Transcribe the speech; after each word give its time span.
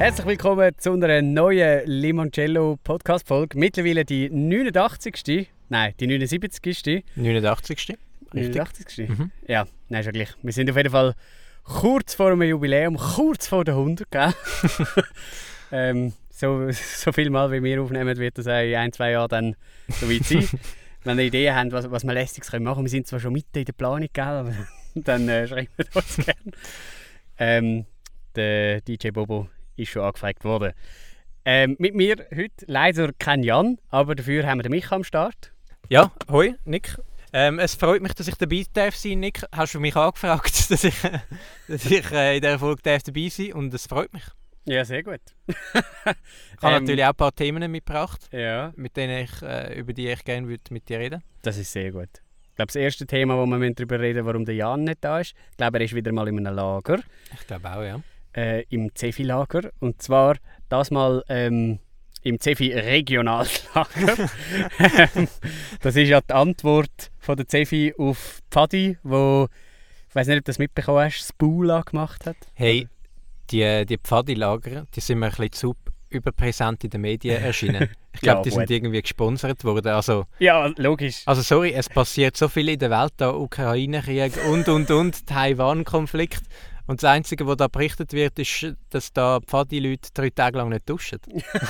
Herzlich 0.00 0.26
willkommen 0.26 0.72
zu 0.78 0.92
einer 0.94 1.20
neuen 1.20 1.86
Limoncello 1.86 2.78
Podcast 2.82 3.28
Folge. 3.28 3.58
Mittlerweile 3.58 4.06
die 4.06 4.30
89. 4.30 5.50
Nein, 5.68 5.92
die 6.00 6.06
79. 6.06 7.04
89. 7.16 7.76
Richtig. 7.76 7.98
89. 8.32 9.08
Mhm. 9.10 9.30
Ja, 9.46 9.66
nein, 9.90 10.02
schon 10.02 10.14
gleich. 10.14 10.30
Wir 10.40 10.54
sind 10.54 10.70
auf 10.70 10.78
jeden 10.78 10.88
Fall 10.88 11.14
kurz 11.64 12.14
vor 12.14 12.28
einem 12.30 12.40
Jubiläum, 12.40 12.96
kurz 12.96 13.46
vor 13.46 13.62
der 13.62 13.74
100, 13.74 14.10
gell? 14.10 14.32
ähm, 15.70 16.14
so, 16.30 16.70
so 16.70 17.12
viel 17.12 17.28
Mal, 17.28 17.52
wie 17.52 17.62
wir 17.62 17.82
aufnehmen, 17.82 18.16
wird 18.16 18.38
das 18.38 18.46
in 18.46 18.52
ein, 18.76 18.94
zwei 18.94 19.10
Jahren 19.10 19.28
dann 19.28 19.56
so 19.88 20.08
weit 20.08 20.24
sein. 20.24 20.48
Wenn 21.04 21.18
ihr 21.18 21.26
Ideen 21.26 21.54
habt, 21.54 21.72
was, 21.72 21.90
was 21.90 22.04
wir 22.04 22.14
lästiges 22.14 22.50
machen 22.52 22.64
können, 22.64 22.86
wir 22.86 22.88
sind 22.88 23.06
zwar 23.06 23.20
schon 23.20 23.34
mitten 23.34 23.58
in 23.58 23.66
der 23.66 23.74
Planung, 23.74 24.08
gell, 24.10 24.24
aber 24.24 24.54
dann 24.94 25.28
äh, 25.28 25.46
schreiben 25.46 25.68
wir 25.76 25.94
uns 25.94 26.16
gerne. 26.16 26.52
Ähm, 27.36 27.84
der 28.34 28.80
DJ 28.80 29.10
Bobo 29.10 29.50
ist 29.80 29.90
schon 29.90 30.02
angefragt 30.02 30.44
worden. 30.44 30.72
Ähm, 31.44 31.76
mit 31.78 31.94
mir 31.94 32.16
heute 32.34 32.66
leider 32.66 33.12
kein 33.18 33.42
Jan, 33.42 33.78
aber 33.88 34.14
dafür 34.14 34.46
haben 34.46 34.58
wir 34.58 34.64
den 34.64 34.72
Micha 34.72 34.94
am 34.94 35.04
Start. 35.04 35.52
Ja, 35.88 36.12
hoi, 36.30 36.54
Nick. 36.64 36.96
Ähm, 37.32 37.58
es 37.58 37.74
freut 37.74 38.02
mich, 38.02 38.12
dass 38.14 38.28
ich 38.28 38.34
dabei 38.34 38.64
darf 38.72 38.96
sein, 38.96 39.20
Nick. 39.20 39.42
Hast 39.52 39.74
du 39.74 39.80
mich 39.80 39.96
angefragt, 39.96 40.70
dass 40.70 40.84
ich, 40.84 40.94
dass 41.68 41.84
ich 41.86 42.10
äh, 42.12 42.36
in 42.36 42.42
dieser 42.42 42.58
Folge 42.58 42.82
darf 42.82 43.02
dabei 43.02 43.28
sein 43.28 43.52
und 43.52 43.72
es 43.72 43.86
freut 43.86 44.12
mich. 44.12 44.24
Ja, 44.66 44.84
sehr 44.84 45.02
gut. 45.02 45.20
ich 45.46 45.54
habe 46.62 46.76
ähm, 46.76 46.82
natürlich 46.84 47.04
auch 47.04 47.10
ein 47.10 47.16
paar 47.16 47.34
Themen 47.34 47.70
mitgebracht, 47.70 48.28
ja. 48.32 48.72
mit 48.76 48.96
denen 48.96 49.24
ich, 49.24 49.42
äh, 49.42 49.78
über 49.78 49.92
die 49.92 50.08
ich 50.08 50.24
gerne 50.24 50.46
mit 50.46 50.88
dir 50.88 50.98
reden 50.98 51.22
Das 51.42 51.56
ist 51.56 51.72
sehr 51.72 51.90
gut. 51.92 52.08
Ich 52.50 52.56
glaube, 52.56 52.66
das 52.66 52.76
erste 52.76 53.06
Thema, 53.06 53.36
wo 53.36 53.46
wir 53.46 53.74
darüber 53.74 53.98
reden 53.98 54.26
warum 54.26 54.44
der 54.44 54.54
Jan 54.54 54.84
nicht 54.84 54.98
da 55.00 55.20
ist, 55.20 55.34
ich 55.50 55.56
glaube, 55.56 55.78
er 55.78 55.84
ist 55.84 55.94
wieder 55.94 56.12
mal 56.12 56.28
in 56.28 56.46
einem 56.46 56.54
Lager. 56.54 57.00
Ich 57.32 57.46
glaube 57.46 57.70
auch, 57.70 57.82
ja. 57.82 58.00
Äh, 58.34 58.62
Im 58.70 58.90
Cefi-Lager. 58.94 59.70
Und 59.80 60.00
zwar 60.02 60.36
das 60.68 60.90
mal 60.90 61.24
ähm, 61.28 61.78
im 62.22 62.40
Cefi 62.40 62.72
Regionallager. 62.72 63.86
das 65.80 65.96
ist 65.96 66.08
ja 66.08 66.20
die 66.20 66.34
Antwort 66.34 67.10
von 67.18 67.36
der 67.36 67.46
Cefi 67.48 67.94
auf 67.96 68.40
Pfadi, 68.50 68.98
wo 69.02 69.48
ich 70.08 70.14
weiß 70.16 70.26
nicht, 70.26 70.38
ob 70.38 70.44
du 70.44 70.50
das 70.50 70.58
mitbekommen 70.58 71.04
hast, 71.04 71.28
Spula 71.28 71.82
gemacht 71.82 72.26
hat. 72.26 72.36
Hey, 72.54 72.88
die, 73.50 73.86
die 73.86 73.96
Pfadi-Lager, 73.96 74.86
die 74.92 75.00
sind 75.00 75.20
mir 75.20 75.26
ein 75.26 75.30
bisschen 75.30 75.52
zu 75.52 75.76
überpräsent 76.08 76.82
in 76.82 76.90
den 76.90 77.00
Medien 77.00 77.42
erschienen. 77.42 77.88
Ich 78.12 78.22
glaube, 78.22 78.38
ja, 78.38 78.42
die 78.42 78.50
sind 78.50 78.68
irgendwie 78.68 79.00
gesponsert 79.00 79.62
worden. 79.62 79.92
Also, 79.92 80.26
ja, 80.40 80.66
logisch. 80.76 81.22
Also 81.26 81.42
sorry, 81.42 81.72
es 81.72 81.88
passiert 81.88 82.36
so 82.36 82.48
viel 82.48 82.68
in 82.68 82.80
der 82.80 82.90
Welt, 82.90 83.12
der 83.20 83.36
Ukraine-Krieg 83.36 84.32
und, 84.48 84.68
und, 84.68 84.90
und, 84.90 85.28
Taiwan-Konflikt. 85.28 86.42
Und 86.90 87.04
das 87.04 87.08
Einzige, 87.08 87.46
was 87.46 87.56
da 87.56 87.68
berichtet 87.68 88.12
wird, 88.14 88.36
ist, 88.40 88.74
dass 88.90 89.12
da 89.12 89.38
Pfadi-Leute 89.38 90.10
drei 90.12 90.30
Tage 90.30 90.58
lang 90.58 90.70
nicht 90.70 90.90
duschen. 90.90 91.20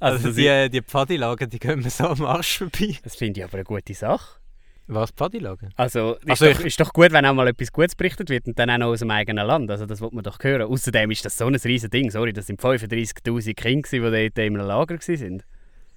also, 0.00 0.28
also 0.28 0.32
die, 0.32 0.70
die 0.70 0.80
Pfadi-Lager, 0.80 1.46
die 1.46 1.58
gehen 1.58 1.82
mir 1.82 1.90
so 1.90 2.04
am 2.04 2.24
Arsch 2.24 2.56
vorbei. 2.56 2.96
Das 3.04 3.14
finde 3.16 3.40
ich 3.40 3.44
aber 3.44 3.56
eine 3.56 3.64
gute 3.64 3.92
Sache. 3.92 4.40
Was, 4.86 5.10
Pfadilager? 5.10 5.68
Also, 5.76 6.14
ist, 6.14 6.30
also 6.30 6.50
doch, 6.50 6.60
ist 6.60 6.80
doch 6.80 6.90
gut, 6.94 7.12
wenn 7.12 7.26
auch 7.26 7.34
mal 7.34 7.46
etwas 7.48 7.70
Gutes 7.70 7.94
berichtet 7.94 8.30
wird 8.30 8.46
und 8.46 8.58
dann 8.58 8.70
auch 8.70 8.78
noch 8.78 8.86
aus 8.86 9.00
dem 9.00 9.10
eigenen 9.10 9.46
Land. 9.46 9.70
Also 9.70 9.84
das 9.84 10.00
wird 10.00 10.14
man 10.14 10.24
doch 10.24 10.38
hören. 10.40 10.72
Außerdem 10.72 11.10
ist 11.10 11.26
das 11.26 11.36
so 11.36 11.44
ein 11.44 11.54
riesiges 11.56 11.90
Ding. 11.90 12.10
Sorry, 12.10 12.32
das 12.32 12.46
sind 12.46 12.58
35'000 12.58 13.52
Kinder, 13.52 13.90
die 13.90 14.00
dort 14.00 14.38
in 14.38 14.56
einem 14.56 14.66
Lager 14.66 14.94
waren. 14.94 15.42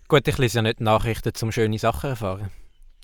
Gut, 0.10 0.28
ich 0.28 0.38
lese 0.38 0.58
ja 0.58 0.62
nicht 0.64 0.82
Nachrichten, 0.82 1.32
um 1.42 1.54
schöne 1.54 1.80
Sachen 1.80 2.02
zu 2.02 2.08
erfahren. 2.08 2.52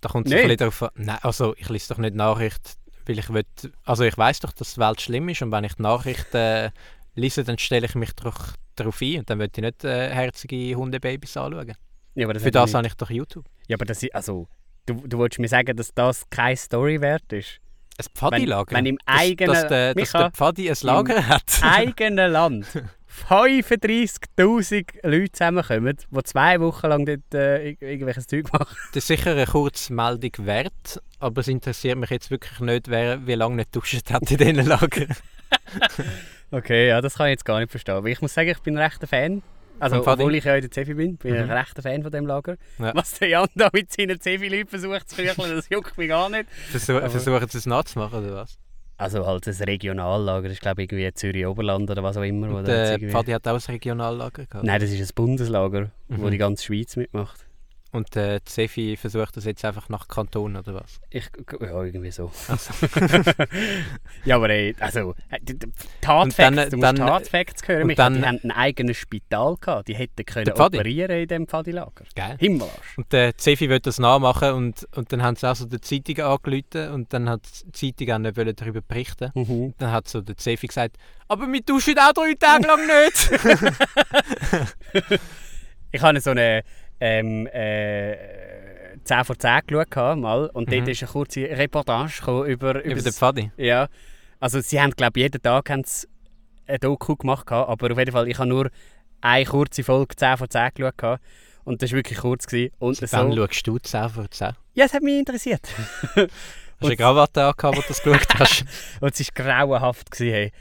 Da 0.01 0.09
kommt 0.09 0.27
es 0.27 0.33
ein 0.33 0.41
bisschen 0.41 0.57
darauf 0.57 0.83
an. 0.83 0.89
Nein, 0.95 1.19
also 1.21 1.55
ich 1.57 1.69
lese 1.69 1.93
doch 1.93 1.99
nicht 1.99 2.15
Nachrichten, 2.15 2.71
weil 3.05 3.19
ich 3.19 3.29
will, 3.33 3.45
Also 3.83 4.03
ich 4.03 4.17
weiß 4.17 4.39
doch, 4.39 4.53
dass 4.53 4.75
die 4.75 4.79
Welt 4.79 5.01
schlimm 5.01 5.29
ist 5.29 5.41
und 5.41 5.51
wenn 5.51 5.63
ich 5.63 5.73
die 5.75 5.83
Nachrichten 5.83 6.37
äh, 6.37 6.71
lese, 7.15 7.43
dann 7.43 7.57
stelle 7.57 7.85
ich 7.85 7.95
mich 7.95 8.13
doch 8.13 8.53
darauf 8.75 9.01
ein 9.01 9.19
und 9.19 9.29
dann 9.29 9.39
will 9.39 9.49
ich 9.53 9.61
nicht 9.61 9.83
äh, 9.83 10.09
herzige 10.09 10.75
Hundebabys 10.75 11.37
anschauen. 11.37 11.73
Ja, 12.15 12.31
das 12.31 12.43
Für 12.43 12.51
das 12.51 12.73
habe 12.73 12.87
ich 12.87 12.93
doch 12.95 13.09
YouTube. 13.09 13.45
Ja, 13.67 13.75
aber 13.75 13.85
das 13.85 14.01
ist, 14.01 14.15
also 14.15 14.47
Du, 14.85 14.93
du 15.07 15.17
wolltest 15.17 15.39
mir 15.39 15.47
sagen, 15.47 15.75
dass 15.75 15.93
das 15.93 16.29
keine 16.29 16.55
Story 16.55 17.01
wert 17.01 17.33
ist? 17.33 17.59
Ein 17.97 18.05
Pfadi-Lager? 18.13 18.71
Wenn, 18.71 18.85
wenn, 18.85 18.85
im 18.85 18.97
eigenen... 19.05 19.53
Dass, 19.53 19.61
dass, 19.61 19.69
der, 19.69 19.95
dass 19.95 20.11
der 20.11 20.31
Pfadi 20.31 20.69
ein 20.69 20.77
Lager 20.81 21.27
hat? 21.27 21.43
Im 21.61 21.67
eigenen 21.67 22.31
Land 22.31 22.67
35'000 23.29 25.07
Leute 25.07 25.31
zusammenkommen, 25.31 25.97
die 26.09 26.23
zwei 26.23 26.59
Wochen 26.59 26.87
lang 26.87 27.05
dort 27.05 27.33
äh, 27.33 27.69
irgendwelches 27.71 28.27
Zeug 28.27 28.51
machen. 28.51 28.75
Das 28.93 29.03
ist 29.03 29.07
sicher 29.07 29.31
eine 29.31 29.45
Kurzmeldung 29.45 30.31
wert, 30.45 31.01
aber 31.19 31.41
es 31.41 31.47
interessiert 31.47 31.97
mich 31.97 32.09
jetzt 32.09 32.31
wirklich 32.31 32.59
nicht, 32.59 32.89
wer 32.89 33.25
wie 33.25 33.35
lange 33.35 33.57
nicht 33.57 33.75
duscht 33.75 34.11
hat 34.11 34.29
in 34.29 34.37
diesen 34.37 34.65
Lagern. 34.65 35.15
okay, 36.51 36.87
ja, 36.87 37.01
das 37.01 37.15
kann 37.15 37.27
ich 37.27 37.31
jetzt 37.31 37.45
gar 37.45 37.59
nicht 37.59 37.71
verstehen. 37.71 37.95
Aber 37.95 38.07
ich 38.07 38.21
muss 38.21 38.33
sagen, 38.33 38.49
ich 38.49 38.59
bin 38.59 38.77
ein 38.77 38.83
rechter 38.83 39.07
Fan 39.07 39.41
also, 39.79 40.05
obwohl 40.05 40.35
ich 40.35 40.43
ja 40.43 40.55
in 40.55 40.61
der 40.61 40.71
Zefi 40.71 40.93
bin, 40.93 41.17
bin 41.17 41.35
ich 41.35 41.43
mhm. 41.43 41.49
ein 41.49 41.57
rechter 41.57 41.81
Fan 41.81 42.01
von 42.01 42.11
dem 42.11 42.25
Lager. 42.25 42.55
Ja. 42.79 42.93
Was 42.95 43.19
der 43.19 43.29
Jan 43.29 43.47
da 43.55 43.69
mit 43.73 43.91
seinen 43.91 44.19
Zefi-Leuten 44.19 44.69
versucht 44.69 45.09
zu 45.09 45.15
kücheln, 45.17 45.55
das 45.55 45.69
juckt 45.69 45.97
mich 45.97 46.07
gar 46.07 46.29
nicht. 46.29 46.49
Versuch, 46.71 46.99
versuchen 46.99 47.49
sie 47.49 47.57
es 47.57 47.65
nachzumachen, 47.65 48.25
oder 48.25 48.35
was? 48.35 48.57
Also 48.97 49.25
halt 49.25 49.45
ein 49.45 49.53
Regionallager, 49.53 50.43
das 50.43 50.53
ist 50.53 50.61
glaube 50.61 50.83
ich 50.83 50.91
irgendwie 50.91 51.13
Zürich-Oberland 51.13 51.91
oder 51.91 52.01
was 52.01 52.15
auch 52.15 52.23
immer. 52.23 52.49
Und 52.49 52.67
der 52.67 52.97
Pfadi 52.99 53.31
hat 53.31 53.47
auch 53.47 53.53
ein 53.53 53.73
Regionallager 53.73 54.45
gehabt? 54.45 54.65
Nein, 54.65 54.79
das 54.79 54.89
ist 54.89 55.11
ein 55.11 55.15
Bundeslager, 55.15 55.91
mhm. 56.07 56.21
wo 56.21 56.29
die 56.29 56.37
ganze 56.37 56.63
Schweiz 56.63 56.95
mitmacht. 56.95 57.45
Und 57.95 58.15
äh, 58.17 58.39
die 58.45 58.51
Sefi 58.51 58.97
versucht 58.97 59.37
das 59.37 59.45
jetzt 59.45 59.63
einfach 59.63 59.87
nach 59.87 60.07
Kanton 60.09 60.57
oder 60.57 60.73
was? 60.75 60.99
Ich, 61.09 61.29
ja, 61.61 61.83
irgendwie 61.83 62.11
so. 62.11 62.29
Also. 62.49 62.73
ja, 64.25 64.35
aber 64.35 64.49
ey, 64.49 64.75
also, 64.79 65.15
äh, 65.29 65.39
Tatfacts, 66.01 66.69
du 66.69 66.77
musst 66.77 66.83
dann, 66.83 66.95
Tatfacts 66.97 67.67
hören. 67.67 67.89
Und 67.89 67.97
dann, 67.97 68.15
die 68.15 68.25
haben 68.25 68.39
ein 68.43 68.51
eigenes 68.51 68.97
Spital 68.97 69.55
gehabt. 69.55 69.87
Die 69.87 69.95
hätten 69.95 70.25
können 70.25 70.51
operieren 70.51 71.21
in 71.21 71.27
diesem 71.27 71.47
Pfadilager. 71.47 72.03
Geil. 72.15 72.35
Himmelarsch. 72.37 72.97
Und 72.97 73.13
der 73.13 73.33
Sefi 73.37 73.69
wollte 73.69 73.89
das 73.89 73.99
nachmachen 73.99 74.51
und, 74.51 74.87
und 74.95 75.13
dann 75.13 75.23
haben 75.23 75.37
sie 75.37 75.49
auch 75.49 75.55
so 75.55 75.65
die 75.65 75.79
Zeitung 75.79 76.19
angerufen 76.25 76.91
und 76.91 77.13
dann 77.13 77.29
hat 77.29 77.43
die 77.63 77.95
Zeitung 77.95 78.13
auch 78.13 78.19
nicht 78.19 78.61
darüber 78.61 78.81
berichten. 78.81 79.31
Mhm. 79.35 79.73
Dann 79.77 79.91
hat 79.91 80.09
so 80.09 80.19
der 80.21 80.35
Sefi 80.37 80.67
gesagt, 80.67 80.97
aber 81.29 81.47
wir 81.47 81.61
duschen 81.61 81.97
auch 81.97 82.11
drei 82.11 82.33
Tage 82.33 82.67
lang 82.67 82.81
nicht. 82.85 83.31
ich 85.91 86.01
habe 86.01 86.19
so 86.19 86.31
eine 86.31 86.63
ähm, 86.99 87.47
äh, 87.47 88.17
10 89.03 89.23
vor 89.23 89.37
10 89.37 89.61
geschaut 89.67 90.17
mal, 90.17 90.49
und 90.53 90.69
mhm. 90.69 90.71
dort 90.71 90.87
ist 90.89 91.03
eine 91.03 91.11
kurze 91.11 91.41
Reportage 91.41 92.21
über, 92.27 92.45
über, 92.47 92.83
über 92.83 93.01
den 93.01 93.13
Pfadi? 93.13 93.51
Ja. 93.57 93.87
Also 94.39 94.59
sie 94.61 94.81
haben, 94.81 94.91
glaube 94.91 95.19
jeden 95.19 95.41
Tag 95.41 95.69
haben 95.69 95.83
eine 96.67 96.79
Doku 96.79 97.15
gemacht, 97.15 97.51
aber 97.51 97.91
auf 97.91 97.97
jeden 97.97 98.11
Fall, 98.11 98.27
ich 98.27 98.37
habe 98.37 98.49
nur 98.49 98.69
eine 99.21 99.45
kurze 99.45 99.83
Folge 99.83 100.15
10 100.15 100.37
vor 100.37 100.49
10 100.49 100.69
geschaut. 100.75 101.19
Und 101.63 101.81
das 101.81 101.91
war 101.91 101.97
wirklich 101.97 102.19
kurz. 102.19 102.45
Gewesen. 102.45 102.73
Und 102.77 102.97
so, 102.97 103.07
dann 103.07 103.33
schaust 103.35 103.67
du 103.67 103.79
10 103.79 104.09
vor 104.09 104.29
10? 104.29 104.53
Ja, 104.75 104.85
es 104.85 104.93
hat 104.93 105.01
mich 105.01 105.17
interessiert. 105.17 105.67
hast 106.15 106.29
du 106.79 106.85
eine 106.85 106.95
Krawatte 106.95 107.43
angehabt, 107.43 107.77
als 107.77 107.87
du 107.87 107.93
das 107.93 108.03
geschaut 108.03 108.39
hast? 108.39 108.65
und 109.01 109.19
es 109.19 109.31
war 109.35 109.45
grauenhaft. 109.45 110.11
Gewesen, 110.11 110.33
hey 110.33 110.51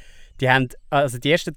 die 0.41 0.51
haben, 0.51 0.69
also 0.91 1.19
die 1.19 1.31
ersten, 1.31 1.57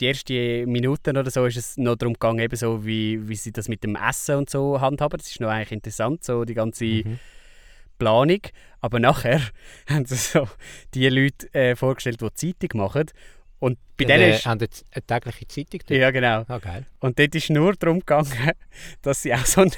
die 0.00 0.06
ersten 0.06 0.70
Minuten 0.70 1.16
oder 1.16 1.30
so 1.30 1.46
ist 1.46 1.56
es 1.56 1.76
noch 1.76 1.96
darum 1.96 2.14
gegangen, 2.14 2.40
eben 2.40 2.56
so, 2.56 2.84
wie, 2.84 3.28
wie 3.28 3.36
sie 3.36 3.52
das 3.52 3.68
mit 3.68 3.84
dem 3.84 3.96
Essen 3.96 4.36
und 4.36 4.50
so 4.50 4.80
handhaben. 4.80 5.18
Das 5.18 5.28
ist 5.28 5.40
noch 5.40 5.48
eigentlich 5.48 5.72
interessant, 5.72 6.24
so 6.24 6.44
die 6.44 6.54
ganze 6.54 6.84
mhm. 6.84 7.18
Planung. 7.98 8.40
Aber 8.80 8.98
nachher 8.98 9.40
haben 9.88 10.06
sie 10.06 10.16
so 10.16 10.48
die 10.94 11.08
Leute 11.08 11.52
äh, 11.54 11.76
vorgestellt, 11.76 12.20
die 12.20 12.34
Zeitung 12.34 12.80
machen. 12.80 13.06
Und 13.60 13.78
bei 13.98 14.06
ja, 14.06 14.16
denen 14.16 14.32
ist... 14.32 14.46
Haben 14.46 14.60
jetzt 14.60 14.86
eine 14.90 15.02
tägliche 15.02 15.46
Zeitung? 15.46 15.80
Dort? 15.86 16.00
Ja, 16.00 16.10
genau. 16.10 16.44
Oh. 16.48 16.58
Und 17.00 17.18
dort 17.18 17.34
ist 17.34 17.50
nur 17.50 17.74
darum 17.74 18.00
gegangen, 18.00 18.52
dass 19.02 19.22
sie 19.22 19.34
auch 19.34 19.44
so 19.44 19.60
eine, 19.60 19.70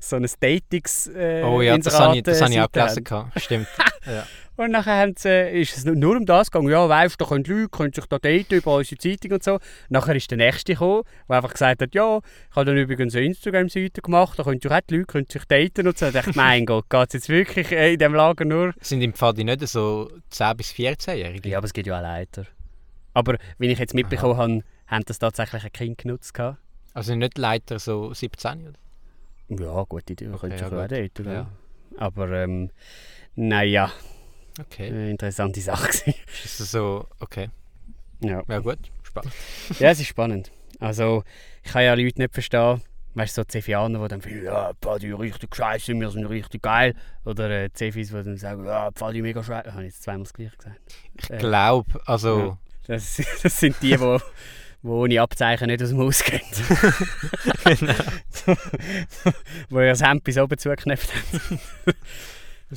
so 0.00 0.16
eine 0.16 0.28
Statings 0.28 1.08
äh, 1.08 1.42
Oh 1.44 1.60
ja, 1.60 1.76
das 1.76 2.00
habe 2.00 2.16
ich, 2.16 2.22
das 2.22 2.40
habe 2.40 2.52
ich 2.52 2.60
auch 2.60 2.72
gelesen. 2.72 3.04
Stimmt. 3.36 3.68
ja. 4.06 4.26
Und 4.58 4.72
dann 4.72 5.14
sie, 5.16 5.50
ist 5.52 5.76
es 5.76 5.84
nur 5.84 6.16
um 6.16 6.26
das 6.26 6.50
gegangen, 6.50 6.68
ja, 6.68 6.88
weißt 6.88 7.14
du, 7.14 7.24
da 7.24 7.28
können 7.28 7.44
Leute 7.44 7.68
können 7.68 7.92
sich 7.92 8.04
da 8.06 8.18
daten 8.18 8.54
über 8.54 8.74
unsere 8.74 8.98
Zeitung 8.98 9.30
und 9.30 9.44
so. 9.44 9.60
Nachher 9.88 10.16
ist 10.16 10.28
der 10.32 10.38
Nächste 10.38 10.72
gekommen, 10.72 11.04
der 11.28 11.36
einfach 11.36 11.52
gesagt 11.52 11.80
hat, 11.80 11.94
ja, 11.94 12.18
ich 12.18 12.56
habe 12.56 12.64
dann 12.64 12.76
übrigens 12.76 13.14
eine 13.14 13.26
Instagram-Seite 13.26 14.02
gemacht, 14.02 14.36
da 14.36 14.42
können 14.42 14.60
auch 14.68 14.80
die 14.80 14.96
Leute 14.96 15.06
können 15.06 15.26
sich 15.30 15.44
daten 15.44 15.86
und 15.86 15.96
so. 15.96 16.06
Und 16.06 16.16
ich 16.16 16.22
dachte, 16.24 16.36
mein 16.36 16.66
Gott, 16.66 16.90
geht 16.90 17.06
es 17.06 17.12
jetzt 17.12 17.28
wirklich 17.28 17.70
äh, 17.70 17.92
in 17.92 18.00
diesem 18.00 18.14
Lager 18.14 18.44
nur... 18.44 18.74
Sind 18.80 19.00
im 19.00 19.12
Pfadi 19.12 19.44
nicht 19.44 19.64
so 19.68 20.10
10- 20.32 20.54
bis 20.54 20.72
14-Jährige? 20.72 21.48
Ja, 21.48 21.58
aber 21.58 21.66
es 21.66 21.72
gibt 21.72 21.86
ja 21.86 21.96
auch 21.96 22.02
Leiter. 22.02 22.44
Aber 23.14 23.36
wie 23.58 23.68
ich 23.68 23.78
jetzt 23.78 23.94
mitbekommen 23.94 24.34
Aha. 24.34 24.42
habe, 24.42 24.64
haben 24.88 25.04
das 25.06 25.20
tatsächlich 25.20 25.62
ein 25.62 25.72
Kind 25.72 25.98
genutzt. 25.98 26.34
Gehabt. 26.34 26.58
Also 26.94 27.14
nicht 27.14 27.38
Leiter 27.38 27.78
so 27.78 28.12
17, 28.12 28.70
oder? 28.70 29.64
Ja, 29.64 29.84
gute 29.84 30.14
Idee, 30.14 30.26
okay, 30.30 30.38
könntest 30.40 30.62
ja, 30.62 30.84
auch 30.84 30.88
daten. 30.88 31.30
Ja. 31.30 31.46
Aber 31.96 32.32
ähm, 32.32 32.70
naja... 33.36 33.92
Okay. 34.58 34.88
Eine 34.88 35.10
interessante 35.10 35.60
Sache. 35.60 35.88
ist 36.44 36.60
das 36.60 36.70
so, 36.70 37.06
okay. 37.20 37.48
Ja. 38.20 38.42
Ja 38.48 38.58
gut, 38.58 38.78
spannend. 39.02 39.32
ja, 39.78 39.90
es 39.90 40.00
ist 40.00 40.08
spannend. 40.08 40.50
Also, 40.80 41.24
ich 41.62 41.72
kann 41.72 41.84
ja 41.84 41.94
Leute 41.94 42.20
nicht 42.20 42.34
verstehen, 42.34 42.82
weißt 43.14 43.36
du, 43.36 43.42
so 43.42 43.44
Zefianer, 43.44 44.00
die 44.02 44.08
dann 44.08 44.22
finden, 44.22 44.44
ja, 44.44 44.72
Pfadi 44.80 45.12
richtig 45.12 45.54
scheiße, 45.54 45.94
wir 45.94 46.10
sind 46.10 46.26
richtig 46.26 46.62
geil. 46.62 46.94
Oder 47.24 47.64
äh, 47.64 47.72
Zefis, 47.72 48.08
die 48.08 48.14
dann 48.14 48.36
sagen, 48.36 48.64
ja, 48.64 48.90
Pfadi 48.92 49.22
mega 49.22 49.42
scheiße. 49.42 49.72
Habe 49.72 49.82
ich 49.82 49.92
jetzt 49.92 50.02
zweimal 50.02 50.24
das 50.24 50.32
gleiche 50.32 50.56
gesagt. 50.56 50.80
Ich 51.14 51.30
äh, 51.30 51.38
glaube, 51.38 52.00
also... 52.06 52.38
Ja. 52.38 52.58
Das, 52.86 53.20
das 53.42 53.60
sind 53.60 53.76
die, 53.82 53.96
die 53.96 54.18
die 54.82 54.88
ohne 54.88 55.20
Abzeichen 55.20 55.66
nicht 55.66 55.82
aus 55.82 55.90
dem 55.90 55.98
Haus 55.98 56.24
gehen. 56.24 56.40
genau. 57.64 57.94
wo 59.68 59.80
ihr 59.80 59.90
das 59.90 60.02
Hemd 60.02 60.24
bis 60.24 60.38
oben 60.38 60.56
zugeknöpft 60.56 61.12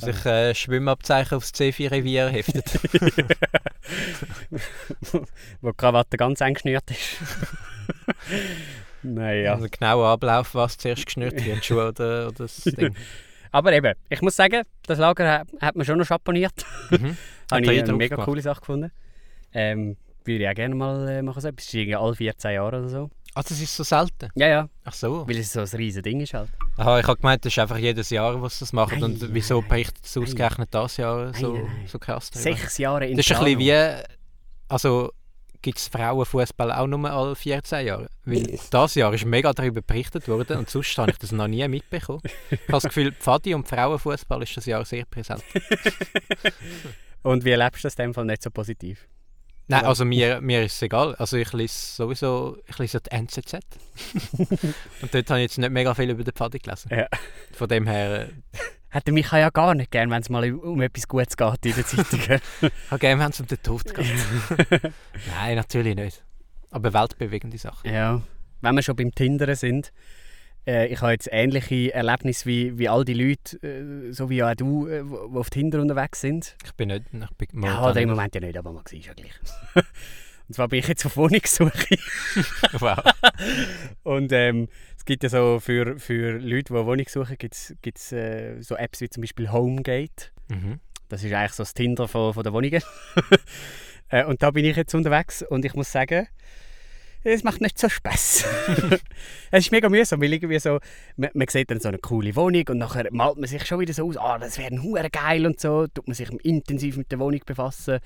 haben. 0.00 0.12
sich 0.12 0.26
äh, 0.26 0.54
Schwimmabzeichen 0.54 1.36
aufs 1.36 1.50
C4-Revier 1.50 2.28
heftet. 2.28 2.72
wo 5.60 5.70
die 5.70 5.76
Krawatte 5.76 6.16
ganz 6.16 6.40
eng 6.40 6.54
geschnürt 6.54 6.90
ist. 6.90 7.18
naja. 9.02 9.54
Also 9.54 9.66
genauer 9.70 10.08
Ablauf, 10.08 10.54
was 10.54 10.78
zuerst 10.78 11.06
geschnürt 11.06 11.44
wird, 11.44 11.64
Schuhe 11.64 11.88
oder, 11.88 12.28
oder 12.28 12.38
das 12.38 12.56
Ding. 12.64 12.94
Aber 13.50 13.72
eben, 13.72 13.94
ich 14.08 14.22
muss 14.22 14.36
sagen, 14.36 14.62
das 14.86 14.98
Lager 14.98 15.40
hat, 15.40 15.48
hat 15.60 15.76
man 15.76 15.84
schon 15.84 15.98
noch 15.98 16.06
champoniert. 16.06 16.64
Mhm. 16.90 17.16
Habe 17.50 17.62
ich 17.62 17.82
eine 17.82 17.92
mega 17.92 18.16
gemacht. 18.16 18.26
coole 18.26 18.40
Sache 18.40 18.60
gefunden. 18.60 18.92
Ähm, 19.52 19.96
würde 20.24 20.44
ich 20.44 20.48
auch 20.48 20.54
gerne 20.54 20.74
mal 20.74 21.08
äh, 21.08 21.22
machen. 21.22 21.40
So 21.40 21.48
etwas. 21.48 21.74
Alle 21.74 22.14
14 22.14 22.52
Jahre 22.52 22.78
oder 22.78 22.88
so. 22.88 23.10
Ah, 23.34 23.42
das 23.42 23.60
ist 23.60 23.74
so 23.74 23.82
selten? 23.82 24.28
Ja, 24.34 24.48
ja. 24.48 24.68
Ach 24.84 24.92
so. 24.92 25.26
Weil 25.26 25.38
es 25.38 25.52
so 25.52 25.60
ein 25.60 25.66
riesiges 25.66 26.02
Ding 26.02 26.20
ist 26.20 26.34
halt. 26.34 26.50
Aha, 26.76 27.00
ich 27.00 27.06
habe 27.06 27.16
gemeint, 27.18 27.44
das 27.44 27.52
ist 27.52 27.58
einfach 27.58 27.78
jedes 27.78 28.10
Jahr, 28.10 28.40
was 28.42 28.58
sie 28.58 28.64
das 28.64 28.72
machen. 28.74 29.00
Nein, 29.00 29.12
und 29.12 29.34
wieso 29.34 29.60
nein, 29.60 29.68
berichtet 29.68 30.04
es 30.04 30.16
ausgerechnet 30.16 30.68
das 30.72 30.98
Jahr 30.98 31.32
so, 31.32 31.54
nein, 31.54 31.86
so 31.86 31.98
krass? 31.98 32.30
Sechs 32.32 32.76
Jahre 32.78 33.06
in 33.06 33.16
Das 33.16 33.24
ist 33.26 33.32
ein 33.34 33.44
bisschen 33.44 33.58
wie... 33.58 34.02
Also 34.68 35.12
gibt 35.62 35.78
es 35.78 35.88
Frauenfußball 35.88 36.72
auch 36.72 36.86
nur 36.86 37.10
alle 37.10 37.34
14 37.34 37.86
Jahre. 37.86 38.08
Weil 38.24 38.58
das 38.70 38.94
Jahr 38.96 39.14
ist 39.14 39.24
mega 39.24 39.52
darüber 39.52 39.80
berichtet 39.80 40.28
worden 40.28 40.58
und 40.58 40.68
sonst 40.68 40.98
habe 40.98 41.12
ich 41.12 41.18
das 41.18 41.32
noch 41.32 41.48
nie 41.48 41.66
mitbekommen. 41.68 42.20
Ich 42.50 42.58
habe 42.62 42.72
das 42.72 42.82
Gefühl, 42.82 43.12
Pfadi 43.12 43.54
und 43.54 43.66
Frauenfußball 43.66 44.42
ist 44.42 44.56
das 44.56 44.66
Jahr 44.66 44.84
sehr 44.84 45.04
präsent. 45.06 45.42
und 47.22 47.44
wie 47.44 47.50
erlebst 47.50 47.84
du 47.84 47.86
das 47.86 47.94
in 47.94 48.06
dem 48.06 48.14
Fall 48.14 48.24
nicht 48.24 48.42
so 48.42 48.50
positiv? 48.50 49.06
Nein, 49.72 49.84
also 49.86 50.04
mir, 50.04 50.40
mir 50.40 50.62
ist 50.62 50.74
es 50.74 50.82
egal. 50.82 51.14
Also 51.16 51.36
ich 51.36 51.52
lese 51.52 51.74
sowieso 51.74 52.58
ich 52.66 52.78
lese 52.78 53.00
die 53.00 53.10
NZZ. 53.10 53.54
und 55.02 55.14
dort 55.14 55.30
habe 55.30 55.40
ich 55.40 55.44
jetzt 55.44 55.58
nicht 55.58 55.70
mega 55.70 55.94
viel 55.94 56.10
über 56.10 56.22
den 56.22 56.34
Pfadi 56.34 56.58
gelesen. 56.58 56.90
Ja. 56.94 57.06
Von 57.52 57.68
dem 57.68 57.86
her... 57.86 58.28
Äh, 58.28 58.58
Hätte 58.90 59.10
mich 59.10 59.32
ja 59.32 59.48
gar 59.48 59.74
nicht 59.74 59.90
gern, 59.90 60.10
wenn 60.10 60.20
es 60.20 60.28
mal 60.28 60.52
um 60.52 60.82
etwas 60.82 61.08
Gutes 61.08 61.38
geht 61.38 61.64
in 61.64 61.74
den 61.74 61.86
Zeitungen. 61.86 62.40
ich 62.60 62.90
habe 62.90 62.98
gerne, 62.98 63.22
wenn 63.22 63.30
es 63.30 63.40
um 63.40 63.46
den 63.46 63.62
Tod 63.62 63.94
geht. 63.94 64.06
Nein, 65.34 65.56
natürlich 65.56 65.96
nicht. 65.96 66.22
Aber 66.70 66.92
weltbewegende 66.92 67.56
Sachen. 67.56 67.90
Ja. 67.90 68.20
Wenn 68.60 68.74
wir 68.74 68.82
schon 68.82 68.96
beim 68.96 69.14
Tindern 69.14 69.54
sind, 69.54 69.92
äh, 70.66 70.86
ich 70.86 71.00
habe 71.00 71.12
jetzt 71.12 71.28
ähnliche 71.32 71.92
Erlebnisse 71.92 72.46
wie, 72.46 72.78
wie 72.78 72.88
all 72.88 73.04
die 73.04 73.14
Leute, 73.14 73.56
äh, 73.62 74.12
so 74.12 74.30
wie 74.30 74.42
auch 74.42 74.54
du, 74.54 74.86
äh, 74.86 75.02
die 75.02 75.36
auf 75.36 75.50
Tinder 75.50 75.80
unterwegs 75.80 76.20
sind. 76.20 76.56
Ich 76.64 76.72
bin 76.74 76.88
nicht. 76.88 77.04
Ich 77.12 77.48
bin 77.48 77.62
ja, 77.62 77.90
im 77.90 78.08
Moment 78.08 78.34
ja 78.34 78.40
nicht, 78.40 78.56
aber 78.56 78.72
man 78.72 78.84
sieht 78.86 79.06
ja 79.06 79.14
gleich. 79.14 79.34
Und 80.48 80.54
zwar 80.54 80.68
bin 80.68 80.80
ich 80.80 80.88
jetzt 80.88 81.06
auf 81.06 81.16
Wohnungssuche. 81.16 81.72
wow. 82.78 82.98
Und 84.02 84.32
ähm, 84.32 84.68
es 84.96 85.04
gibt 85.04 85.22
ja 85.22 85.28
so 85.28 85.60
für, 85.60 85.98
für 85.98 86.38
Leute, 86.38 86.74
die 86.74 86.74
Wohnung 86.74 87.06
suchen, 87.08 87.36
gibt 87.38 87.54
es 87.54 88.12
äh, 88.12 88.60
so 88.60 88.76
Apps 88.76 89.00
wie 89.00 89.08
zum 89.08 89.22
Beispiel 89.22 89.50
Homegate. 89.50 90.30
Mhm. 90.48 90.80
Das 91.08 91.24
ist 91.24 91.32
eigentlich 91.32 91.52
so 91.52 91.62
das 91.62 91.74
Tinder 91.74 92.08
von, 92.08 92.34
von 92.34 92.42
der 92.42 92.52
Wohnungen. 92.52 92.82
äh, 94.08 94.24
und 94.24 94.42
da 94.42 94.50
bin 94.50 94.64
ich 94.64 94.76
jetzt 94.76 94.94
unterwegs 94.94 95.42
und 95.42 95.64
ich 95.64 95.74
muss 95.74 95.90
sagen, 95.90 96.28
es 97.24 97.44
macht 97.44 97.60
nicht 97.60 97.78
so 97.78 97.88
Spaß. 97.88 98.44
es 99.50 99.64
ist 99.66 99.72
mega 99.72 99.88
mühsam, 99.88 100.20
weil 100.20 100.32
irgendwie 100.32 100.58
so, 100.58 100.80
man, 101.16 101.30
man, 101.34 101.48
sieht 101.48 101.70
dann 101.70 101.80
so 101.80 101.88
eine 101.88 101.98
coole 101.98 102.34
Wohnung 102.36 102.64
und 102.68 102.78
nachher 102.78 103.08
malt 103.12 103.36
man 103.36 103.48
sich 103.48 103.64
schon 103.66 103.80
wieder 103.80 103.92
so 103.92 104.06
aus, 104.08 104.16
ah, 104.16 104.38
das 104.38 104.58
wäre 104.58 104.72
ein 104.72 105.10
geil 105.10 105.46
und 105.46 105.60
so, 105.60 105.86
tut 105.86 106.06
man 106.06 106.14
sich 106.14 106.30
intensiv 106.44 106.96
mit 106.96 107.10
der 107.12 107.18
Wohnung 107.18 107.40
befassen, 107.46 108.00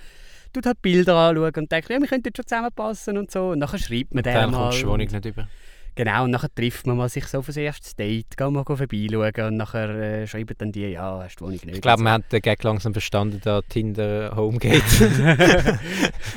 tut 0.53 0.67
halt 0.67 0.83
Bilder 0.83 1.17
anschauen 1.17 1.53
und 1.57 1.73
denkt, 1.73 1.91
ja, 1.91 2.01
wir 2.01 2.09
könnten 2.09 2.31
schon 2.37 2.47
zusammenpassen 2.47 3.17
und 3.19 3.31
so 3.31 3.51
und 3.51 3.59
nachher 3.59 3.79
schreibt 3.79 4.15
man 4.15 4.25
dann, 4.25 4.35
dann 4.35 4.51
mal. 4.51 4.71
Dann 4.71 4.81
die 4.81 4.87
Wohnung 4.87 5.07
nicht 5.07 5.25
über. 5.25 5.49
Genau, 5.97 6.25
und 6.25 6.31
nachher 6.31 6.55
trifft 6.55 6.87
man 6.87 6.99
mal 6.99 7.09
sich 7.09 7.27
so 7.27 7.39
auf 7.39 7.49
ein 7.49 7.57
erstes 7.57 7.97
Date, 7.97 8.37
geht 8.37 8.51
mal 8.51 8.65
vorbeischauen 8.65 9.47
und 9.47 9.57
nachher 9.57 9.89
äh, 9.89 10.27
schreiben 10.27 10.55
dann 10.59 10.71
die, 10.71 10.89
ja, 10.89 11.23
hast 11.23 11.37
du 11.37 11.47
Wohnung 11.47 11.59
nicht. 11.65 11.77
Ich 11.77 11.81
glaube, 11.81 12.03
wir 12.03 12.11
haben 12.11 12.25
den 12.31 12.43
Gag 12.43 12.63
langsam 12.63 12.93
verstanden, 12.93 13.41
da 13.43 13.63
Tinder 13.63 14.37
Homegate. 14.37 15.79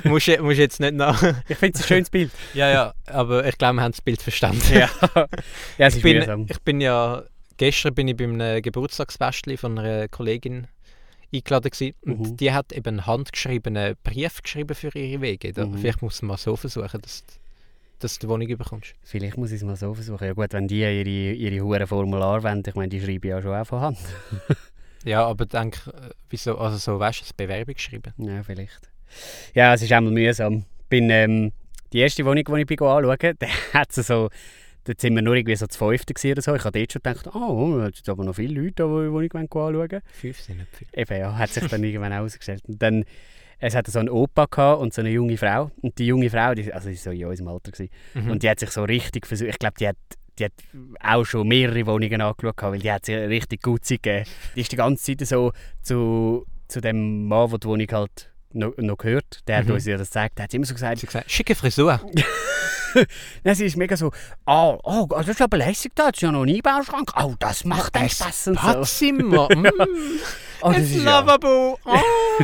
musst, 0.06 0.30
musst 0.40 0.60
jetzt 0.60 0.80
nicht 0.80 0.94
nach... 0.94 1.22
ich 1.50 1.58
finde 1.58 1.78
es 1.78 1.84
ein 1.84 1.88
schönes 1.88 2.10
Bild. 2.10 2.32
ja, 2.54 2.70
ja, 2.70 2.94
aber 3.08 3.46
ich 3.46 3.58
glaube, 3.58 3.76
wir 3.76 3.82
haben 3.84 3.92
das 3.92 4.02
Bild 4.02 4.22
verstanden. 4.22 4.64
ja, 4.72 4.90
ja 5.16 5.28
es 5.88 5.96
ist 5.96 5.98
ich 5.98 6.04
bin, 6.04 6.48
ich 6.50 6.62
bin 6.62 6.80
ja... 6.80 7.24
Gestern 7.58 7.94
bin 7.94 8.08
ich 8.08 8.16
beim 8.16 8.38
Geburtstagsfestli 8.62 9.58
von 9.58 9.78
einer 9.78 10.08
Kollegin 10.08 10.68
eingeladen 11.34 11.70
gewesen. 11.70 11.96
Und 12.06 12.20
mhm. 12.20 12.38
die 12.38 12.54
hat 12.54 12.72
eben 12.72 12.88
einen 12.88 13.06
handgeschriebenen 13.06 13.96
Brief 14.04 14.42
geschrieben 14.42 14.74
für 14.74 14.98
ihre 14.98 15.22
Wege. 15.22 15.52
Mhm. 15.54 15.78
Vielleicht 15.78 16.02
muss 16.02 16.22
man 16.22 16.30
mal 16.30 16.38
so 16.38 16.56
versuchen, 16.56 17.02
dass 17.02 17.26
dass 18.00 18.18
du 18.18 18.28
die 18.28 18.30
Wohnung 18.30 18.48
bekommst. 18.48 18.96
Vielleicht 19.04 19.38
muss 19.38 19.52
ich 19.52 19.58
es 19.58 19.64
mal 19.64 19.76
so 19.76 19.94
versuchen. 19.94 20.26
Ja 20.26 20.34
gut, 20.34 20.54
wenn 20.54 20.68
die 20.68 20.80
ihre, 20.80 21.34
ihre 21.34 21.64
hohen 21.64 21.86
Formular 21.86 22.44
wollen, 22.44 22.64
ich 22.66 22.76
meine, 22.76 22.90
die 22.90 23.02
schreiben 23.02 23.28
ja 23.28 23.42
schon 23.42 23.54
auch 23.54 23.66
von 23.66 23.82
Hand. 23.82 23.98
ja, 25.06 25.26
aber 25.26 25.46
denk, 25.46 25.76
äh, 25.88 26.10
wieso, 26.30 26.58
also 26.58 26.78
so, 26.78 27.00
weißt 27.00 27.22
du, 27.22 27.26
eine 27.26 27.48
Bewerbung 27.48 27.74
geschrieben? 27.76 28.14
Ja, 28.18 28.44
vielleicht. 28.44 28.90
Ja, 29.54 29.74
es 29.74 29.82
ist 29.82 29.92
einmal 29.92 30.14
mühsam. 30.14 30.66
Bin, 30.90 31.10
ähm, 31.10 31.52
die 31.94 32.00
erste 32.00 32.26
Wohnung, 32.26 32.44
die 32.44 32.62
ich 32.62 32.68
bin 32.68 32.80
anschauen, 32.80 33.36
da 33.40 33.48
hat 33.74 33.92
so, 33.92 34.30
dort 34.86 35.02
sind 35.02 35.16
wir 35.16 35.22
nur 35.22 35.36
irgendwie 35.36 35.56
so 35.56 35.68
zu 35.68 35.78
fünften 35.78 36.32
oder 36.32 36.42
so. 36.42 36.56
Ich 36.56 36.64
habe 36.64 36.80
dort 36.80 36.94
schon 36.94 37.02
gedacht, 37.04 37.36
oh, 37.36 37.82
jetzt 37.86 38.06
sind 38.06 38.10
aber 38.10 38.24
noch 38.24 38.36
viele 38.36 38.62
Leute, 38.62 38.84
die 38.88 39.26
ich 39.26 39.36
anschauen 39.36 40.02
Fünf 40.12 40.40
sind 40.40 40.58
nicht 40.58 40.76
viel. 40.76 40.88
Eben, 40.94 41.18
ja, 41.18 41.38
hat 41.38 41.50
sich 41.50 41.68
dann 41.68 41.84
irgendwann 41.84 42.14
ausgestellt. 42.14 42.64
Und 42.68 42.82
dann 42.82 43.06
es 43.60 43.76
hatte 43.76 43.92
so 43.92 44.00
einen 44.00 44.10
Opa 44.10 44.74
und 44.74 44.94
so 44.94 45.02
eine 45.02 45.10
junge 45.10 45.38
Frau. 45.38 45.72
Und 45.82 45.98
die 45.98 46.08
junge 46.08 46.30
Frau, 46.30 46.54
die, 46.54 46.72
also 46.74 46.90
die 46.90 46.96
war 46.96 47.02
so 47.02 47.12
in 47.12 47.26
unserem 47.26 47.48
Alter, 47.50 47.72
gewesen, 47.72 47.92
mhm. 48.14 48.32
und 48.32 48.44
die 48.44 48.50
hat 48.50 48.60
sich 48.60 48.72
so 48.72 48.84
richtig 48.84 49.28
versucht, 49.28 49.50
ich 49.50 49.60
glaube, 49.60 49.76
die 49.80 49.88
hat, 49.88 49.98
die 50.38 50.46
hat 50.46 50.54
auch 51.02 51.26
schon 51.26 51.48
mehrere 51.48 51.86
Wohnungen 51.86 52.22
angeschaut, 52.22 52.62
weil 52.62 52.80
die 52.80 52.92
hat 52.92 53.06
sich 53.06 53.16
richtig 53.16 53.62
gut 53.62 53.84
Zeit 53.84 54.04
gegeben. 54.04 54.30
Die 54.56 54.62
ist 54.62 54.72
die 54.72 54.78
ganze 54.78 55.18
Zeit 55.18 55.28
so 55.28 55.52
zu, 55.82 56.46
zu 56.68 56.82
dem 56.82 57.28
Mann, 57.28 57.50
der 57.50 57.60
die 57.60 57.68
Wohnung 57.68 57.88
halt 57.92 58.32
noch, 58.52 58.76
noch 58.78 58.98
gehört, 58.98 59.48
der 59.48 59.62
mhm. 59.62 59.68
hat 59.68 59.74
uns 59.74 59.86
ja 59.86 59.98
das 59.98 60.08
gezeigt, 60.08 60.38
der 60.38 60.44
hat 60.46 60.54
immer 60.54 60.66
so 60.66 60.74
gesagt, 60.74 61.02
gesagt 61.02 61.30
schicke 61.30 61.56
Frisur. 61.56 62.00
Dann 63.44 63.54
sie 63.54 63.66
ist 63.66 63.78
mega 63.78 63.96
so, 63.96 64.12
oh, 64.48 64.80
oh, 64.82 65.06
das 65.10 65.28
ist 65.28 65.42
aber 65.44 65.58
lässig 65.58 65.92
da, 65.94 66.08
das 66.08 66.18
ist 66.18 66.22
ja 66.22 66.32
noch 66.32 66.42
ein 66.42 66.50
Einbauschrank. 66.50 67.12
Oh, 67.22 67.36
das 67.38 67.64
macht 67.64 67.96
ja, 67.96 68.10
Spaß 68.10 68.48
und 68.48 68.60
so. 68.60 68.68
Badzimmer, 68.68 69.48
mm. 69.56 69.68
oh, 70.62 70.72
das 70.72 70.82
ist 70.82 71.04
Lavabo. 71.04 71.78
Ja. 71.86 72.02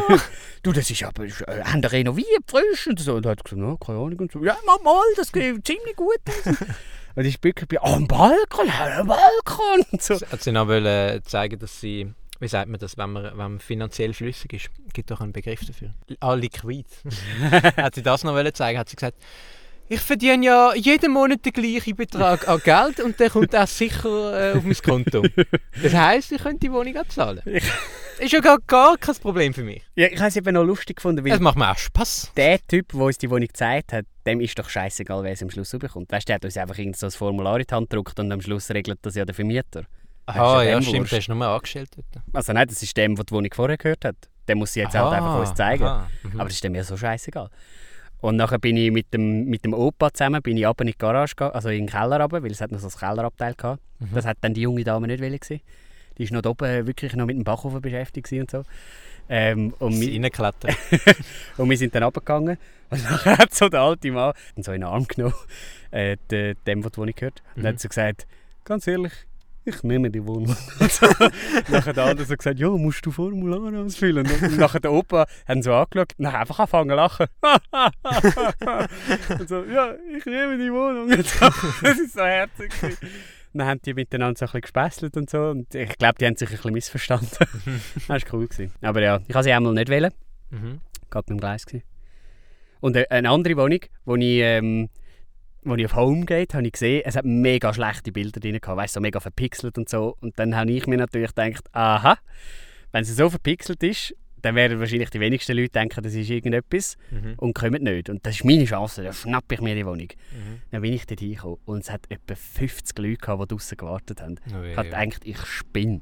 Oh. 0.10 0.18
du, 0.66 0.72
das 0.72 0.90
ist 0.90 1.04
aber, 1.04 1.26
äh, 1.26 1.64
haben 1.64 1.82
die 1.82 1.88
renoviert, 1.88 2.44
frisch 2.48 2.88
und 2.88 3.00
so. 3.00 3.16
Und 3.16 3.26
er 3.26 3.32
hat 3.32 3.44
gesagt, 3.44 3.62
no, 3.62 3.78
keine 3.78 4.00
Ahnung 4.00 4.20
und 4.20 4.32
so. 4.32 4.44
Ja, 4.44 4.58
mach 4.66 4.82
mal, 4.82 5.04
das 5.16 5.32
geht 5.32 5.44
ziemlich 5.66 5.96
gut. 5.96 6.20
und 7.16 7.26
ich 7.26 7.40
bin 7.40 7.54
bei, 7.68 7.78
oh, 7.82 7.96
ein 7.96 8.08
Balkon, 8.08 8.70
ein 8.70 9.08
Balkon. 9.08 9.86
Und 9.92 10.02
so. 10.02 10.16
Hat 10.16 10.42
sie 10.42 10.52
noch 10.52 10.68
wollen 10.68 11.24
zeigen, 11.24 11.60
dass 11.60 11.80
sie, 11.80 12.12
wie 12.40 12.48
sagt 12.48 12.70
man 12.70 12.80
das, 12.80 12.98
wenn 12.98 13.12
man, 13.12 13.24
wenn 13.24 13.38
man 13.38 13.60
finanziell 13.60 14.14
flüssig 14.14 14.54
ist? 14.54 14.70
Gibt 14.94 15.12
doch 15.12 15.22
einen 15.22 15.34
Begriff 15.34 15.66
dafür. 15.66 15.94
Ah, 16.20 16.34
liquid. 16.34 16.86
hat 17.78 17.96
sie 17.96 18.04
das 18.04 18.24
noch 18.24 18.34
wollen 18.34 18.54
zeigen, 18.54 18.80
hat 18.80 18.90
sie 18.90 18.96
gesagt, 18.96 19.18
ich 19.88 20.00
verdiene 20.00 20.46
ja 20.46 20.74
jeden 20.76 21.12
Monat 21.12 21.46
den 21.46 21.54
gleichen 21.54 21.96
Betrag 21.96 22.48
an 22.48 22.60
Geld 22.64 23.00
und 23.00 23.20
der 23.20 23.30
kommt 23.30 23.56
auch 23.56 23.68
sicher 23.68 24.54
äh, 24.54 24.58
auf 24.58 24.64
mein 24.64 24.76
Konto. 24.76 25.24
Das 25.82 25.94
heisst, 25.94 26.32
ich 26.32 26.42
könnte 26.42 26.60
die 26.60 26.72
Wohnung 26.72 26.96
auch 26.98 27.08
zahlen. 27.08 27.42
ist 28.20 28.32
ja 28.32 28.40
gar, 28.40 28.58
gar 28.66 28.98
kein 28.98 29.16
Problem 29.16 29.54
für 29.54 29.64
mich. 29.64 29.84
Ja, 29.96 30.08
ich 30.08 30.18
habe 30.18 30.30
es 30.30 30.36
eben 30.36 30.54
noch 30.54 30.64
lustig 30.64 30.98
gefunden, 30.98 31.24
weil... 31.24 31.32
Das 31.32 31.40
macht 31.40 31.58
mir 31.58 31.72
auch 31.72 31.78
Spass. 31.78 32.32
Der 32.36 32.60
Typ, 32.66 32.94
der 32.94 33.02
uns 33.02 33.18
die 33.18 33.30
Wohnung 33.30 33.48
gezeigt 33.48 33.94
hat, 33.94 34.06
dem 34.26 34.42
ist 34.42 34.58
doch 34.58 34.70
scheißegal, 34.70 35.24
wer 35.24 35.34
es 35.34 35.44
am 35.44 35.52
Schluss 35.52 35.72
bekommt. 35.72 36.12
Weißt 36.12 36.28
du, 36.28 36.32
der 36.32 36.36
hat 36.36 36.46
uns 36.46 36.58
einfach 36.58 36.76
so 36.96 37.06
ein 37.06 37.12
Formular 37.12 37.60
in 37.60 37.66
die 37.70 37.74
Hand 37.74 37.90
gedruckt 37.90 38.20
und 38.20 38.32
am 38.32 38.42
Schluss 38.42 38.70
regelt 38.72 39.00
das 39.04 39.16
ja 39.16 39.26
der 39.26 39.36
Vermieter. 39.36 39.86
Aha, 40.28 40.64
ja, 40.64 40.82
stimmt, 40.82 41.12
der 41.12 41.20
ist 41.20 41.30
nur 41.30 41.46
angestellt 41.46 41.90
dort. 41.96 42.24
Also 42.34 42.54
nein, 42.54 42.68
das 42.68 42.82
ist 42.82 42.98
dem, 42.98 43.16
der 43.16 43.26
die 43.26 43.32
Wohnung 43.32 43.52
vorher 43.54 43.78
gehört 43.78 44.06
hat. 44.06 44.16
Der 44.48 44.56
muss 44.56 44.74
sie 44.74 44.80
jetzt 44.80 44.96
aha, 44.96 45.12
halt 45.12 45.22
einfach 45.22 45.40
uns 45.40 45.54
zeigen. 45.54 45.84
Aha, 45.84 46.08
mhm. 46.24 46.40
Aber 46.40 46.46
das 46.46 46.56
ist 46.56 46.64
dem 46.64 46.74
ja 46.74 46.84
so 46.84 46.98
scheißegal. 46.98 47.50
Und 48.22 48.38
nachher 48.38 48.60
bin 48.60 48.78
ich 48.78 48.92
mit 48.92 49.14
dem, 49.14 49.46
mit 49.46 49.66
dem 49.66 49.74
Opa 49.74 50.12
zusammen 50.12 50.42
bin 50.42 50.58
ich 50.58 50.64
in 50.64 50.88
die 50.88 50.98
Garage, 50.98 51.36
also 51.54 51.70
in 51.70 51.86
den 51.86 51.90
Keller 51.90 52.20
runter, 52.20 52.42
weil 52.42 52.52
es 52.52 52.62
hat 52.62 52.72
noch 52.72 52.80
so 52.80 52.88
ein 52.88 52.94
Kellerabteil 52.94 53.54
gehabt. 53.54 53.82
Mhm. 54.00 54.10
Das 54.14 54.26
hat 54.26 54.38
dann 54.42 54.54
die 54.54 54.62
junge 54.62 54.84
Dame 54.84 55.08
nicht 55.08 55.22
wollen. 55.22 55.62
Die 56.18 56.32
war 56.32 56.42
noch 56.42 56.50
oben 56.50 56.88
wirklich 56.88 57.14
noch 57.16 57.26
mit 57.26 57.36
dem 57.36 57.44
Backofen 57.44 57.82
beschäftigt 57.82 58.32
und 58.32 58.50
so. 58.50 58.64
Ähm, 59.28 59.74
und, 59.80 60.00
wir, 60.00 60.32
und 61.58 61.70
wir 61.70 61.78
sind 61.78 61.96
dann 61.96 62.04
runtergegangen 62.04 62.58
und 62.92 63.04
nachher 63.04 63.38
hat 63.40 63.56
so 63.56 63.70
der 63.70 63.82
alte 63.82 64.12
Mann 64.12 64.34
so 64.58 64.72
in 64.72 64.82
den 64.82 64.88
Arm 64.88 65.08
genommen, 65.08 65.34
äh, 65.90 66.18
dem, 66.30 66.56
der 66.64 66.76
die 66.76 66.98
Wohnung 66.98 67.16
gehört, 67.16 67.42
und 67.56 67.64
mhm. 67.64 67.68
hat 67.68 67.80
so 67.80 67.88
gesagt, 67.88 68.28
ganz 68.64 68.86
ehrlich, 68.86 69.14
ich 69.66 69.84
nehme 69.84 70.12
die 70.12 70.26
Wohnung. 70.26 70.56
nachher 71.70 71.94
der 71.94 72.06
andere 72.06 72.26
so 72.26 72.36
gesagt, 72.36 72.60
ja, 72.60 72.70
musst 72.70 73.06
du 73.06 73.12
Formular 73.12 73.74
ausfüllen. 73.84 74.26
Und 74.26 74.58
nachher 74.58 74.80
der 74.80 74.92
Opa 74.92 75.26
hat 75.48 75.64
so 75.64 75.74
angeschaut 75.74 76.14
und 76.18 76.26
dann 76.26 76.36
einfach 76.36 76.60
angefangen 76.60 76.90
zu 76.90 76.96
lachen. 76.96 77.26
und 79.40 79.50
so, 79.50 79.64
ja, 79.66 79.96
ich 80.16 80.26
nehme 80.26 80.58
die 80.58 80.72
Wohnung. 80.72 81.10
das 81.82 82.00
ist 82.00 82.14
so 82.14 82.22
herzig. 82.22 82.72
Dann 83.54 83.68
haben 83.68 83.82
die 83.84 83.94
miteinander 83.94 84.38
so 84.38 84.46
ein 84.46 84.48
bisschen 84.48 84.62
gespässelt 84.62 85.18
und 85.18 85.30
so. 85.30 85.40
Und 85.50 85.74
ich 85.74 85.98
glaube, 85.98 86.16
die 86.20 86.26
haben 86.26 86.36
sich 86.36 86.50
ein 86.50 86.56
bisschen 86.56 86.74
missverstanden. 86.74 87.30
das 87.96 88.10
war 88.10 88.20
cool. 88.34 88.48
Gewesen. 88.48 88.72
Aber 88.82 89.02
ja, 89.02 89.20
ich 89.28 89.34
habe 89.34 89.44
sie 89.44 89.52
einmal 89.52 89.74
nicht 89.74 89.90
wählen. 89.90 90.12
Mhm. 90.52 90.80
Gerade 91.10 91.26
beim 91.28 91.40
Gleis. 91.40 91.66
Gewesen. 91.66 91.84
Und 92.82 92.96
äh, 92.96 93.08
eine 93.10 93.30
andere 93.32 93.58
Wohnung, 93.58 93.80
wo 94.06 94.16
ich, 94.16 94.40
ähm, 94.42 94.90
wo 95.66 95.76
ich 95.76 95.86
auf 95.86 95.96
Home 95.96 96.26
geht, 96.26 96.54
habe 96.54 96.66
ich 96.66 96.74
gesehen, 96.74 97.02
es 97.06 97.16
hat 97.16 97.26
mega 97.26 97.74
schlechte 97.74 98.12
Bilder 98.12 98.40
drin 98.40 98.60
gehabt, 98.62 98.78
weißt, 98.78 98.94
so 98.94 99.02
mega 99.02 99.20
verpixelt 99.20 99.78
und 99.78 99.90
so. 99.90 100.16
Und 100.22 100.38
dann 100.40 100.56
habe 100.56 100.72
ich 100.72 100.88
mir 100.88 100.98
natürlich 100.98 101.34
gedacht, 101.36 101.66
aha, 101.74 102.18
wenn 102.92 103.02
es 103.02 103.16
so 103.16 103.30
verpixelt 103.30 103.84
ist, 103.84 104.16
dann 104.42 104.54
werden 104.54 104.80
wahrscheinlich 104.80 105.10
die 105.10 105.20
wenigsten 105.20 105.58
Leute 105.58 105.70
denken, 105.72 106.04
das 106.04 106.14
ist 106.14 106.30
irgendetwas 106.30 106.98
Mhm. 107.10 107.34
und 107.38 107.56
kommen 107.56 107.82
nicht. 107.84 108.10
Und 108.12 108.24
das 108.28 108.36
ist 108.36 108.46
meine 108.46 108.66
Chance, 108.66 109.02
dann 109.04 109.12
schnappe 109.14 109.56
ich 109.56 109.62
mir 109.62 109.74
die 109.74 109.86
Wohnung. 109.88 110.08
Mhm. 110.32 110.62
Dann 110.70 110.82
bin 110.84 110.94
ich 110.94 111.08
dort 111.08 111.20
hingekommen 111.20 111.58
und 111.66 111.80
es 111.80 111.90
hat 111.90 112.02
etwa 112.10 112.36
50 112.36 112.98
Leute 113.00 113.18
gehabt, 113.18 113.42
die 113.42 113.48
draußen 113.48 113.76
gewartet 113.78 114.22
haben. 114.22 114.36
Oh, 114.54 114.62
Ich 114.64 114.72
ja, 114.72 114.78
habe 114.78 114.90
gedacht, 114.90 115.22
ich 115.26 115.40
spinne. 115.46 116.02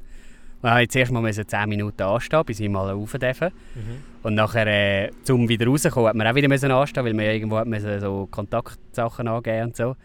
Dann 0.63 0.71
musste 0.71 0.83
ich 0.83 0.89
zuerst 0.89 1.11
mal 1.11 1.21
müssen 1.21 1.47
10 1.47 1.69
Minuten 1.69 2.01
anstehen, 2.01 2.43
bis 2.45 2.59
ich 2.59 2.69
mal 2.69 2.89
rauf 2.89 3.11
durfte. 3.11 3.51
Mhm. 3.75 4.03
Und 4.23 4.33
nachher, 4.35 4.65
äh, 4.65 5.11
zum 5.23 5.47
wieder 5.47 5.67
rauskommen, 5.67 6.07
hat 6.09 6.15
man 6.15 6.25
auch 6.25 6.33
wieder 6.35 6.47
müssen 6.47 6.71
anstehen, 6.71 7.05
weil 7.05 7.13
man 7.13 7.25
irgendwo 7.25 7.57
hat 7.57 7.67
müssen 7.67 7.99
so 7.99 8.27
Kontaktsachen 8.31 9.27
angeben 9.27 9.67
und 9.67 9.75
so. 9.75 9.95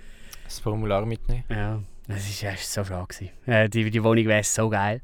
Das 0.45 0.59
Formular 0.61 1.07
mitnehmen. 1.07 1.45
Ja, 1.49 1.81
das 2.09 2.43
war 2.45 2.53
so 2.57 2.85
schade. 2.85 3.31
Äh, 3.47 3.69
die, 3.71 3.91
die 3.91 4.03
Wohnung 4.03 4.27
wäre 4.27 4.43
so 4.43 4.69
geil. 4.69 5.01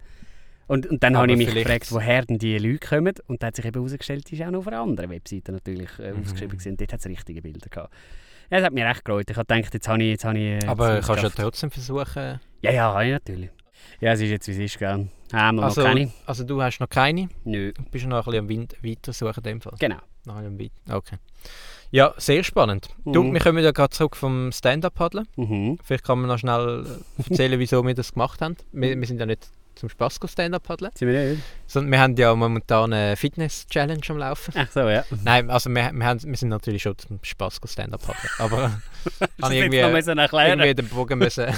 Und, 0.66 0.86
und 0.86 1.02
dann 1.02 1.14
Aber 1.14 1.22
habe 1.24 1.32
ich 1.32 1.38
mich 1.38 1.50
vielleicht- 1.50 1.66
gefragt, 1.82 1.92
woher 1.92 2.22
denn 2.24 2.38
die 2.38 2.56
Leute 2.58 2.86
kommen. 2.88 3.12
Und 3.26 3.42
da 3.42 3.48
hat 3.48 3.56
sich 3.56 3.64
eben 3.66 3.78
herausgestellt, 3.78 4.30
die 4.30 4.34
ist 4.36 4.42
auch 4.42 4.50
noch 4.50 4.60
auf 4.60 4.68
einer 4.68 4.80
anderen 4.80 5.10
Webseite 5.10 5.52
natürlich 5.52 5.90
äh, 5.98 6.12
Mhm. 6.12 6.22
ausgeschrieben. 6.22 6.58
gewesen. 6.58 6.76
Dort 6.78 6.92
hat 6.94 7.00
es 7.00 7.06
richtige 7.06 7.42
Bilder 7.42 7.68
gehabt. 7.68 7.92
Ja, 8.50 8.56
das 8.58 8.66
hat 8.66 8.72
mich 8.72 8.82
recht 8.84 9.04
gefreut. 9.04 9.30
Ich 9.30 9.36
habe 9.36 9.46
gedacht, 9.46 9.74
jetzt 9.74 9.88
habe 9.88 10.02
ich... 10.02 10.08
Jetzt 10.10 10.24
habe 10.24 10.38
ich 10.38 10.64
äh, 10.64 10.66
Aber 10.66 10.94
jetzt 10.96 11.06
kannst 11.06 11.22
du 11.22 11.26
ja 11.28 11.32
trotzdem 11.36 11.70
versuchen. 11.70 12.40
Ja, 12.62 12.70
ja, 12.72 12.92
habe 12.92 13.04
ich 13.04 13.12
natürlich. 13.12 13.50
Ja, 14.00 14.12
es 14.12 14.20
ist 14.20 14.30
jetzt, 14.30 14.48
wie 14.48 14.52
es 14.52 14.58
ist, 14.58 14.78
gell. 14.78 15.08
Einmal 15.32 15.64
Also, 15.66 15.80
noch 15.82 15.88
keine. 15.88 16.12
also 16.26 16.44
du 16.44 16.62
hast 16.62 16.78
noch 16.80 16.88
keine. 16.88 17.28
Nö, 17.44 17.72
Du 17.72 17.82
bist 17.90 18.06
noch 18.06 18.18
ein 18.18 18.24
bisschen 18.24 18.40
am 18.40 18.48
Wind 18.48 18.76
weitersuchen 18.82 19.34
in 19.38 19.42
dem 19.42 19.60
Fall. 19.60 19.74
genau. 19.78 19.96
Noch 20.26 20.36
ein 20.36 20.56
bisschen. 20.56 20.72
Okay. 20.90 21.16
Ja, 21.90 22.14
sehr 22.16 22.42
spannend. 22.42 22.88
Du, 23.04 23.22
Mhm. 23.22 23.34
wir 23.34 23.40
kommen 23.40 23.62
ja 23.62 23.70
gerade 23.72 23.90
zurück 23.90 24.16
vom 24.16 24.50
Stand-Up-Paddeln. 24.52 25.26
Mhm. 25.36 25.78
Vielleicht 25.84 26.04
kann 26.04 26.18
man 26.20 26.28
noch 26.28 26.38
schnell 26.38 26.84
äh, 27.18 27.22
erzählen, 27.30 27.58
wieso 27.60 27.84
wir 27.86 27.94
das 27.94 28.12
gemacht 28.14 28.40
haben. 28.40 28.56
Wir, 28.72 28.98
wir 28.98 29.06
sind 29.06 29.20
ja 29.20 29.26
nicht 29.26 29.48
zum 29.74 29.88
Spaß 29.88 30.18
Stand-Up-Paddeln, 30.26 30.92
Sind 30.94 31.08
wir 31.08 31.30
nicht? 31.32 31.42
sondern 31.66 31.92
wir 31.92 32.00
haben 32.00 32.16
ja 32.16 32.34
momentan 32.34 32.92
eine 32.92 33.16
Fitness-Challenge 33.16 34.00
am 34.08 34.18
Laufen. 34.18 34.54
Ach 34.56 34.70
so, 34.72 34.80
ja. 34.88 35.04
Nein, 35.24 35.50
also 35.50 35.68
wir, 35.70 35.90
wir, 35.92 36.04
haben, 36.06 36.22
wir 36.22 36.36
sind 36.36 36.48
natürlich 36.48 36.82
schon 36.82 36.96
zum 36.96 37.18
Spaß 37.22 37.60
Stand-Up-Paddeln. 37.66 38.30
Aber 38.38 38.80
Das 39.20 39.28
habe 39.42 39.54
ich 39.54 39.60
irgendwie, 39.60 39.78
irgendwie 39.78 40.74
den 40.74 40.88
Bogen 40.88 41.18
müssen. 41.18 41.46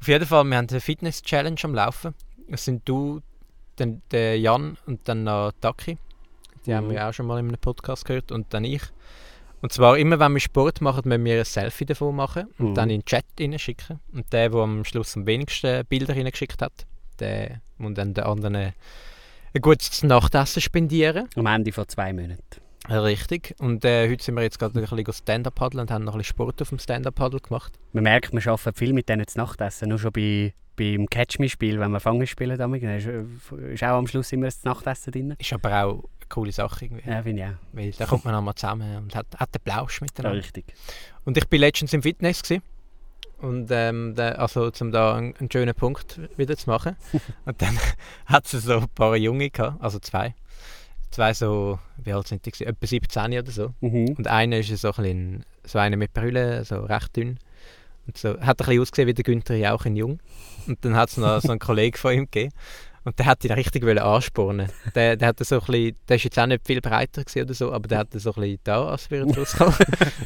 Auf 0.00 0.08
jeden 0.08 0.26
Fall, 0.26 0.44
wir 0.44 0.56
haben 0.56 0.68
eine 0.70 0.80
Fitness-Challenge 0.80 1.60
am 1.62 1.74
Laufen. 1.74 2.14
Es 2.48 2.64
sind 2.64 2.88
du, 2.88 3.20
dann 3.76 4.02
der 4.10 4.38
Jan 4.38 4.76
und 4.86 5.06
dann 5.08 5.24
noch 5.24 5.52
Taki. 5.60 5.98
Die 6.66 6.74
haben 6.74 6.86
Mhm. 6.86 6.90
wir 6.92 7.08
auch 7.08 7.12
schon 7.12 7.26
mal 7.26 7.38
in 7.38 7.48
einem 7.48 7.58
Podcast 7.58 8.04
gehört. 8.04 8.32
Und 8.32 8.52
dann 8.54 8.64
ich. 8.64 8.82
Und 9.62 9.72
zwar 9.72 9.98
immer, 9.98 10.18
wenn 10.18 10.32
wir 10.32 10.40
Sport 10.40 10.80
machen, 10.80 11.02
müssen 11.06 11.24
wir 11.24 11.38
ein 11.40 11.44
Selfie 11.44 11.84
davon 11.84 12.16
machen 12.16 12.46
und 12.58 12.70
Mhm. 12.70 12.74
dann 12.74 12.90
in 12.90 13.00
den 13.00 13.04
Chat 13.04 13.24
schicken. 13.60 14.00
Und 14.12 14.32
der, 14.32 14.48
der 14.48 14.60
am 14.60 14.84
Schluss 14.84 15.16
am 15.16 15.26
wenigsten 15.26 15.84
Bilder 15.86 16.14
hineingeschickt 16.14 16.62
hat, 16.62 16.86
der 17.18 17.60
muss 17.76 17.94
dann 17.94 18.14
den 18.14 18.24
anderen 18.24 18.56
ein 18.56 18.72
gutes 19.60 20.02
Nachtessen 20.02 20.62
spendieren. 20.62 21.28
Am 21.36 21.46
Ende 21.46 21.72
von 21.72 21.86
zwei 21.88 22.12
Monaten. 22.12 22.59
Richtig. 22.90 23.54
Und 23.60 23.84
äh, 23.84 24.10
heute 24.10 24.24
sind 24.24 24.34
wir 24.34 24.42
jetzt 24.42 24.58
gerade 24.58 24.78
ein 24.78 24.84
bisschen 24.84 25.12
Stand-Up 25.12 25.54
paddeln 25.54 25.82
und 25.82 25.90
haben 25.92 26.04
noch 26.04 26.14
ein 26.14 26.18
bisschen 26.18 26.34
Sport 26.34 26.60
auf 26.60 26.70
dem 26.70 26.80
Stand-Up 26.80 27.14
paddel 27.14 27.38
gemacht. 27.40 27.78
Man 27.92 28.02
merkt, 28.02 28.32
wir 28.32 28.44
arbeiten 28.46 28.74
viel 28.76 28.92
mit 28.92 29.08
denen 29.08 29.26
zu 29.28 29.38
Nachtessen. 29.38 29.88
Nur 29.90 29.98
schon 30.00 30.10
bei, 30.10 30.52
beim 30.76 31.06
Catch-Me-Spiel, 31.08 31.78
wenn 31.78 31.92
wir 31.92 32.00
Fangen 32.00 32.26
spielen, 32.26 32.58
dann 32.58 32.74
ist, 32.74 33.06
äh, 33.06 33.22
ist 33.72 33.84
auch 33.84 33.96
am 33.98 34.08
Schluss 34.08 34.32
immer 34.32 34.46
das 34.46 34.64
Nachtessen 34.64 35.12
drin. 35.12 35.36
Ist 35.38 35.52
aber 35.52 35.84
auch 35.84 35.92
eine 35.92 36.28
coole 36.28 36.50
Sache 36.50 36.86
irgendwie. 36.86 37.08
Ja, 37.08 37.22
finde 37.22 37.42
ich 37.42 37.48
auch. 37.48 37.54
Weil 37.72 37.90
da 37.92 38.06
kommt 38.06 38.24
man 38.24 38.34
einmal 38.34 38.56
zusammen 38.56 38.96
und 38.96 39.14
hat, 39.14 39.26
hat 39.36 39.54
den 39.54 39.62
Plausch 39.62 40.00
Ja, 40.00 40.06
miteinander. 40.06 40.38
richtig. 40.38 40.64
Und 41.24 41.36
ich 41.36 41.46
bin 41.48 41.60
letztens 41.60 41.92
im 41.92 42.02
Fitness 42.02 42.42
gewesen. 42.42 42.62
Und 43.38 43.68
ähm, 43.70 44.14
da, 44.16 44.32
also 44.32 44.70
um 44.80 44.90
da 44.90 45.16
einen, 45.16 45.34
einen 45.36 45.50
schönen 45.50 45.74
Punkt 45.74 46.20
wieder 46.36 46.56
zu 46.56 46.68
machen. 46.68 46.96
und 47.44 47.62
dann 47.62 47.78
hat 48.26 48.52
es 48.52 48.64
so 48.64 48.78
ein 48.78 48.88
paar 48.88 49.16
Junge 49.16 49.48
gehabt, 49.48 49.80
also 49.80 50.00
zwei. 50.00 50.34
Zwei 51.10 51.34
so, 51.34 51.78
wie 52.02 52.12
alt 52.12 52.28
sind 52.28 52.46
die? 52.46 52.52
gewesen? 52.52 52.68
Etwa 52.68 52.86
17 52.86 53.38
oder 53.38 53.50
so. 53.50 53.74
Mhm. 53.80 54.14
Und 54.16 54.28
einer 54.28 54.58
ist 54.58 54.76
so 54.76 54.88
ein 54.88 54.94
bisschen, 54.94 55.44
so 55.64 55.78
einer 55.78 55.96
mit 55.96 56.12
Brille, 56.12 56.64
so 56.64 56.80
recht 56.80 57.16
dünn. 57.16 57.38
Und 58.06 58.16
so, 58.16 58.30
hat 58.40 58.40
ein 58.40 58.56
bisschen 58.56 58.80
ausgesehen 58.80 59.08
wie 59.08 59.14
der 59.14 59.24
Günther 59.24 59.56
Jauch 59.56 59.84
in 59.84 59.96
Jung. 59.96 60.20
Und 60.66 60.84
dann 60.84 60.94
hat 60.94 61.10
es 61.10 61.16
noch 61.16 61.40
so 61.40 61.50
einen 61.50 61.58
Kollegen 61.60 61.96
von 61.96 62.12
ihm 62.12 62.24
gegeben. 62.24 62.52
Und 63.02 63.18
der 63.18 63.24
hat 63.26 63.42
ihn 63.44 63.52
richtig 63.52 63.82
wollen 63.84 63.98
anspornen. 63.98 64.68
Der, 64.94 65.16
der, 65.16 65.28
hat 65.28 65.38
so 65.38 65.54
ein 65.60 65.60
bisschen, 65.66 65.96
der 66.08 66.16
ist 66.16 66.24
jetzt 66.24 66.38
auch 66.38 66.46
nicht 66.46 66.66
viel 66.66 66.82
breiter 66.82 67.22
oder 67.42 67.54
so, 67.54 67.72
aber 67.72 67.88
der 67.88 67.98
hat 67.98 68.08
so 68.12 68.34
ein 68.34 68.40
bisschen 68.42 68.58
da, 68.64 68.88
als 68.88 69.10
wäre 69.10 69.26
er 69.26 69.36
rausgekommen. 69.38 69.74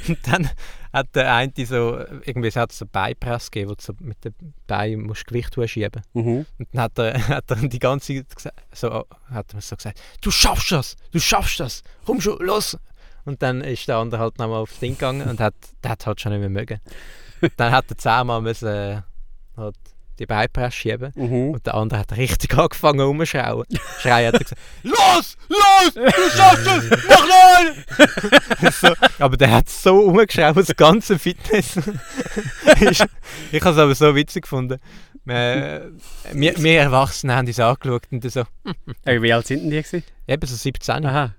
und 0.09 0.19
dann 0.27 0.51
hat 0.93 1.07
der 1.15 1.33
eine 1.33 1.53
so, 1.67 1.99
irgendwie 2.25 2.49
es 2.49 2.57
hat 2.57 2.73
so 2.73 2.85
Beipress 2.87 3.51
gegeben, 3.51 3.71
wo 3.71 3.75
du 3.77 3.83
so 3.83 3.93
mit 4.01 4.25
dem 4.25 4.35
Bein 4.67 5.03
musst 5.03 5.25
Gewicht 5.27 5.55
schieben 5.71 6.03
Mhm. 6.15 6.47
und 6.59 6.69
dann 6.73 6.83
hat 6.83 6.99
er, 6.99 7.29
hat 7.29 7.51
er 7.51 7.57
die 7.57 7.79
ganze 7.79 8.15
Zeit 8.15 8.27
gesa- 8.37 8.53
so, 8.73 9.05
hat 9.31 9.55
er 9.55 9.61
so 9.61 9.77
gesagt, 9.77 10.01
du 10.21 10.31
schaffst 10.33 10.73
das, 10.73 10.97
du 11.13 11.21
schaffst 11.21 11.61
das, 11.61 11.83
komm 12.05 12.21
schon, 12.21 12.39
los. 12.45 12.77
Und 13.25 13.41
dann 13.43 13.61
ist 13.63 13.87
der 13.89 13.97
andere 13.99 14.21
halt 14.21 14.39
nochmal 14.39 14.59
aufs 14.63 14.81
Ding 14.81 14.95
gegangen 14.95 15.29
und 15.29 15.39
hat, 15.41 15.55
der 15.83 15.93
hat 15.93 16.05
halt 16.07 16.21
schon 16.21 16.33
nicht 16.33 16.41
mehr 16.41 16.51
mögen. 16.51 16.79
Dann 17.57 17.73
hat 17.73 17.87
er 17.91 17.97
zehnmal 17.97 18.43
müssen, 18.43 18.69
äh, 18.69 19.01
halt 19.57 19.77
die 20.19 20.27
Beipresse 20.27 20.77
schieben. 20.77 21.13
Mhm. 21.15 21.51
Und 21.51 21.67
der 21.67 21.75
andere 21.75 22.01
hat 22.01 22.17
richtig 22.17 22.55
angefangen 22.59 23.01
rumzuschreien. 23.01 23.65
Schreien 24.01 24.29
hat 24.29 24.35
er 24.35 24.41
gesagt, 24.41 24.61
los, 24.83 25.37
los, 25.49 25.95
du 25.95 26.31
schaffst 26.37 26.67
es, 26.67 26.91
mach 27.09 27.27
nein! 27.29 28.73
so, 28.81 28.95
aber 29.19 29.37
der 29.37 29.51
hat 29.51 29.69
so 29.69 29.99
rumgeschrien, 30.01 30.55
das 30.55 30.75
ganze 30.77 31.19
Fitness. 31.19 31.77
Ist- 31.77 33.07
ich 33.53 33.61
habe 33.63 33.71
es 33.75 33.79
aber 33.79 33.95
so 33.95 34.15
witzig 34.15 34.43
gefunden. 34.43 34.79
Wir, 35.27 35.91
wir, 36.33 36.55
wir 36.63 36.81
Erwachsenen 36.81 37.35
haben 37.35 37.47
uns 37.47 37.59
angeschaut 37.59 38.03
und 38.11 38.31
so, 38.31 38.43
Äh, 39.05 39.23
wie 39.23 39.33
alt 39.33 39.47
sind 39.47 39.63
denn 39.63 39.71
die? 39.71 39.83
Gewesen? 39.83 40.05
eben 40.29 40.47
so 40.47 40.55
17. 40.55 41.07
Aha. 41.07 41.35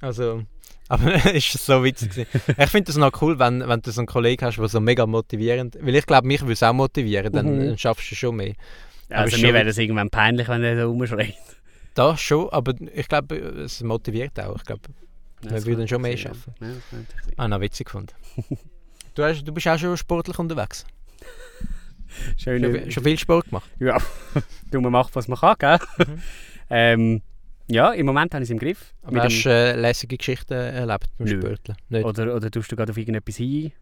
Also, 0.00 0.42
aber 0.88 1.14
es 1.34 1.54
ist 1.54 1.66
so 1.66 1.82
witzig. 1.84 2.10
gewesen. 2.10 2.26
Ich 2.58 2.70
finde 2.70 2.86
das 2.86 2.96
noch 2.96 3.10
cool, 3.22 3.38
wenn, 3.38 3.66
wenn 3.68 3.80
du 3.82 3.90
so 3.90 4.00
einen 4.00 4.06
Kollegen 4.06 4.44
hast, 4.44 4.56
der 4.58 4.68
so 4.68 4.80
mega 4.80 5.06
motivierend 5.06 5.76
Weil 5.80 5.94
ich 5.96 6.06
glaube, 6.06 6.26
mich 6.26 6.40
würde 6.42 6.52
es 6.52 6.62
auch 6.62 6.72
motivieren, 6.72 7.32
dann, 7.32 7.56
Mhm. 7.58 7.66
dann 7.66 7.78
schaffst 7.78 8.10
du 8.10 8.14
schon 8.14 8.36
mehr. 8.36 8.54
Aber 9.10 9.20
Also 9.20 9.36
ist 9.36 9.42
mir 9.42 9.54
wäre 9.54 9.64
das 9.66 9.78
irgendwann 9.78 10.10
peinlich, 10.10 10.48
wenn 10.48 10.62
er 10.64 10.80
so 10.80 10.88
rumschreit. 10.90 11.34
Das 11.94 12.20
schon, 12.20 12.48
aber 12.50 12.74
ich 12.94 13.08
glaube, 13.08 13.36
es 13.36 13.82
motiviert 13.82 14.38
auch. 14.40 14.56
Ich 14.56 14.64
glaube, 14.64 14.82
Ja, 15.42 15.50
Wir 15.50 15.56
das 15.56 15.66
würden 15.66 15.78
kann 15.80 15.88
schon 15.88 16.02
mehr 16.02 16.16
schaffen. 16.16 16.54
Ja, 16.60 16.66
Ja, 16.68 16.74
das 16.92 17.38
ah, 17.38 17.48
noch 17.48 17.60
witzig 17.60 17.86
gefunden. 17.86 18.12
du, 19.14 19.22
hast, 19.22 19.44
du 19.44 19.52
bist 19.52 19.68
auch 19.68 19.78
schon 19.78 19.96
sportlich 19.96 20.38
unterwegs. 20.38 20.84
Schön. 22.36 22.62
Schon, 22.62 22.90
schon 22.90 23.02
viel 23.04 23.18
Sport 23.18 23.46
gemacht. 23.46 23.68
Ja, 23.78 23.98
du, 24.70 24.80
man 24.80 24.92
macht, 24.92 25.14
was 25.16 25.28
man 25.28 25.38
kann, 25.38 25.56
gell? 25.58 25.78
Mhm. 25.98 26.22
ähm, 26.70 27.22
ja, 27.68 27.92
im 27.92 28.06
Moment 28.06 28.32
habe 28.34 28.42
ich 28.44 28.48
es 28.48 28.52
im 28.52 28.58
Griff. 28.58 28.94
Aber 29.02 29.22
hast 29.22 29.42
du 29.44 29.50
äh, 29.50 29.74
lässige 29.76 30.16
Geschichten 30.16 30.52
erlebt 30.54 31.06
beim 31.18 31.28
Nö. 31.28 31.54
Nicht. 31.88 32.04
oder, 32.04 32.34
oder 32.34 32.50
tust 32.50 32.70
du 32.70 32.76
gerade 32.76 32.90
auf 32.92 32.96
irgendetwas 32.98 33.36
hin? 33.36 33.72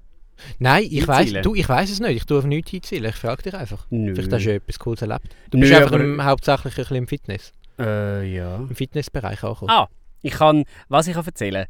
Nein, 0.59 0.87
ich 0.91 1.07
weiß, 1.07 1.33
du, 1.43 1.55
ich 1.55 1.69
weiß 1.69 1.91
es 1.91 2.01
nicht. 2.01 2.17
Ich 2.17 2.25
tue 2.27 2.39
auf 2.39 2.45
nichts 2.45 2.71
hinzielen. 2.71 3.11
Ich 3.11 3.17
frage 3.17 3.43
dich 3.43 3.55
einfach. 3.55 3.87
Nö. 3.91 4.15
Vielleicht 4.15 4.33
hast 4.33 4.45
du 4.47 4.53
etwas 4.55 4.79
Cooles 4.79 5.03
erlebt. 5.03 5.27
Du 5.51 5.59
Nö, 5.59 5.63
bist 5.63 5.75
einfach 5.75 5.93
aber- 5.93 6.03
im, 6.05 6.25
hauptsächlich 6.25 6.75
ein 6.75 6.77
bisschen 6.77 6.97
im 6.97 7.07
Fitness. 7.09 7.53
Äh, 7.79 8.35
ja. 8.35 8.57
Im 8.57 8.75
Fitnessbereich 8.75 9.43
angekommen. 9.45 9.71
Ah, 9.71 9.89
ich 10.23 10.33
kann, 10.33 10.65
was 10.89 11.07
ich 11.07 11.15
kann 11.15 11.25
erzählen 11.27 11.67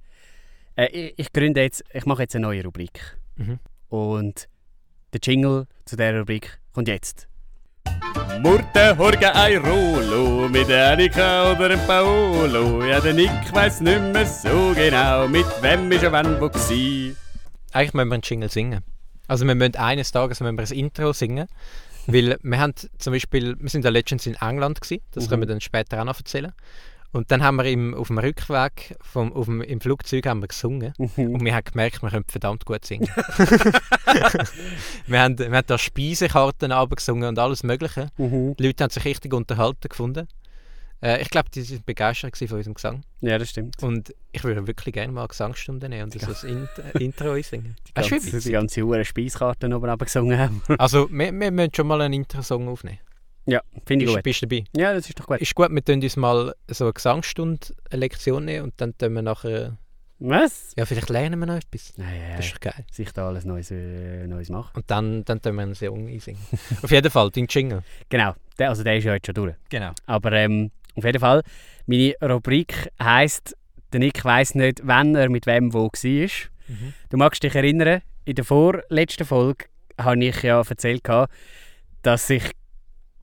äh, 0.76 0.86
ich, 0.86 1.14
ich 1.18 1.32
gründe 1.32 1.62
jetzt, 1.62 1.84
ich 1.92 2.04
mache 2.06 2.22
jetzt 2.22 2.34
eine 2.34 2.46
neue 2.46 2.64
Rubrik. 2.64 3.16
Mhm. 3.36 3.58
Und 3.88 4.48
der 5.12 5.20
Jingle 5.22 5.66
zu 5.84 5.96
dieser 5.96 6.18
Rubrik 6.18 6.58
kommt 6.72 6.88
jetzt. 6.88 7.28
Murte 8.40 8.96
horge 8.98 9.34
ein 9.34 9.56
Rolo 9.64 10.48
mit 10.48 10.68
der 10.68 10.92
Annika 10.92 11.52
oder 11.52 11.68
dem 11.70 11.80
Paolo. 11.86 12.84
Ja, 12.84 13.00
der 13.00 13.14
Nick 13.14 13.30
weiss 13.52 13.80
nicht 13.80 14.00
mehr 14.12 14.26
so 14.26 14.72
genau, 14.74 15.26
mit 15.28 15.46
wem 15.62 15.90
ist 15.92 16.02
er 16.02 16.12
wann 16.12 16.40
wo 16.40 16.48
gsi. 16.48 17.16
Eigentlich 17.72 17.94
müssen 17.94 18.08
wir 18.08 18.14
einen 18.14 18.22
Jingle 18.22 18.50
singen. 18.50 18.82
Also 19.26 19.46
wir 19.46 19.54
müssen 19.54 19.76
eines 19.76 20.12
Tages 20.12 20.40
müssen 20.40 20.56
wir 20.58 20.62
ein 20.64 20.78
Intro 20.78 21.12
singen. 21.12 21.48
weil 22.06 22.36
wir 22.42 22.58
haben 22.60 22.74
zum 22.98 23.14
Beispiel, 23.14 23.56
wir 23.58 23.70
sind 23.70 23.82
ja 23.84 23.90
letztens 23.90 24.26
in 24.26 24.34
England 24.34 24.78
gewesen, 24.82 25.02
das 25.12 25.24
Mhm. 25.24 25.28
können 25.30 25.42
wir 25.42 25.46
dann 25.46 25.60
später 25.62 26.00
auch 26.00 26.04
noch 26.04 26.18
erzählen. 26.18 26.52
Und 27.14 27.30
dann 27.30 27.44
haben 27.44 27.56
wir 27.56 27.64
im, 27.66 27.94
auf 27.94 28.08
dem 28.08 28.18
Rückweg 28.18 28.96
vom, 29.00 29.32
auf 29.32 29.46
dem, 29.46 29.62
im 29.62 29.80
Flugzeug 29.80 30.26
haben 30.26 30.40
wir 30.40 30.48
gesungen. 30.48 30.92
Und 30.98 31.44
wir 31.44 31.54
haben 31.54 31.64
gemerkt, 31.64 32.02
wir 32.02 32.10
können 32.10 32.24
verdammt 32.26 32.64
gut 32.64 32.84
singen. 32.84 33.08
wir, 35.06 35.20
haben, 35.20 35.38
wir 35.38 35.50
haben 35.52 35.66
da 35.66 35.78
Speisekarten 35.78 36.72
abgesungen 36.72 37.28
und 37.28 37.38
alles 37.38 37.62
Mögliche. 37.62 38.08
Mhm. 38.16 38.56
Die 38.56 38.66
Leute 38.66 38.82
haben 38.82 38.90
sich 38.90 39.04
richtig 39.04 39.32
unterhalten 39.32 39.88
gefunden. 39.88 40.26
Äh, 41.00 41.22
ich 41.22 41.30
glaube, 41.30 41.50
die 41.50 41.70
waren 41.70 41.84
begeistert 41.86 42.32
gewesen 42.32 42.48
von 42.48 42.58
unserem 42.58 42.74
Gesang. 42.74 43.04
Ja, 43.20 43.38
das 43.38 43.50
stimmt. 43.50 43.80
Und 43.80 44.12
ich 44.32 44.42
würde 44.42 44.66
wirklich 44.66 44.92
gerne 44.92 45.12
mal 45.12 45.20
eine 45.20 45.28
Gesangsstunde 45.28 45.88
nehmen 45.88 46.10
und 46.12 46.20
so 46.20 46.48
ein 46.48 46.68
Int 46.92 47.00
Intro 47.00 47.30
einsingen. 47.30 47.76
Die 47.86 47.92
ganze, 48.10 48.40
die 48.40 48.50
ganze 48.50 48.82
Hure 48.82 49.04
Speiskarten 49.04 49.72
oben 49.72 49.96
gesungen 49.98 50.36
haben. 50.36 50.62
Also, 50.78 51.08
wir, 51.12 51.32
wir 51.32 51.50
müssen 51.52 51.72
schon 51.72 51.86
mal 51.86 52.00
einen 52.00 52.14
Intro-Song 52.14 52.66
aufnehmen. 52.66 52.98
Ja, 53.46 53.60
finde 53.86 54.04
ich 54.04 54.08
Bist, 54.10 54.16
gut. 54.16 54.22
bist 54.24 54.42
du 54.42 54.46
dabei? 54.46 54.64
Ja, 54.76 54.94
das 54.94 55.08
ist 55.08 55.18
doch 55.20 55.26
gut. 55.26 55.38
Ist 55.40 55.54
gut, 55.54 55.70
wir 55.70 55.84
tun 55.84 56.02
uns 56.02 56.16
mal 56.16 56.54
so 56.68 56.84
eine 56.84 56.92
Gesangsstunde, 56.92 57.66
eine 57.90 58.00
Lektion 58.00 58.44
nehmen 58.44 58.64
und 58.64 58.74
dann 58.78 58.96
tun 58.96 59.12
wir 59.14 59.22
nachher 59.22 59.76
Was? 60.18 60.72
Ja, 60.76 60.86
vielleicht 60.86 61.10
lernen 61.10 61.38
wir 61.40 61.46
noch 61.46 61.56
etwas. 61.56 61.92
Naja, 61.96 62.36
Das 62.36 62.46
ist 62.46 62.54
doch 62.54 62.60
geil. 62.60 62.84
sich 62.90 63.12
da 63.12 63.28
alles 63.28 63.44
Neues, 63.44 63.70
äh, 63.70 64.26
Neues 64.26 64.48
machen. 64.48 64.70
Und 64.74 64.90
dann, 64.90 65.24
dann 65.24 65.42
tun 65.42 65.56
wir 65.56 65.62
einen 65.62 65.74
Song 65.74 66.08
einsingen. 66.08 66.40
Auf 66.82 66.90
jeden 66.90 67.10
Fall, 67.10 67.30
dein 67.30 67.46
Jingle. 67.48 67.82
Genau, 68.08 68.34
der, 68.58 68.70
also 68.70 68.82
der 68.84 68.96
ist 68.96 69.04
ja 69.04 69.14
jetzt 69.14 69.26
schon 69.26 69.34
durch. 69.34 69.54
Genau. 69.68 69.90
Aber 70.06 70.32
ähm, 70.32 70.70
auf 70.96 71.04
jeden 71.04 71.18
Fall, 71.20 71.42
meine 71.86 72.14
Rubrik 72.22 72.90
heisst, 73.02 73.56
der 73.92 74.00
Nick 74.00 74.24
weiss 74.24 74.54
nicht, 74.54 74.80
wann 74.84 75.14
er 75.16 75.28
mit 75.28 75.46
wem 75.46 75.72
wo 75.74 75.86
war. 75.88 76.28
Mhm. 76.68 76.94
Du 77.10 77.16
magst 77.16 77.42
dich 77.42 77.54
erinnern, 77.54 78.00
in 78.24 78.34
der 78.36 78.44
vorletzten 78.44 79.26
Folge 79.26 79.66
habe 79.98 80.24
ich 80.24 80.42
ja 80.42 80.60
erzählt, 80.60 81.06
dass 82.02 82.30
ich 82.30 82.44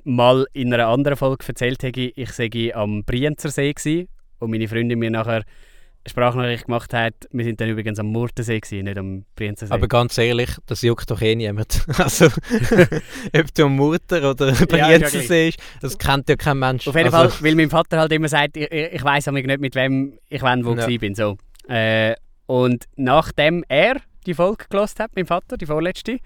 mal 0.04 0.46
in 0.54 0.74
einer 0.74 0.88
anderen 0.88 1.18
Folge 1.18 1.46
erzählt 1.48 1.84
habe, 1.84 2.12
ich 2.16 2.32
sei 2.32 2.72
am 2.74 3.04
Brienzersee 3.04 3.74
gsi 3.74 4.08
und 4.40 4.52
meine 4.52 4.68
Freundin 4.68 5.00
mir 5.00 5.12
nachher 5.12 5.34
eine 5.34 6.10
Sprachnachricht 6.10 6.66
gemacht 6.66 6.94
hat, 6.94 7.14
wir 7.32 7.46
sind 7.46 7.62
dann 7.62 7.70
übrigens 7.70 8.00
am 8.00 8.08
Murtensee 8.08 8.60
gsi, 8.60 8.82
nicht 8.82 8.98
am 8.98 9.26
Brienzersee. 9.36 9.74
Aber 9.74 9.88
ganz 9.88 10.18
ehrlich, 10.18 10.50
das 10.66 10.82
juckt 10.82 11.10
doch 11.12 11.22
eh 11.22 11.36
niemand. 11.36 11.86
Also, 11.98 12.26
ob 13.38 13.54
du 13.54 13.66
am 13.66 13.76
Mutter 13.76 14.32
oder 14.32 14.52
Ja, 14.52 14.78
ja 14.78 14.98
Brienzersee 14.98 15.50
ist, 15.50 15.60
das 15.82 15.98
kennt 15.98 16.30
ja 16.30 16.36
kein 16.36 16.58
Mensch. 16.58 16.88
Auf 16.88 16.96
jeden 16.96 17.14
also, 17.14 17.30
Fall, 17.30 17.46
weil 17.46 17.56
mein 17.56 17.70
Vater 17.70 18.00
halt 18.00 18.12
immer 18.12 18.30
sagt, 18.30 18.58
ich, 18.58 18.72
ich, 18.72 19.04
weiss 19.04 19.28
nicht, 19.28 19.60
mit 19.60 19.76
wem 19.76 20.18
ich 20.30 20.42
wann 20.42 20.66
wo 20.66 20.74
Ja. 20.74 20.88
ja. 20.88 20.98
bin. 20.98 21.14
So. 21.14 21.38
Äh, 21.68 22.16
und 22.48 22.86
nachdem 22.96 23.64
er 23.70 24.02
die 24.26 24.34
Folge 24.34 24.66
gelost 24.70 25.00
hat, 25.00 25.12
mein 25.16 25.26
Vater, 25.26 25.58
die 25.58 25.66
vorletzte, 25.66 26.20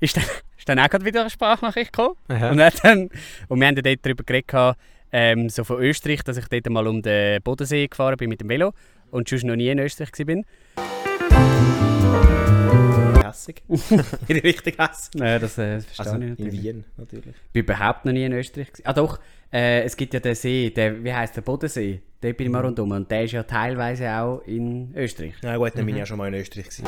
ist 0.00 0.16
dann, 0.16 0.24
ist 0.66 0.68
dann 0.68 0.84
auch 0.84 0.90
gerade 0.90 1.04
wieder 1.04 1.20
eine 1.20 1.30
Sprachnachricht 1.30 1.92
gekommen. 1.92 2.16
Aha. 2.28 2.50
Und, 2.50 2.58
dann, 2.58 3.08
und 3.48 3.60
wir 3.60 3.66
haben 3.68 3.76
dort 3.76 3.98
darüber 4.02 4.24
geredet, 4.24 4.76
ähm, 5.12 5.48
so 5.48 5.62
von 5.62 5.80
Österreich, 5.80 6.24
dass 6.24 6.36
ich 6.36 6.48
dort 6.48 6.68
mal 6.68 6.86
um 6.88 7.02
den 7.02 7.40
Bodensee 7.42 7.86
gefahren 7.86 8.16
bin 8.16 8.28
mit 8.28 8.40
dem 8.40 8.48
Velo 8.48 8.72
und 9.12 9.28
sonst 9.28 9.44
noch 9.44 9.54
nie 9.54 9.68
in 9.68 9.78
Österreich 9.78 10.10
war. 10.18 10.42
Hässig. 13.24 13.62
Richtig 14.28 14.76
hässig. 14.78 15.14
Ja, 15.14 15.38
das 15.38 15.56
äh, 15.58 15.80
verstehe 15.80 16.06
Also 16.06 16.16
ich 16.16 16.22
in 16.22 16.30
natürlich. 16.30 16.62
Wien 16.62 16.84
natürlich. 16.96 17.34
Ich 17.36 17.52
bin 17.52 17.62
überhaupt 17.62 18.04
noch 18.04 18.12
nie 18.12 18.24
in 18.24 18.32
Österreich. 18.32 18.72
Gewesen. 18.72 18.86
Ah 18.86 18.92
doch, 18.92 19.20
äh, 19.52 19.82
es 19.84 19.96
gibt 19.96 20.14
ja 20.14 20.20
den 20.20 20.34
See, 20.34 20.70
der, 20.70 21.04
wie 21.04 21.14
heißt 21.14 21.36
der 21.36 21.42
Bodensee? 21.42 22.02
Dort 22.20 22.36
bin 22.36 22.48
ich 22.48 22.52
mal 22.52 22.64
rundum 22.64 22.90
und 22.90 23.08
der 23.08 23.22
ist 23.22 23.32
ja 23.32 23.44
teilweise 23.44 24.10
auch 24.10 24.42
in 24.46 24.92
Österreich. 24.96 25.34
Na 25.42 25.56
gut, 25.56 25.70
dann 25.76 25.86
bin 25.86 25.94
ich 25.94 26.00
ja 26.00 26.06
schon 26.06 26.18
mal 26.18 26.26
in 26.26 26.34
Österreich 26.34 26.70
gewesen. 26.70 26.86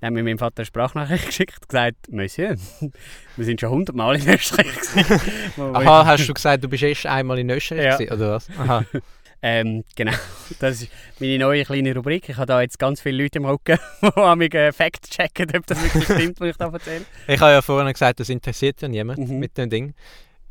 Dann 0.00 0.08
hat 0.08 0.14
mir 0.14 0.22
mein 0.22 0.38
Vater 0.38 0.58
eine 0.60 0.66
Sprachnachricht 0.66 1.26
geschickt 1.26 1.56
und 1.62 1.68
gesagt, 1.68 1.96
Monsieur, 2.10 2.56
wir 3.36 3.44
sind 3.44 3.60
schon 3.60 3.70
hundertmal 3.70 4.16
in 4.16 4.28
Österreich 4.28 4.66
Aha, 5.58 6.06
hast 6.06 6.28
du 6.28 6.34
gesagt, 6.34 6.64
du 6.64 6.68
bist 6.68 6.82
erst 6.82 7.06
einmal 7.06 7.38
in 7.38 7.50
Österreich 7.50 7.84
Ja. 7.84 7.96
gewesen, 7.96 8.14
oder 8.14 8.30
was? 8.32 8.48
Aha. 8.58 8.84
Ähm, 9.42 9.84
genau, 9.96 10.12
das 10.58 10.82
ist 10.82 10.90
meine 11.18 11.38
neue 11.38 11.64
kleine 11.64 11.94
Rubrik. 11.94 12.28
Ich 12.28 12.36
habe 12.36 12.44
da 12.44 12.60
jetzt 12.60 12.78
ganz 12.78 13.00
viele 13.00 13.22
Leute 13.22 13.38
im 13.38 13.46
Rücken, 13.46 13.78
die 14.02 14.06
an 14.20 14.36
mich 14.38 14.52
äh, 14.54 14.70
Fact 14.70 15.08
checken, 15.10 15.50
ob 15.56 15.66
das 15.66 15.82
wirklich 15.82 16.04
stimmt, 16.04 16.40
was 16.40 16.48
ich 16.50 16.56
da 16.56 16.68
erzähle. 16.70 17.06
Ich 17.26 17.40
habe 17.40 17.52
ja 17.52 17.62
vorhin 17.62 17.90
gesagt, 17.90 18.20
das 18.20 18.28
interessiert 18.28 18.82
ja 18.82 18.88
niemand 18.88 19.18
Mhm. 19.18 19.38
mit 19.38 19.56
dem 19.56 19.70
Ding. 19.70 19.94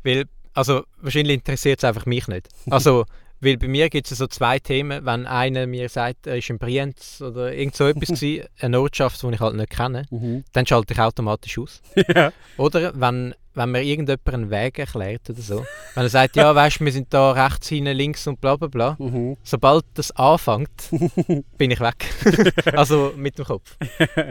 Weil, 0.02 0.24
also 0.54 0.82
wahrscheinlich 1.00 1.34
interessiert 1.34 1.78
es 1.78 1.84
einfach 1.84 2.04
mich 2.04 2.26
nicht. 2.26 2.48
Also, 2.68 3.04
weil 3.40 3.56
bei 3.56 3.68
mir 3.68 3.88
gibt 3.88 4.10
es 4.10 4.18
so 4.18 4.26
zwei 4.26 4.58
Themen. 4.58 5.04
Wenn 5.04 5.26
einer 5.26 5.66
mir 5.66 5.88
sagt, 5.88 6.26
er 6.26 6.38
ist 6.38 6.50
in 6.50 6.58
Brienz 6.58 7.20
oder 7.20 7.52
irgend 7.52 7.74
so 7.74 7.86
etwas 7.86 8.08
gewesen, 8.20 8.46
eine 8.60 8.80
Ortschaft, 8.80 9.22
die 9.22 9.28
ich 9.28 9.40
halt 9.40 9.56
nicht 9.56 9.70
kenne, 9.70 10.06
dann 10.52 10.66
schalte 10.66 10.92
ich 10.92 11.00
automatisch 11.00 11.58
aus. 11.58 11.80
ja. 12.14 12.32
Oder 12.56 12.92
wenn, 13.00 13.34
wenn 13.54 13.70
mir 13.72 13.82
irgendjemand 13.82 14.28
einen 14.28 14.50
Weg 14.50 14.78
erklärt 14.78 15.28
oder 15.28 15.40
so. 15.42 15.66
Wenn 15.94 16.04
er 16.04 16.08
sagt, 16.08 16.36
ja, 16.36 16.54
weißt 16.54 16.80
du, 16.80 16.84
wir 16.84 16.92
sind 16.92 17.12
da 17.12 17.32
rechts, 17.32 17.68
hinten, 17.68 17.96
links 17.96 18.26
und 18.26 18.40
bla 18.40 18.54
bla 18.56 18.68
bla. 18.68 18.96
Mhm. 18.98 19.36
Sobald 19.42 19.84
das 19.94 20.12
anfängt, 20.12 20.88
bin 21.58 21.70
ich 21.72 21.80
weg. 21.80 22.06
also 22.76 23.12
mit 23.16 23.38
dem 23.38 23.44
Kopf. 23.46 23.76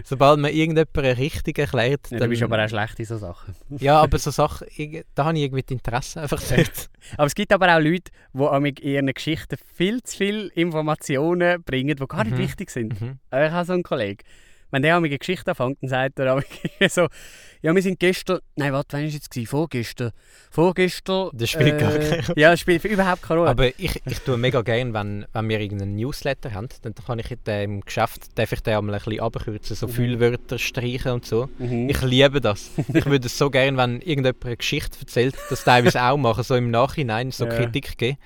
Sobald 0.05 0.39
mir 0.39 0.51
irgendjemand 0.51 1.17
richtig 1.19 1.59
erklärt, 1.59 2.09
Ja, 2.11 2.19
du 2.19 2.27
bist 2.29 2.41
aber 2.43 2.63
auch 2.63 2.69
schlecht 2.69 2.99
in 2.99 3.05
so 3.05 3.17
Sachen. 3.17 3.55
ja, 3.77 3.99
aber 4.01 4.17
so 4.19 4.31
Sachen, 4.31 4.67
da 5.15 5.25
habe 5.25 5.37
ich 5.37 5.43
irgendwie 5.43 5.63
Interesse 5.73 6.21
einfach 6.21 6.41
nicht. 6.55 6.89
Aber 7.17 7.25
es 7.27 7.35
gibt 7.35 7.51
aber 7.51 7.75
auch 7.75 7.81
Leute, 7.81 8.11
die 8.33 8.69
in 8.69 8.75
ihren 8.93 9.13
Geschichten 9.13 9.57
viel 9.75 10.01
zu 10.03 10.17
viele 10.17 10.47
Informationen 10.49 11.61
bringen, 11.63 11.95
die 11.95 12.07
gar 12.07 12.23
nicht 12.23 12.37
Mhm. 12.37 12.41
wichtig 12.41 12.69
sind. 12.71 12.99
Mhm. 13.01 13.19
Ich 13.31 13.51
habe 13.51 13.65
so 13.65 13.73
einen 13.73 13.83
Kollegen. 13.83 14.23
Wenn 14.71 14.81
der 14.83 14.97
eine 14.97 15.09
Geschichte 15.09 15.51
anfängt, 15.51 15.77
dann 15.81 15.89
sagt 15.89 16.19
er 16.19 16.43
so, 16.89 17.07
ja, 17.61 17.75
wir 17.75 17.81
sind 17.81 17.99
gestern, 17.99 18.39
nein, 18.55 18.71
warte, 18.71 18.93
wann 18.93 19.01
war 19.01 19.07
es 19.07 19.13
jetzt? 19.15 19.29
gewesen? 19.31 19.47
Vorgestern. 19.49 20.11
Vorgestern. 20.49 21.29
Das 21.33 21.49
spielt 21.49 21.77
gar 21.79 21.91
keine 21.91 22.23
Rolle. 22.27 22.39
Ja, 22.39 22.51
das 22.51 22.59
spielt 22.59 22.85
überhaupt 22.85 23.21
keine 23.21 23.39
Rolle. 23.41 23.49
Aber 23.51 23.67
ich, 23.67 24.01
ich 24.05 24.19
tue 24.19 24.37
mega 24.37 24.61
gerne, 24.61 24.93
wenn, 24.93 25.25
wenn 25.33 25.49
wir 25.49 25.59
irgendeinen 25.59 25.95
Newsletter 25.95 26.53
haben, 26.53 26.67
dann 26.81 26.93
kann 26.95 27.19
ich 27.19 27.31
in 27.31 27.43
dem 27.45 27.81
Geschäft 27.81 28.37
darf 28.37 28.51
ich 28.51 28.61
den 28.61 28.75
einmal 28.77 28.95
ein 28.95 29.01
bisschen 29.03 29.19
abkürzen, 29.21 29.75
so 29.75 29.87
Mhm. 29.87 29.91
Füllwörter 29.91 30.57
streichen 30.59 31.11
und 31.13 31.25
so. 31.25 31.49
Mhm. 31.57 31.89
Ich 31.89 32.01
liebe 32.01 32.39
das. 32.41 32.69
Ich 32.93 33.05
würde 33.05 33.27
es 33.27 33.37
so 33.37 33.49
gerne, 33.49 33.77
wenn 33.77 33.95
irgendjemand 34.01 34.45
eine 34.45 34.57
Geschichte 34.57 34.97
erzählt, 35.01 35.35
das 35.49 35.63
teilweise 35.63 36.01
auch 36.03 36.17
machen, 36.17 36.43
so 36.43 36.55
im 36.55 36.71
Nachhinein 36.71 37.31
so 37.31 37.45
Ja. 37.45 37.51
Kritik 37.51 37.97
geben. 37.97 38.17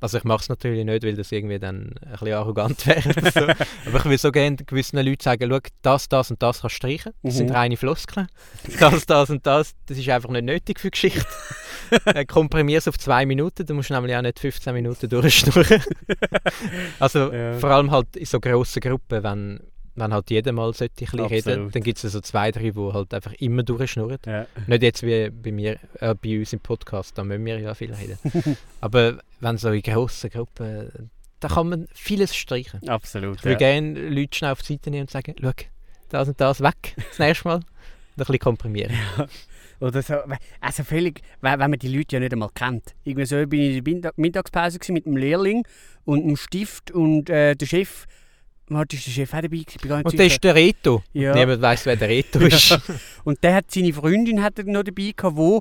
Also 0.00 0.18
ich 0.18 0.24
mache 0.24 0.42
es 0.42 0.48
natürlich 0.48 0.84
nicht, 0.84 1.02
weil 1.02 1.14
das 1.16 1.32
irgendwie 1.32 1.58
dann 1.58 1.94
ein 2.04 2.10
bisschen 2.12 2.32
arrogant 2.34 2.86
wäre 2.86 3.02
so. 3.32 3.40
Aber 3.88 3.98
ich 3.98 4.04
will 4.04 4.18
so 4.18 4.30
gerne 4.32 4.56
gewissen 4.56 4.98
Leuten 4.98 5.22
sagen, 5.22 5.48
schau, 5.50 5.58
das, 5.82 6.08
das 6.08 6.30
und 6.30 6.42
das 6.42 6.60
kannst 6.60 6.74
du 6.74 6.76
streichen. 6.76 7.12
Das 7.22 7.36
sind 7.36 7.48
Mhm. 7.50 7.56
reine 7.56 7.76
Floskeln. 7.76 8.26
Das, 8.78 9.06
das 9.06 9.30
und 9.30 9.46
das, 9.46 9.72
das 9.86 9.96
ist 9.98 10.08
einfach 10.10 10.30
nicht 10.30 10.44
nötig 10.44 10.78
für 10.80 10.90
Geschichte. 10.90 11.24
Äh, 12.06 12.24
Komprimier 12.24 12.78
es 12.78 12.88
auf 12.88 12.98
zwei 12.98 13.26
Minuten, 13.26 13.66
dann 13.66 13.76
musst 13.76 13.90
du 13.90 13.94
nämlich 13.94 14.16
auch 14.16 14.22
nicht 14.22 14.38
15 14.40 14.72
Minuten 14.74 15.06
durchschnurren. 15.08 15.82
also 16.98 17.30
Ja. 17.32 17.52
vor 17.58 17.70
allem 17.70 17.90
halt 17.90 18.16
in 18.16 18.24
so 18.24 18.40
grossen 18.40 18.80
Gruppen, 18.80 19.22
wenn, 19.22 19.60
wenn 19.96 20.12
halt 20.12 20.30
jeder 20.30 20.52
mal 20.52 20.72
sollte 20.74 21.04
ein 21.12 21.20
reden, 21.26 21.70
dann 21.70 21.82
gibt 21.82 22.02
es 22.02 22.12
so 22.12 22.20
zwei, 22.20 22.50
drei, 22.50 22.70
die 22.70 22.92
halt 22.92 23.14
einfach 23.14 23.32
immer 23.34 23.62
durchschnurren. 23.62 24.18
ja. 24.26 24.46
Nicht 24.66 24.82
jetzt 24.82 25.02
wie 25.02 25.30
bei 25.30 25.52
mir, 25.52 25.78
äh, 26.00 26.14
bei 26.14 26.38
uns 26.38 26.52
im 26.52 26.60
Podcast, 26.60 27.16
da 27.16 27.24
müssen 27.24 27.44
wir 27.44 27.58
ja 27.60 27.74
viel 27.74 27.92
reden. 27.94 28.18
Aber 28.80 29.18
wenn 29.40 29.56
so 29.58 29.70
in 29.70 29.82
grossen 29.82 30.30
Gruppen, 30.30 31.10
da 31.40 31.48
kann 31.48 31.68
man 31.68 31.86
vieles 31.94 32.34
streichen. 32.34 32.88
Absolut. 32.88 33.36
Ich 33.38 33.44
würde 33.44 33.52
Ja. 33.52 33.58
gerne 33.72 34.08
Leute 34.08 34.36
schnell 34.36 34.52
auf 34.52 34.62
die 34.62 34.72
Seite 34.74 34.90
nehmen 34.90 35.02
und 35.02 35.10
sagen, 35.10 35.34
schau, 35.40 35.52
das 36.08 36.28
und 36.28 36.40
das 36.40 36.60
weg, 36.60 36.94
das 36.96 37.18
nächste 37.18 37.48
Mal. 37.48 37.54
Und 37.56 37.64
ein 37.64 38.16
bisschen 38.16 38.38
komprimieren. 38.38 38.92
Oder 39.80 40.02
so, 40.02 40.14
also 40.60 40.84
völlig, 40.84 41.20
we- 41.40 41.48
wenn 41.50 41.58
man 41.58 41.78
die 41.78 41.88
Leute 41.94 42.16
ja 42.16 42.20
nicht 42.20 42.32
einmal 42.32 42.48
kennt. 42.54 42.94
Irgendwie 43.02 43.26
so 43.26 43.44
bin 43.46 43.60
ich 43.60 43.76
in 43.78 43.84
der 43.84 44.12
Mittag- 44.12 44.18
Mittagspause 44.18 44.78
mit 44.92 45.04
dem 45.04 45.16
Lehrling 45.16 45.66
und 46.04 46.24
dem 46.26 46.36
Stift 46.36 46.90
und 46.92 47.28
äh, 47.28 47.54
der 47.56 47.66
Chef. 47.66 48.06
Warte, 48.68 48.96
ist 48.96 49.06
der 49.06 49.10
Chef 49.12 49.34
auch 49.34 49.40
dabei? 49.42 49.56
Ich 49.56 49.66
bin 49.78 49.88
gar 49.90 49.96
nicht 49.98 50.06
Und 50.06 50.14
das 50.14 50.18
sicher. 50.20 50.34
ist 50.34 50.44
der 50.44 50.54
Reto. 50.54 51.02
Ja. 51.12 51.34
Niemand 51.34 51.60
weiß, 51.60 51.84
wer 51.86 51.96
der 51.96 52.08
Reto 52.08 52.38
ist. 52.40 52.78
Und 53.24 53.42
der 53.44 53.56
hat 53.56 53.70
seine 53.70 53.92
Freundin 53.92 54.42
hat 54.42 54.58
er 54.58 54.64
noch 54.64 54.82
dabei 54.82 55.12
gehabt, 55.14 55.36
die 55.36 55.60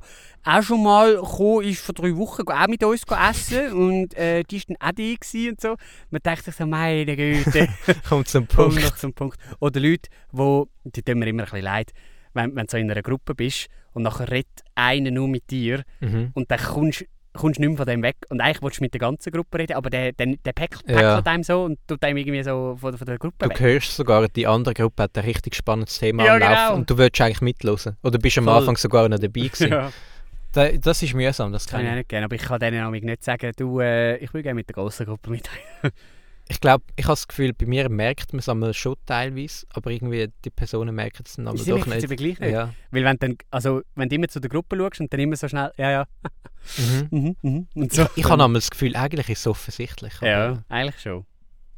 auch 0.50 0.62
schon 0.64 0.84
mal 0.84 1.16
gekommen 1.16 1.64
ist, 1.68 1.82
vor 1.82 1.94
drei 1.96 2.16
Wochen 2.16 2.44
auch 2.48 2.68
mit 2.68 2.84
uns 2.84 3.04
essen 3.30 3.74
und 3.74 4.14
äh, 4.16 4.44
die 4.44 4.58
war 4.58 4.64
dann 4.68 4.78
auch 4.90 4.96
die 4.96 5.18
gewesen 5.18 5.50
und 5.52 5.62
so. 5.62 5.76
Man 6.12 6.22
denkt 6.26 6.44
sich 6.46 6.56
so, 6.56 6.66
meine 6.66 7.16
Güte, 7.16 7.68
Kommt 8.10 8.28
zum 8.28 8.48
Punkt. 8.48 8.82
noch 8.82 8.96
zum 8.96 9.14
Punkt. 9.14 9.38
Oder 9.60 9.80
Leute, 9.80 10.10
wo, 10.32 10.68
die 10.84 11.02
tun 11.02 11.20
mir 11.20 11.28
immer 11.28 11.44
ein 11.44 11.50
bisschen 11.50 11.64
leid, 11.64 11.92
wenn, 12.34 12.56
wenn 12.56 12.66
du 12.68 12.72
so 12.72 12.78
in 12.78 12.90
einer 12.92 13.02
Gruppe 13.02 13.36
bist 13.36 13.68
und 13.94 14.04
nachher 14.04 14.30
redet 14.32 14.64
einer 14.76 15.12
nur 15.12 15.28
mit 15.28 15.50
dir 15.52 15.84
Mhm. 16.02 16.32
und 16.34 16.50
dann 16.52 16.60
kommst 16.60 17.06
kommst 17.34 17.60
nicht 17.60 17.68
mehr 17.70 17.78
von 17.78 17.86
dem 17.86 18.02
weg. 18.04 18.16
Und 18.30 18.42
eigentlich 18.42 18.62
willst 18.62 18.80
du 18.80 18.84
mit 18.84 18.94
der 18.94 19.00
ganzen 19.00 19.32
Gruppe 19.32 19.58
reden, 19.60 19.74
aber 19.74 19.90
der, 19.90 20.12
der, 20.14 20.36
der 20.46 20.54
päckelt, 20.54 20.84
Ja. 20.88 20.96
päckelt 21.16 21.28
einem 21.28 21.44
so 21.44 21.64
und 21.64 21.80
tut 21.88 22.04
einem 22.04 22.18
irgendwie 22.18 22.44
so 22.44 22.78
von, 22.80 22.98
von 22.98 23.06
der 23.08 23.18
Gruppe 23.18 23.36
Du 23.46 23.50
weg. 23.50 23.60
hörst 23.60 23.96
sogar, 23.96 24.28
die 24.28 24.48
andere 24.48 24.74
Gruppe 24.74 25.04
hat 25.04 25.18
ein 25.18 25.24
richtig 25.26 25.56
spannendes 25.56 26.00
Thema 26.00 26.26
Ja, 26.26 26.34
am 26.36 26.40
Laufen 26.40 26.56
genau. 26.56 26.76
und 26.76 26.90
du 26.90 26.98
willst 26.98 27.20
eigentlich 27.22 27.42
mitlosen. 27.42 27.98
Oder 28.04 28.18
bist 28.20 28.38
am 28.38 28.46
Voll. 28.46 28.54
Anfang 28.58 28.78
sogar 28.78 29.10
noch 29.10 29.20
dabei 29.20 29.42
gewesen. 29.48 29.70
Ja, 29.72 29.92
Da, 30.54 30.70
das 30.72 31.02
ist 31.02 31.14
mühsam, 31.16 31.52
das 31.52 31.66
kann 31.66 31.80
kann 31.80 31.86
ich 31.86 31.88
auch 31.88 31.94
ich. 31.94 31.98
nicht 32.00 32.10
gerne, 32.10 32.26
aber 32.26 32.36
ich 32.36 32.42
kann 32.44 32.60
denen 32.60 32.84
nämlich 32.84 33.04
nicht 33.04 33.24
sagen, 33.24 33.52
du, 33.58 33.80
äh, 33.80 34.18
ich 34.18 34.32
will 34.34 34.44
gerne 34.44 34.56
mit 34.56 34.70
der 34.70 34.76
grossen 34.76 35.06
Gruppe 35.08 35.32
mit. 35.32 35.50
Ich 36.50 36.60
glaube, 36.60 36.84
ich 36.96 37.06
habe 37.06 37.14
das 37.14 37.28
Gefühl, 37.28 37.54
bei 37.54 37.66
mir 37.66 37.90
merkt 37.90 38.34
man 38.34 38.40
es 38.40 38.50
einmal 38.50 38.74
schon 38.74 38.96
teilweise, 39.06 39.66
aber 39.70 39.92
irgendwie 39.92 40.30
die 40.44 40.50
Personen 40.50 40.94
merken 40.94 41.24
es 41.26 41.36
dann 41.36 41.48
aber 41.48 41.58
doch 41.58 41.86
nicht. 41.86 42.04
aber 42.04 42.16
gleich 42.16 42.40
nicht. 42.40 42.52
Ja. 42.52 42.74
Weil 42.92 43.06
wenn, 43.06 43.18
dann, 43.18 43.38
also, 43.50 43.82
wenn 43.96 44.10
du 44.10 44.16
immer 44.16 44.28
zu 44.28 44.42
der 44.42 44.50
Gruppe 44.50 44.78
schaust 44.78 45.00
und 45.00 45.12
dann 45.14 45.20
immer 45.20 45.36
so 45.38 45.48
schnell, 45.48 45.72
ja, 45.78 45.92
ja, 45.92 46.06
Mhm. 46.78 47.08
mhm, 47.12 47.36
mhm, 47.42 47.68
und 47.76 47.94
so. 47.94 48.08
Ich 48.16 48.24
habe 48.26 48.44
einmal 48.44 48.60
das 48.60 48.70
Gefühl, 48.70 48.96
eigentlich 48.96 49.30
ist 49.30 49.40
es 49.40 49.48
offensichtlich. 49.48 50.14
Ja, 50.22 50.64
eigentlich 50.70 51.00
schon. 51.02 51.26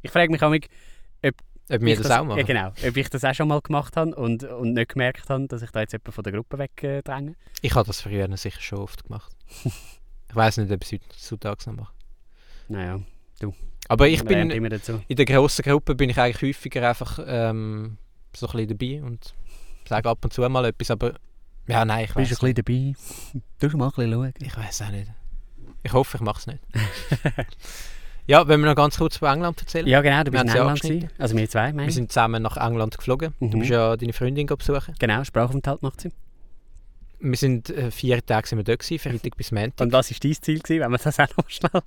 Ich 0.02 0.10
frage 0.10 0.30
mich 0.30 0.42
auch, 0.42 0.52
Ob 0.52 1.80
wir 1.80 1.94
ich 1.94 2.00
das, 2.00 2.10
auch 2.10 2.24
machen. 2.24 2.38
Ja, 2.38 2.44
genau. 2.44 2.68
Ob 2.68 2.96
ich 2.96 3.10
das 3.10 3.24
auch 3.24 3.34
schon 3.34 3.48
mal 3.48 3.60
gemacht 3.60 3.96
habe 3.96 4.14
und, 4.14 4.44
und 4.44 4.74
nicht 4.74 4.90
gemerkt 4.90 5.28
habe, 5.28 5.46
dass 5.48 5.62
ich 5.62 5.70
da 5.70 5.80
jetzt 5.80 5.92
jemanden 5.92 6.12
von 6.12 6.24
der 6.24 6.32
Gruppe 6.32 6.58
wegdränge. 6.58 7.34
Ich 7.62 7.74
habe 7.74 7.86
das 7.86 8.00
früher 8.00 8.34
sicher 8.36 8.60
schon 8.60 8.78
oft 8.78 9.04
gemacht. 9.04 9.32
ich 9.64 10.36
weiß 10.36 10.58
nicht, 10.58 10.70
ob 10.70 10.84
ich 10.84 10.92
es 10.92 11.32
heutzutage 11.32 11.70
noch 11.70 11.76
mache. 11.76 11.92
Naja, 12.68 13.00
Aber 13.88 14.08
ich 14.08 14.24
bin 14.24 14.50
in 14.50 15.16
der 15.16 15.24
grossen 15.24 15.62
Gruppe 15.62 15.94
bin 15.94 16.10
ich 16.10 16.18
eigentlich 16.18 16.42
häufiger 16.42 16.88
einfach 16.88 17.18
ähm, 17.26 17.98
so 18.34 18.46
ein 18.48 18.52
bisschen 18.52 18.68
dabei 18.78 19.02
und 19.06 19.34
sage 19.88 20.08
ab 20.08 20.18
und 20.24 20.32
zu 20.32 20.48
mal 20.48 20.64
etwas, 20.64 20.90
aber 20.90 21.14
ja, 21.68 21.84
nein, 21.84 22.04
ich 22.04 22.14
weiß 22.14 22.28
Bist 22.28 22.42
du 22.42 22.46
ein 22.46 22.54
bisschen 22.54 22.94
dabei? 23.60 23.68
Du 23.70 23.76
mal 23.76 23.86
ein 23.86 23.90
bisschen 23.92 24.12
schauen. 24.12 24.32
Ich 24.40 24.56
weiß 24.56 24.82
auch 24.82 24.90
nicht. 24.90 25.10
Ich 25.82 25.92
hoffe, 25.92 26.16
ich 26.16 26.20
mache 26.22 26.38
es 26.40 26.46
nicht. 26.46 26.60
Ja, 28.28 28.48
wenn 28.48 28.58
wir 28.60 28.66
noch 28.66 28.74
ganz 28.74 28.98
kurz 28.98 29.18
von 29.18 29.28
England 29.28 29.60
erzählen. 29.60 29.86
Ja, 29.86 30.00
genau, 30.00 30.24
du 30.24 30.32
bist 30.32 30.42
in 30.42 30.50
England. 30.50 30.80
gewesen. 30.82 31.08
Also 31.16 31.36
wir 31.36 31.48
zwei, 31.48 31.72
meine 31.72 31.86
Wir 31.86 31.92
sind 31.92 32.10
zusammen 32.10 32.42
nach 32.42 32.56
England 32.56 32.98
geflogen. 32.98 33.32
Du 33.38 33.46
Mhm. 33.46 33.58
bist 33.60 33.70
ja 33.70 33.96
deine 33.96 34.12
Freundin 34.12 34.48
besuchen. 34.48 34.94
Genau, 34.98 35.22
Sprachaufenthalt 35.22 35.80
macht 35.82 36.00
sie. 36.00 36.10
Wir 37.18 37.36
sind 37.36 37.70
äh, 37.70 37.90
vier 37.90 38.24
Tage 38.24 38.48
sind 38.48 38.58
wir 38.58 38.64
dort 38.64 38.80
gewesen, 38.80 38.98
Freitag 38.98 39.36
bis 39.36 39.50
Montag. 39.50 39.80
Und 39.80 39.92
was 39.92 40.10
war 40.10 40.18
dein 40.20 40.34
Ziel, 40.34 40.58
gewesen, 40.58 40.80
wenn 40.80 40.90
wir 40.90 40.98
das 40.98 41.18
auch 41.18 41.36
noch 41.36 41.48
schnell... 41.48 41.82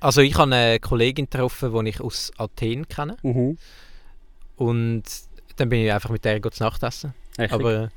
Also 0.00 0.20
ich 0.20 0.34
habe 0.36 0.54
eine 0.54 0.80
Kollegin 0.80 1.28
getroffen, 1.30 1.72
die 1.72 1.90
ich 1.90 2.00
aus 2.00 2.32
Athen 2.36 2.88
kenne. 2.88 3.16
Mhm. 3.22 3.58
Und 4.56 5.04
dann 5.56 5.68
bin 5.68 5.84
ich 5.84 5.92
einfach 5.92 6.10
mit 6.10 6.24
der 6.24 6.42
zu 6.42 6.62
Nacht 6.62 6.82
essen. 6.82 7.14
Richtig. 7.38 7.52
Aber 7.52 7.90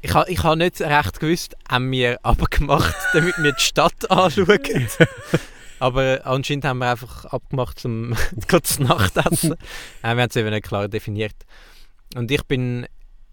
ich 0.00 0.14
habe 0.14 0.30
ich 0.30 0.42
ha 0.44 0.54
nicht 0.54 0.80
recht 0.80 1.20
gewusst, 1.20 1.56
haben 1.68 1.90
wir 1.90 2.18
abgemacht, 2.24 2.94
damit 3.12 3.36
wir 3.38 3.52
die 3.52 3.60
Stadt 3.60 4.10
anschauen. 4.10 4.88
Aber 5.80 6.20
anscheinend 6.24 6.64
haben 6.64 6.78
wir 6.78 6.90
einfach 6.90 7.24
abgemacht, 7.26 7.84
um 7.84 8.14
zu 8.62 8.82
Nacht 8.82 9.16
essen. 9.16 9.52
äh, 9.52 9.56
wir 10.14 10.22
haben 10.22 10.28
es 10.30 10.36
eben 10.36 10.50
nicht 10.50 10.66
klar 10.66 10.88
definiert. 10.88 11.36
Und 12.14 12.30
ich 12.30 12.42
bin 12.44 12.86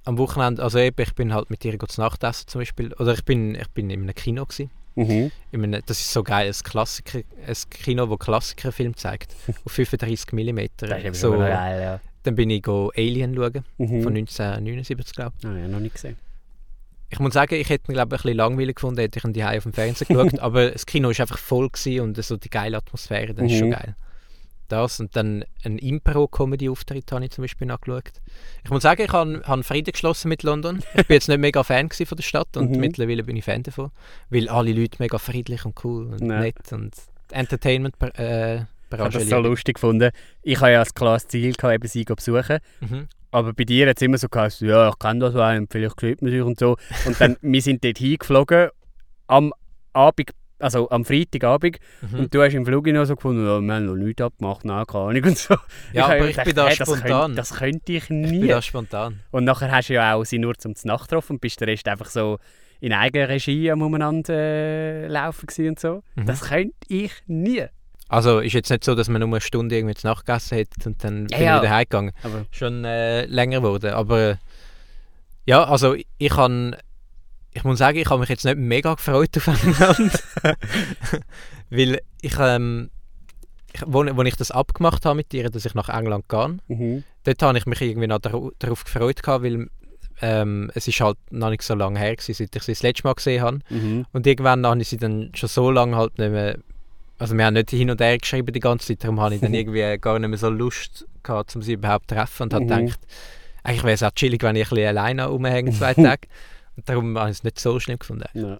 am 0.06 0.18
Wochenende, 0.18 0.64
also 0.64 0.80
eben, 0.80 1.02
ich 1.02 1.14
bin 1.16 1.34
halt 1.34 1.50
mit 1.50 1.66
ihr 1.66 1.78
zu 1.80 2.02
Nacht 2.02 2.24
essen 2.24 2.48
zum 2.48 2.62
Beispiel. 2.62 2.94
Oder 2.94 3.14
ich 3.14 3.26
bin, 3.26 3.56
ich 3.56 3.68
bin 3.70 3.90
in 3.90 4.02
einem 4.04 4.16
Kino 4.16 4.46
gewesen. 4.46 4.70
Mhm. 4.96 5.32
In 5.52 5.64
einem, 5.64 5.82
das 5.86 6.00
ist 6.00 6.14
so 6.14 6.24
geil, 6.24 6.48
ein, 6.48 6.64
Klassiker, 6.64 7.20
ein 7.46 7.56
Kino, 7.70 8.06
das 8.06 8.20
Klassikerfilm 8.20 8.96
zeigt. 8.96 9.36
Auf 9.66 9.72
35 9.72 10.32
mm. 10.32 10.60
Das 10.78 11.04
ist 11.04 11.20
so, 11.22 11.32
geil, 11.38 11.82
ja. 11.82 12.00
dann 12.24 12.36
bin 12.36 12.50
ich 12.50 12.64
go 12.64 12.92
Alien 12.96 13.36
schauen, 13.36 13.66
Mhm. 13.78 14.04
von 14.04 14.16
1979 14.16 15.16
glaube 15.16 15.34
ich. 15.40 15.46
Ah, 15.46 15.58
ja, 15.58 15.68
noch 15.68 15.80
nicht 15.82 15.96
gesehen. 15.96 16.18
Ich 17.10 17.20
muss 17.20 17.34
sagen, 17.34 17.56
ich 17.56 17.70
hätte 17.70 17.92
ihn 17.92 17.94
glaube 17.94 18.16
ich, 18.16 18.22
ein 18.22 18.24
bisschen 18.24 18.38
langweilig 18.38 18.76
gefunden, 18.76 19.00
hätte 19.02 19.20
ich 19.20 19.26
ihn 19.26 19.34
daheim 19.34 19.58
auf 19.58 19.64
dem 19.64 19.74
Fernsehen 19.74 20.08
geschaut, 20.10 20.40
aber 20.40 20.72
das 20.72 20.86
Kino 20.86 21.10
war 21.10 21.20
einfach 21.20 21.38
voll 21.38 21.70
und 22.00 22.24
so 22.24 22.38
die 22.38 22.50
geile 22.50 22.78
Atmosphäre, 22.78 23.34
das 23.34 23.46
ist 23.52 23.58
schon 23.58 23.68
Mhm. 23.68 23.74
geil. 23.74 23.96
Das 24.68 25.00
und 25.00 25.16
dann 25.16 25.44
ein 25.64 25.78
Impro-Comedy-Auftritt 25.78 27.12
habe 27.12 27.26
ich 27.26 27.32
zum 27.32 27.44
Beispiel 27.44 27.70
angeschaut. 27.70 28.12
Ich 28.64 28.70
muss 28.72 28.84
sagen, 28.84 29.04
ich 29.04 29.12
habe, 29.12 29.42
habe 29.46 29.64
Frieden 29.64 29.92
geschlossen 29.92 30.30
mit 30.30 30.44
London. 30.44 30.80
Ich 30.96 31.08
bin 31.08 31.16
jetzt 31.16 31.28
nicht 31.30 31.40
mega 31.40 31.64
Fan 31.64 31.90
von 31.92 32.16
der 32.18 32.24
Stadt 32.24 32.58
und 32.58 32.72
Mhm. 32.72 32.80
mittlerweile 32.80 33.24
bin 33.24 33.36
ich 33.36 33.46
Fan 33.46 33.64
davon, 33.64 33.92
weil 34.30 34.50
alle 34.50 34.74
Leute 34.74 34.98
mega 35.00 35.18
friedlich 35.18 35.66
und 35.66 35.84
cool 35.84 36.08
und 36.08 36.22
Ja. 36.28 36.40
nett 36.40 36.72
und 36.72 36.96
Entertainment 37.32 37.96
äh, 38.18 38.56
Ich 38.58 39.00
habe 39.00 39.10
das 39.10 39.28
so 39.30 39.40
lustig 39.40 39.76
gefunden. 39.76 40.12
Ich 40.42 40.60
habe 40.62 40.72
ja 40.72 40.80
als 40.80 40.94
klares 40.94 41.28
Ziel, 41.28 41.54
gehabt, 41.54 41.74
eben 41.76 41.88
sie 41.88 42.06
zu 42.06 42.16
besuchen. 42.16 42.60
Mhm. 42.80 43.08
Aber 43.32 43.54
bei 43.54 43.66
dir 43.66 43.90
hat 43.90 43.98
es 43.98 44.02
immer 44.02 44.18
so 44.18 44.30
geheißen, 44.30 44.68
ja, 44.68 44.88
ich 44.90 44.98
kenne 45.00 45.20
das 45.20 45.36
einen, 45.36 45.68
vielleicht 45.70 46.00
sieht 46.00 46.22
man 46.22 46.32
sich 46.32 46.42
und 46.42 46.58
so. 46.58 46.78
Und 47.06 47.20
dann, 47.20 47.36
wir 47.42 47.62
sind 47.62 47.84
dort 47.84 47.98
hingeflogen 47.98 48.70
am 49.28 49.54
Abend, 49.94 50.32
also 50.66 50.90
am 50.90 51.06
Freitagabend. 51.06 51.78
Mhm. 52.02 52.20
Und 52.20 52.34
du 52.34 52.42
hast 52.44 52.54
im 52.54 52.66
Flug 52.66 52.88
noch 52.88 53.06
so 53.06 53.16
gefunden, 53.16 53.46
wir 53.46 53.54
haben 53.74 53.86
noch 53.86 53.96
nichts 53.96 54.22
abgemacht, 54.22 54.66
nein, 54.66 54.86
keine 54.86 55.04
Ahnung 55.06 55.24
und 55.24 55.38
so. 55.38 55.56
Ja, 55.94 56.04
habe 56.08 56.16
aber 56.16 56.26
ich 56.26 56.32
gedacht, 56.32 56.46
bin 56.46 56.56
da 56.56 56.68
hey, 56.68 56.76
das 56.78 56.88
spontan. 56.90 57.22
Könnte, 57.22 57.36
das 57.36 57.54
könnte 57.54 57.92
ich 57.94 58.04
Ich 58.04 58.08
bin 58.10 58.22
nie. 58.22 58.48
da 58.48 58.62
spontan. 58.62 59.20
Und 59.32 59.46
nachher 59.46 59.72
hast 59.72 59.90
du 59.90 59.94
ja 59.94 60.16
auch 60.16 60.26
sie 60.26 60.40
nur 60.40 60.56
zum 60.56 60.74
Nacht 60.84 61.10
getroffen 61.10 61.34
und 61.34 61.42
bist 61.42 61.60
der 61.62 61.68
Rest 61.68 61.88
einfach 61.88 62.08
so 62.08 62.40
in 62.82 62.92
eigener 62.94 63.30
Regie 63.30 63.72
am 63.72 63.82
umeinander 63.82 64.34
äh, 64.34 65.08
laufen 65.08 65.48
und 65.70 65.80
so. 65.80 66.04
Mhm. 66.16 66.26
Das 66.26 66.42
könnte 66.42 66.76
ich 66.88 67.12
nie. 67.28 67.66
Also 68.08 68.40
ist 68.40 68.54
jetzt 68.54 68.70
nicht 68.70 68.84
so, 68.84 68.94
dass 68.94 69.10
man 69.10 69.22
nur 69.22 69.30
eine 69.30 69.42
Stunde 69.42 69.76
irgendwie 69.78 69.96
zu 69.96 70.06
Nacht 70.06 70.26
gegessen 70.26 70.60
hat 70.60 70.86
und 70.86 71.04
dann 71.04 71.28
bin 71.28 71.42
Ja, 71.42 71.56
ich 71.58 71.62
wieder 71.64 71.74
heimgegangen. 71.74 72.12
Schon 72.52 72.86
äh, 72.86 73.26
länger 73.26 73.62
geworden. 73.62 73.94
Aber 73.94 74.38
ja, 75.46 75.64
also 75.64 75.96
ich 76.18 76.30
kann, 76.30 76.76
ich 77.56 77.64
muss 77.64 77.80
sagen, 77.80 77.98
ich 77.98 78.10
habe 78.10 78.20
mich 78.20 78.30
jetzt 78.30 78.44
nicht 78.46 78.58
mega 78.58 78.94
gefreut 78.94 79.36
auf 79.38 79.48
England. 79.48 80.12
Weil 81.70 82.00
ich, 82.22 82.36
ähm, 82.40 82.90
ich 83.74 83.82
wo, 83.86 84.06
wo 84.16 84.22
ich 84.24 84.36
das 84.36 84.52
abgemacht 84.52 85.06
habe 85.06 85.16
mit 85.16 85.32
dir, 85.32 85.50
dass 85.50 85.66
ich 85.66 85.74
nach 85.74 85.90
England 85.90 86.30
gehe, 86.30 86.58
mhm. 86.68 87.04
dort 87.24 87.42
habe 87.42 87.58
ich 87.58 87.66
mich 87.66 87.82
irgendwie 87.82 88.08
noch 88.08 88.20
dar- 88.20 88.52
darauf 88.60 88.84
gefreut, 88.84 89.24
gehabt, 89.24 89.44
weil 89.44 89.68
ähm, 90.22 90.72
es 90.76 90.88
ist 90.88 91.00
halt 91.02 91.18
noch 91.32 91.50
nicht 91.50 91.62
so 91.62 91.76
lange 91.76 92.00
her, 92.00 92.16
gewesen, 92.16 92.34
seit 92.34 92.56
ich 92.56 92.64
sie 92.64 92.72
das 92.74 92.84
letzte 92.84 93.04
Mal 93.08 93.14
gesehen 93.16 93.42
habe. 93.42 93.60
Mhm. 93.70 94.06
Und 94.14 94.28
irgendwann 94.28 94.66
habe 94.66 94.82
ich 94.82 94.88
sie 94.90 94.98
dann 94.98 95.32
schon 95.34 95.50
so 95.50 95.72
lange 95.72 95.96
halt 95.98 96.18
nicht 96.20 96.32
mehr. 96.32 96.58
Also, 97.18 97.38
wir 97.38 97.46
haben 97.46 97.54
nicht 97.54 97.70
hin 97.70 97.90
und 97.90 98.02
her 98.02 98.18
geschrieben 98.18 98.52
die 98.52 98.60
ganze 98.60 98.88
Zeit, 98.88 99.04
darum 99.04 99.20
habe 99.22 99.36
ich 99.36 99.42
dann 99.42 99.54
irgendwie 99.54 99.98
gar 100.00 100.20
nicht 100.20 100.28
mehr 100.30 100.38
so 100.38 100.50
Lust 100.50 101.06
gehabt, 101.24 101.56
um 101.56 101.62
sie 101.62 101.74
überhaupt 101.74 102.10
zu 102.10 102.16
treffen 102.16 102.44
und 102.44 102.54
habe 102.54 102.66
Mhm. 102.66 102.70
gedacht, 102.88 103.00
eigentlich 103.64 103.84
wäre 103.84 103.94
es 103.94 104.04
auch 104.04 104.12
chillig, 104.12 104.44
wenn 104.44 104.56
ich 104.58 104.68
ein 104.68 104.70
bisschen 104.70 104.88
alleine 104.90 105.26
rumhänge, 105.28 105.72
zwei 105.72 105.94
Tage. 105.94 106.28
Darum 106.86 107.18
habe 107.18 107.30
ich 107.32 107.38
es 107.38 107.44
nicht 107.44 107.60
so 107.60 107.80
schlimm 107.80 108.00
gefunden. 108.00 108.26
Ja. 108.34 108.60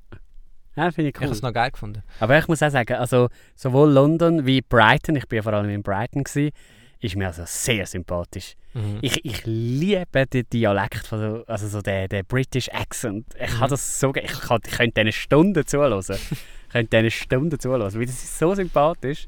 Ja, 0.78 0.92
finde 0.92 1.10
ich 1.10 1.16
Ich 1.16 1.22
habe 1.22 1.28
cool. 1.28 1.32
es 1.32 1.42
noch 1.42 1.54
geil 1.54 1.72
gefunden. 1.72 2.04
Aber 2.20 2.38
ich 2.38 2.48
muss 2.48 2.62
auch 2.62 2.70
sagen, 2.70 2.94
also 2.96 3.30
sowohl 3.56 3.92
London 3.92 4.46
wie 4.46 4.62
Brighton, 4.62 5.16
ich 5.16 5.26
bin 5.28 5.38
ja 5.38 5.44
vor 5.44 5.54
allem 5.54 5.70
in 5.70 5.82
Brighton, 5.84 6.24
gewesen, 6.24 6.52
ist 7.00 7.16
mir 7.16 7.28
also 7.28 7.44
sehr 7.46 7.86
sympathisch. 7.86 8.56
Mhm. 8.74 8.98
Ich, 9.02 9.24
ich 9.24 9.44
liebe 9.46 10.26
den 10.28 10.50
Dialekt, 10.52 11.08
von 11.08 11.20
so, 11.20 11.46
also 11.46 11.68
so 11.68 11.82
den, 11.82 12.10
den 12.10 12.26
British 12.26 12.70
Accent. 12.74 13.26
Ich 13.40 13.52
Mhm. 13.54 13.60
habe 13.60 13.70
das 13.70 14.00
so, 14.00 14.14
ich, 14.16 14.32
kann, 14.42 14.60
ich 14.66 14.72
könnte 14.74 14.94
denen 14.96 15.14
Stunden 15.14 15.66
zuhören. 15.66 16.00
ich 16.00 16.38
könnte 16.72 16.90
denen 16.90 17.12
Stunden 17.12 17.58
zuhören, 17.60 17.82
weil 17.94 18.06
das 18.06 18.16
ist 18.24 18.38
so 18.38 18.54
sympathisch. 18.54 19.28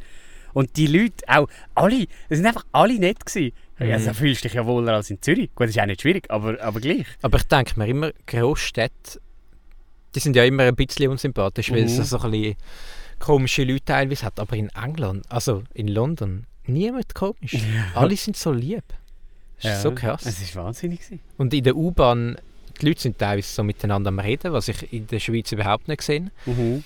Und 0.53 0.75
die 0.75 0.87
Leute, 0.87 1.23
auch 1.27 1.47
alle, 1.75 2.07
es 2.29 2.37
sind 2.39 2.45
einfach 2.47 2.65
alle 2.71 2.97
nett 2.99 3.25
gewesen. 3.25 3.55
Mhm. 3.79 3.91
Also 3.91 4.13
fühlst 4.13 4.43
du 4.43 4.47
dich 4.47 4.55
ja 4.55 4.65
wohler 4.65 4.93
als 4.95 5.09
in 5.09 5.21
Zürich. 5.21 5.49
Gut, 5.53 5.67
das 5.67 5.75
ist 5.75 5.81
auch 5.81 5.85
nicht 5.85 6.01
schwierig, 6.01 6.29
aber, 6.31 6.59
aber 6.61 6.79
gleich. 6.79 7.05
Aber 7.21 7.37
ich 7.37 7.43
denke 7.43 7.73
mir 7.77 7.87
immer, 7.87 8.11
Großstädte, 8.25 9.19
die 10.15 10.19
sind 10.19 10.35
ja 10.35 10.43
immer 10.45 10.63
ein 10.63 10.75
bisschen 10.75 11.09
unsympathisch, 11.11 11.71
weil 11.71 11.83
es 11.83 11.97
Mhm. 11.97 12.03
so 12.03 12.19
ein 12.19 12.31
bisschen 12.31 12.55
komische 13.19 13.63
Leute 13.63 13.85
teilweise 13.85 14.25
hat. 14.25 14.39
Aber 14.39 14.55
in 14.55 14.69
England, 14.69 15.25
also 15.29 15.63
in 15.73 15.87
London, 15.89 16.45
niemand 16.65 17.13
komisch. 17.13 17.55
Alle 17.93 18.15
sind 18.15 18.35
so 18.37 18.51
lieb. 18.51 18.83
Das 19.61 19.77
ist 19.77 19.81
so 19.83 19.91
krass. 19.91 20.25
Es 20.25 20.55
war 20.55 20.65
wahnsinnig. 20.65 20.99
Gewesen. 21.01 21.19
Und 21.37 21.53
in 21.53 21.63
der 21.63 21.75
U-Bahn, 21.75 22.37
die 22.79 22.85
Leute 22.87 23.01
sind 23.01 23.17
teilweise 23.17 23.47
so 23.53 23.63
miteinander 23.63 24.09
am 24.09 24.19
Reden, 24.19 24.53
was 24.53 24.67
ich 24.67 24.93
in 24.93 25.07
der 25.07 25.19
Schweiz 25.19 25.51
überhaupt 25.51 25.87
nicht 25.87 25.99
gesehen 25.99 26.31
Mhm. 26.45 26.83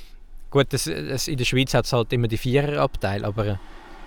Gut, 0.50 0.68
das, 0.74 0.84
das, 0.84 1.28
in 1.30 1.38
der 1.38 1.46
Schweiz 1.46 1.74
hat 1.74 1.86
es 1.86 1.94
halt 1.94 2.12
immer 2.12 2.28
die 2.28 2.38
Viererabteil, 2.38 3.24
aber 3.24 3.58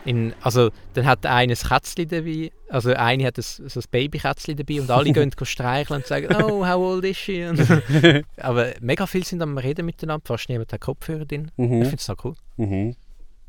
in, 0.05 0.35
also, 0.43 0.71
dann 0.93 1.07
hat 1.07 1.25
einer 1.27 1.53
ein 1.53 1.57
Kätzchen 1.57 2.09
dabei, 2.09 2.51
also 2.69 2.93
eine 2.95 3.27
hat 3.27 3.39
ein, 3.39 3.43
so 3.43 3.81
ein 3.81 3.85
Babykätzchen 3.91 4.57
dabei 4.57 4.81
und 4.81 4.91
alle 4.91 5.13
gehen 5.13 5.33
streicheln 5.43 5.99
und 6.01 6.07
sagen, 6.07 6.29
oh, 6.43 6.67
how 6.67 6.77
old 6.77 7.05
is 7.05 7.17
she? 7.17 7.45
Und, 7.45 7.59
aber 8.37 8.73
mega 8.81 9.07
viele 9.07 9.25
sind 9.25 9.41
am 9.43 9.57
Reden 9.59 9.87
miteinander, 9.87 10.23
fast 10.27 10.49
niemand 10.49 10.73
hat 10.73 10.81
Kopfhörer 10.81 11.25
drin. 11.25 11.51
Ich 11.57 11.65
Mhm. 11.65 11.83
finde 11.83 11.97
es 11.97 12.09
noch 12.09 12.25
cool. 12.25 12.35
Mhm. 12.57 12.95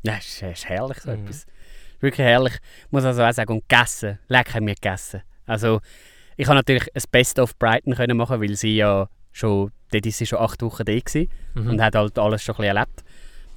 Ja, 0.02 0.14
es 0.18 0.26
ist, 0.26 0.42
ist 0.42 0.68
herrlich 0.68 0.98
so 0.98 1.10
Mhm. 1.10 1.24
etwas. 1.24 1.46
Wirklich 2.00 2.26
herrlich. 2.26 2.54
Ich 2.84 2.92
muss 2.92 3.04
also 3.04 3.22
auch 3.22 3.32
sagen, 3.32 3.52
und 3.52 3.68
gegessen, 3.68 4.18
lecker 4.28 4.54
haben 4.54 4.66
wir 4.66 4.74
gegessen. 4.74 5.22
Also, 5.46 5.80
ich 6.36 6.46
habe 6.46 6.56
natürlich 6.56 6.86
ein 6.94 7.02
Best 7.10 7.38
of 7.38 7.56
Brighton 7.58 7.94
können 7.94 8.16
machen, 8.16 8.40
weil 8.40 8.54
sie 8.56 8.76
ja 8.76 9.08
schon, 9.32 9.72
dort 9.90 10.06
ist 10.06 10.18
sie 10.18 10.26
schon 10.26 10.38
acht 10.38 10.60
Wochen 10.62 10.84
da 10.84 10.92
gewesen 10.92 11.28
Mhm. 11.54 11.70
und 11.70 11.82
hat 11.82 11.94
halt 11.94 12.18
alles 12.18 12.42
schon 12.42 12.54
ein 12.54 12.58
bisschen 12.62 12.76
erlebt. 12.76 13.04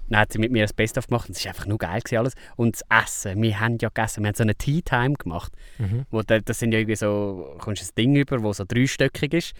Dann 0.09 0.19
hat 0.19 0.33
sie 0.33 0.39
mit 0.39 0.51
mir 0.51 0.63
ein 0.63 0.69
Best 0.75 0.97
of 0.97 1.07
gemacht 1.07 1.29
und 1.29 1.37
es 1.37 1.45
war 1.45 1.51
einfach 1.51 1.65
nur 1.65 1.77
geil 1.77 2.01
gewesen 2.01 2.17
alles. 2.17 2.33
Und 2.55 2.75
das 2.75 3.03
Essen, 3.03 3.41
wir 3.41 3.59
haben 3.59 3.77
ja 3.79 3.89
gegessen, 3.89 4.23
wir 4.23 4.27
haben 4.27 4.35
so 4.35 4.43
eine 4.43 4.55
Tea 4.55 4.81
Time 4.81 5.13
gemacht. 5.13 5.53
Mhm. 5.77 6.05
Wo 6.09 6.21
da, 6.21 6.39
das 6.39 6.59
sind 6.59 6.71
ja 6.71 6.79
irgendwie 6.79 6.95
so, 6.95 7.55
kommst 7.59 7.83
ein 7.83 7.95
Ding 7.97 8.15
über, 8.15 8.41
wo 8.41 8.53
so 8.53 8.65
dreistöckig 8.67 9.33
ist. 9.33 9.53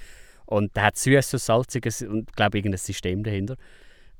Und 0.45 0.75
da 0.75 0.83
hat 0.83 0.97
süßes, 0.97 1.45
salziges 1.45 2.01
und 2.01 2.35
glaube 2.35 2.57
ich 2.57 2.65
irgendein 2.65 2.79
System 2.79 3.23
dahinter. 3.23 3.55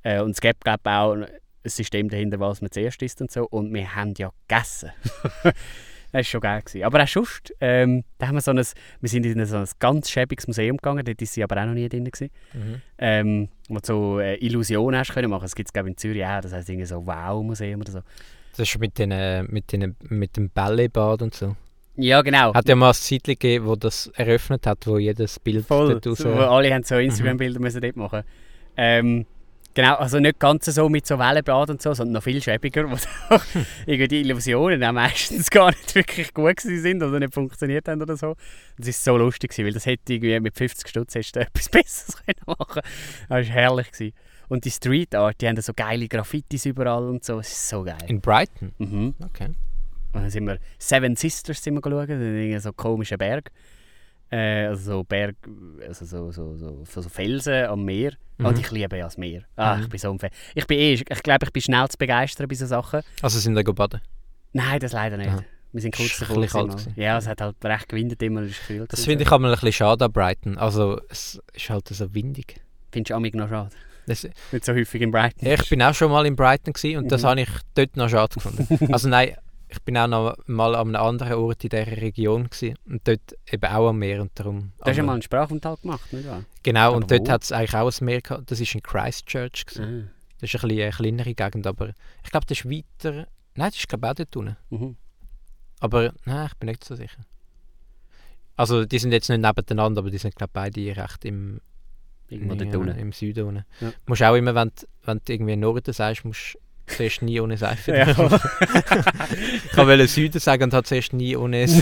Äh, 0.03 0.21
und 0.21 0.31
es 0.31 0.41
gibt 0.41 0.63
glaube 0.63 0.89
auch 0.89 1.13
ein 1.13 1.27
System 1.65 2.09
dahinter, 2.09 2.39
was 2.39 2.61
man 2.61 2.71
zuerst 2.71 3.01
isst 3.01 3.21
und 3.21 3.31
so. 3.31 3.45
Und 3.47 3.73
wir 3.73 3.95
haben 3.95 4.13
ja 4.17 4.31
gegessen. 4.47 4.91
das 6.11 6.19
war 6.19 6.23
schon 6.23 6.41
geil. 6.41 6.61
Gewesen. 6.61 6.83
Aber 6.83 7.03
auch 7.03 7.07
sonst, 7.07 7.53
ähm, 7.59 8.03
da 8.17 8.27
haben 8.27 8.35
wir 8.35 8.41
so 8.41 8.51
ein, 8.51 8.57
wir 8.57 9.09
sind 9.09 9.25
in 9.25 9.45
so 9.45 9.57
ein 9.57 9.67
ganz 9.79 10.09
schäbiges 10.09 10.47
Museum 10.47 10.77
gegangen, 10.77 11.05
dort 11.05 11.21
ist 11.21 11.33
sie 11.33 11.43
aber 11.43 11.61
auch 11.61 11.65
noch 11.65 11.73
nie 11.73 11.87
drin. 11.87 12.05
Gewesen. 12.05 12.31
Mhm. 12.53 12.81
Ähm, 12.97 13.49
wo 13.67 13.75
du 13.75 13.85
so 13.85 14.19
äh, 14.19 14.35
Illusionen 14.35 14.99
hast 14.99 15.13
können 15.13 15.29
machen. 15.29 15.43
Das 15.43 15.55
gibt 15.55 15.69
es 15.73 15.85
in 15.85 15.97
Zürich 15.97 16.25
auch, 16.25 16.41
das 16.41 16.53
heisst 16.53 16.69
irgendwie 16.69 16.87
so 16.87 17.05
Wow-Museum 17.05 17.81
oder 17.81 17.91
so. 17.91 17.99
Das 18.57 18.67
ist 18.67 18.79
mit, 18.79 18.97
den, 18.97 19.11
äh, 19.11 19.43
mit, 19.43 19.71
den, 19.71 19.95
mit 20.09 20.35
dem 20.35 20.49
Balletbad 20.49 21.21
und 21.21 21.33
so. 21.33 21.55
Ja 21.95 22.21
genau. 22.21 22.53
Hat 22.53 22.67
ja 22.67 22.75
mal 22.75 22.89
ein 22.89 22.93
Zeitchen 22.93 23.33
gegeben, 23.33 23.65
wo 23.65 23.75
das 23.75 24.07
eröffnet 24.15 24.65
hat, 24.65 24.87
wo 24.87 24.97
jedes 24.97 25.39
Bild 25.39 25.65
Voll. 25.65 25.93
raus... 25.93 26.17
So, 26.17 26.33
wo 26.33 26.39
alle 26.39 26.73
haben 26.73 26.83
so 26.83 26.95
Instagram-Bilder 26.95 27.59
müssen 27.59 27.81
dort 27.81 27.97
machen. 27.97 28.23
Ähm, 28.77 29.25
genau, 29.73 29.95
also 29.95 30.19
nicht 30.19 30.39
ganz 30.39 30.65
so 30.65 30.89
mit 30.89 31.05
so 31.05 31.17
Wellenbad 31.17 31.69
und 31.69 31.81
so, 31.81 31.93
sondern 31.93 32.13
noch 32.13 32.23
viel 32.23 32.41
schäbiger, 32.41 32.89
wo 32.89 32.95
irgendwie 33.85 34.07
die 34.07 34.21
Illusionen 34.21 34.83
auch 34.83 34.91
meistens 34.91 35.49
gar 35.51 35.69
nicht 35.69 35.95
wirklich 35.95 36.33
gut 36.33 36.59
sind 36.59 37.01
oder 37.03 37.19
nicht 37.19 37.33
funktioniert 37.33 37.87
haben 37.87 38.01
oder 38.01 38.17
so. 38.17 38.35
Das 38.77 38.87
ist 38.87 39.03
so 39.03 39.17
lustig 39.17 39.51
gewesen, 39.51 39.65
weil 39.65 39.73
das 39.73 39.85
hätte 39.85 40.13
irgendwie 40.13 40.39
mit 40.39 40.57
50 40.57 40.87
Stutz 40.87 41.15
hättest 41.15 41.35
du 41.35 41.39
etwas 41.41 41.69
Besseres 41.69 42.17
können 42.17 42.39
machen. 42.45 42.81
Das 42.83 43.29
war 43.29 43.43
herrlich 43.43 43.91
gewesen. 43.91 44.13
Und 44.47 44.65
die 44.65 44.71
Street 44.71 45.13
Art, 45.13 45.39
die 45.41 45.47
haben 45.47 45.55
da 45.55 45.61
so 45.61 45.73
geile 45.75 46.07
Graffitis 46.07 46.65
überall 46.65 47.07
und 47.07 47.23
so. 47.23 47.39
Es 47.39 47.49
ist 47.49 47.69
so 47.69 47.83
geil. 47.83 47.97
In 48.07 48.19
Brighton? 48.19 48.73
Mhm. 48.79 49.13
Okay. 49.23 49.49
Und 50.11 50.23
dann 50.23 50.29
sind 50.31 50.47
wir 50.47 50.57
Seven 50.79 51.15
Sisters 51.15 51.63
sind 51.63 51.75
wir 51.75 51.81
geschaut, 51.81 52.63
so 52.63 52.73
komische 52.73 53.17
Berg. 53.17 53.51
Äh, 54.31 54.67
also 54.67 54.91
so 54.97 55.03
Berg, 55.03 55.35
also 55.87 56.05
so, 56.05 56.31
so, 56.31 56.55
so, 56.55 56.85
so, 56.85 57.01
so 57.01 57.09
Felsen 57.09 57.65
am 57.65 57.83
Meer. 57.83 58.13
Mhm. 58.37 58.45
Und 58.45 58.59
ich 58.59 58.69
liebe 58.71 58.97
ja 58.97 59.05
das 59.05 59.17
Meer. 59.17 59.43
Ah, 59.55 59.75
Mhm. 59.77 59.83
Ich 59.83 59.89
bin 59.89 59.99
so 59.99 60.17
Fan. 60.17 60.29
Ich 60.55 60.67
bin 60.67 60.77
eh, 60.79 60.93
ich 60.93 61.05
glaube, 61.23 61.45
ich 61.45 61.51
bin 61.51 61.61
schnell 61.61 61.87
zu 61.87 61.97
begeistern 61.97 62.47
bei 62.47 62.55
so 62.55 62.65
Sachen. 62.65 63.01
Also 63.21 63.39
sind 63.39 63.55
da 63.55 63.63
baden? 63.63 64.01
Nein, 64.53 64.79
das 64.79 64.93
leider 64.93 65.17
nicht. 65.17 65.27
Ja. 65.27 65.39
Wir 65.71 65.81
sind 65.81 65.95
kurz 65.95 66.17
davor. 66.17 66.45
kalt 66.47 66.67
mal. 66.67 66.77
Ja, 66.95 67.17
es 67.17 67.27
hat 67.27 67.41
halt 67.41 67.55
recht 67.63 67.89
gewindet 67.89 68.21
immer. 68.23 68.41
Ist 68.41 68.65
kühl 68.65 68.85
Das 68.89 69.05
finde 69.05 69.23
ich 69.23 69.29
so. 69.29 69.35
aber 69.35 69.45
ein 69.47 69.51
bisschen 69.51 69.71
schade 69.73 70.05
an 70.05 70.11
Brighton. 70.11 70.57
Also 70.57 70.99
es 71.09 71.39
ist 71.53 71.69
halt 71.69 71.87
so 71.87 72.13
windig. 72.15 72.55
Findest 72.91 73.11
du 73.11 73.15
amig 73.15 73.35
noch 73.35 73.49
schade? 73.49 73.69
Das, 74.07 74.27
Nicht 74.51 74.65
so 74.65 74.73
häufig 74.73 75.01
in 75.03 75.11
Brighton. 75.11 75.47
Ja, 75.47 75.53
ich 75.53 75.69
bin 75.69 75.83
auch 75.83 75.93
schon 75.93 76.09
mal 76.11 76.25
in 76.25 76.35
Brighton 76.35 76.73
gewesen 76.73 76.97
und 76.97 77.11
das 77.11 77.21
Mhm. 77.21 77.27
habe 77.27 77.41
ich 77.41 77.49
dort 77.75 77.95
noch 77.97 78.09
schade 78.09 78.33
gefunden. 78.33 78.91
also 78.91 79.07
nein, 79.09 79.35
ich 79.71 79.81
bin 79.83 79.97
auch 79.97 80.07
noch 80.07 80.35
mal 80.47 80.75
an 80.75 80.87
einem 80.95 81.01
anderen 81.03 81.33
Ort 81.33 81.63
in 81.63 81.69
dieser 81.69 81.85
Region 81.87 82.49
gewesen 82.49 82.75
und 82.87 83.07
dort 83.07 83.35
eben 83.51 83.65
auch 83.65 83.89
am 83.89 83.99
Meer 83.99 84.21
und 84.21 84.31
darum... 84.33 84.71
Du 84.79 84.85
hast 84.85 84.97
ja 84.97 85.03
mal 85.03 85.13
einen 85.13 85.21
Sprachaufenthalt 85.21 85.81
gemacht, 85.81 86.11
nicht 86.11 86.27
wahr? 86.27 86.43
Genau, 86.63 86.87
Aber 86.87 86.95
und 86.97 87.11
dort 87.11 87.29
hat 87.29 87.43
es 87.43 87.51
eigentlich 87.51 87.75
auch 87.75 87.91
ein 87.91 88.05
Meer 88.05 88.21
gehabt. 88.21 88.49
Das 88.51 88.59
ist 88.59 88.73
in 88.73 88.81
Christchurch. 88.81 89.65
Gewesen. 89.67 90.09
Ah. 90.09 90.11
Das 90.41 90.53
ist 90.53 90.63
ein 90.63 90.67
bisschen 90.67 90.81
eine 90.83 90.91
kleinere 90.91 91.33
Gegend, 91.35 91.67
aber 91.67 91.89
ich 92.23 92.31
glaube, 92.31 92.45
das 92.47 92.59
ist 92.59 92.65
weiter... 92.69 93.27
Nein, 93.55 93.69
das 93.69 93.75
ist 93.75 93.87
glaube 93.89 94.07
ich 94.07 94.11
auch 94.11 94.15
dort 94.15 94.35
unten. 94.35 94.57
Mhm. 94.69 94.95
Aber 95.81 96.13
nein, 96.25 96.47
ich 96.47 96.57
bin 96.57 96.69
nicht 96.69 96.83
so 96.83 96.95
sicher. 96.95 97.21
Also 98.55 98.85
die 98.85 98.99
sind 98.99 99.11
jetzt 99.11 99.29
nicht 99.29 99.41
nebeneinander, 99.41 99.99
aber 99.99 100.09
die 100.11 100.17
sind 100.17 100.35
glaube 100.35 100.49
ich 100.49 100.53
beide 100.53 101.01
recht 101.01 101.25
im, 101.25 101.61
Irgendwo 102.27 102.55
dort 102.55 102.75
unten. 102.75 102.97
im 102.99 103.11
Süden 103.11 103.45
unten. 103.47 103.65
Ja. 103.79 103.93
Musst 104.05 104.23
auch 104.23 104.35
immer, 104.35 104.53
wenn, 104.55 104.69
du- 104.69 104.85
wenn 105.03 105.21
du 105.23 105.33
irgendwie 105.33 105.55
Norden 105.55 105.93
sagst, 105.93 106.25
musst 106.25 106.55
du 106.55 106.59
zuerst 106.89 107.21
nie 107.21 107.39
ohne 107.39 107.57
Seife. 107.57 107.95
Ja. 107.95 108.07
ich 109.71 109.77
wollte 109.77 110.07
Süden 110.07 110.39
sagen 110.39 110.63
und 110.63 110.73
habe 110.73 110.83
zuerst 110.83 111.13
nie 111.13 111.35
ohne 111.35 111.63
es. 111.63 111.81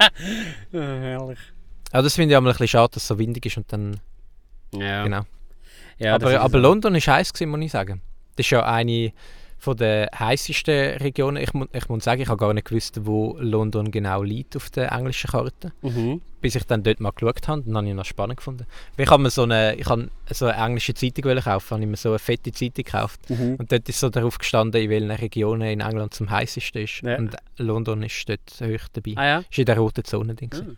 Ah, 0.00 0.10
herrlich. 0.72 1.38
Aber 1.90 2.02
das 2.02 2.14
finde 2.14 2.32
ich 2.32 2.36
aber 2.36 2.46
ein 2.46 2.52
bisschen 2.52 2.68
schade, 2.68 2.92
dass 2.94 3.02
es 3.02 3.08
so 3.08 3.18
windig 3.18 3.46
ist 3.46 3.56
und 3.56 3.72
dann... 3.72 4.00
Ja. 4.72 5.02
Genau. 5.02 5.22
Ja, 5.98 6.14
aber 6.14 6.40
aber 6.40 6.58
so. 6.58 6.58
London 6.58 6.94
ist 6.94 7.08
heiß 7.08 7.32
gewesen, 7.32 7.50
muss 7.50 7.60
ich 7.60 7.72
sagen. 7.72 8.02
Das 8.36 8.46
ist 8.46 8.50
ja 8.50 8.64
eine 8.64 9.12
von 9.58 9.76
der 9.76 10.08
heißesten 10.18 10.98
Regionen. 10.98 11.42
Ich, 11.42 11.52
mu 11.52 11.66
ich 11.72 11.88
muss 11.88 12.04
sagen, 12.04 12.22
ich 12.22 12.28
habe 12.28 12.38
gar 12.38 12.54
nicht 12.54 12.68
gewusst, 12.68 13.00
wo 13.06 13.36
London 13.40 13.90
genau 13.90 14.22
liegt 14.22 14.56
auf 14.56 14.70
der 14.70 14.92
englischen 14.92 15.30
Karte. 15.30 15.72
Mhm. 15.82 16.20
bis 16.40 16.54
ich 16.54 16.62
dann 16.62 16.84
dort 16.84 17.00
mal 17.00 17.10
geschaut 17.10 17.48
habe, 17.48 17.62
dann 17.62 17.76
habe 17.76 17.88
ich 17.88 17.94
noch 17.94 18.04
spannend 18.04 18.36
gefunden. 18.36 18.64
Ich 18.96 19.10
habe 19.10 19.20
mir 19.20 19.30
so 19.30 19.42
eine, 19.42 19.74
ich 19.74 19.86
habe 19.88 20.08
so 20.30 20.46
eine 20.46 20.64
englische 20.64 20.94
Zeitung 20.94 21.34
kaufen, 21.36 21.70
habe 21.72 21.82
ich 21.82 21.88
mir 21.90 21.96
so 21.96 22.10
eine 22.10 22.20
fette 22.20 22.52
Zeitung 22.52 22.84
gekauft 22.84 23.28
Mhm. 23.28 23.56
und 23.56 23.72
dort 23.72 23.88
ist 23.88 23.98
so 23.98 24.08
darauf 24.08 24.38
gestanden, 24.38 24.80
in 24.80 24.88
welchen 24.88 25.10
Regionen 25.10 25.68
in 25.68 25.80
England 25.80 26.14
zum 26.14 26.30
heißesten 26.30 26.82
ist 26.84 27.02
Ja. 27.02 27.18
und 27.18 27.34
London 27.56 28.04
ist 28.04 28.28
dort 28.28 28.40
hoch 28.62 28.86
dabei. 28.92 29.14
Ah 29.16 29.26
ja. 29.26 29.38
Ist 29.50 29.58
in 29.58 29.64
der 29.64 29.78
roten 29.78 30.04
Zone 30.04 30.36
Ding. 30.36 30.54
Mhm. 30.54 30.76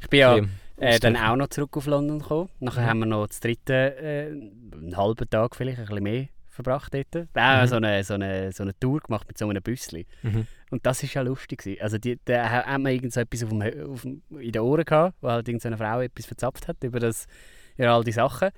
Ich 0.00 0.08
bin 0.08 0.18
ja 0.18 0.36
äh, 0.78 0.98
dann 0.98 1.16
auch 1.16 1.36
noch 1.36 1.46
zurück 1.48 1.76
auf 1.76 1.86
London 1.86 2.18
gekommen. 2.18 2.48
Nachher 2.58 2.82
Mhm. 2.82 2.86
haben 2.88 2.98
wir 2.98 3.06
noch 3.06 3.26
das 3.28 3.38
dritte, 3.38 3.96
äh, 4.02 4.26
einen 4.30 4.96
halben 4.96 5.30
Tag 5.30 5.54
vielleicht, 5.54 5.78
ein 5.78 5.86
bisschen 5.86 6.02
mehr 6.02 6.26
verbracht 6.62 6.92
dort. 6.94 7.28
Auch 7.34 7.62
Mhm. 7.62 7.66
so, 7.68 7.76
eine, 7.76 8.04
so, 8.04 8.14
eine, 8.14 8.52
so 8.52 8.62
eine 8.64 8.78
Tour 8.78 9.00
gemacht 9.00 9.26
mit 9.28 9.38
so 9.38 9.48
einem 9.48 9.62
Büssli. 9.62 10.06
Mhm. 10.22 10.46
Und 10.70 10.84
das 10.84 11.02
war 11.02 11.10
ja 11.10 11.22
lustig. 11.22 11.60
Gewesen. 11.60 11.80
Also 11.82 11.98
die, 11.98 12.18
da 12.24 12.50
ha- 12.50 12.64
hat 12.66 12.80
man 12.80 12.92
irgend 12.92 13.12
so 13.12 13.20
etwas 13.20 13.42
auf 13.44 13.50
dem, 13.50 13.62
auf 13.90 14.02
dem, 14.02 14.22
in 14.38 14.52
den 14.52 14.62
Ohren 14.62 14.84
gehabt, 14.84 15.16
wo 15.20 15.28
halt 15.30 15.48
irgendeine 15.48 15.76
Frau 15.78 16.00
etwas 16.00 16.26
verzapft 16.26 16.68
hat 16.68 16.82
über, 16.82 17.00
das, 17.00 17.26
über 17.76 17.88
all 17.90 18.04
die 18.04 18.12
Sachen. 18.12 18.50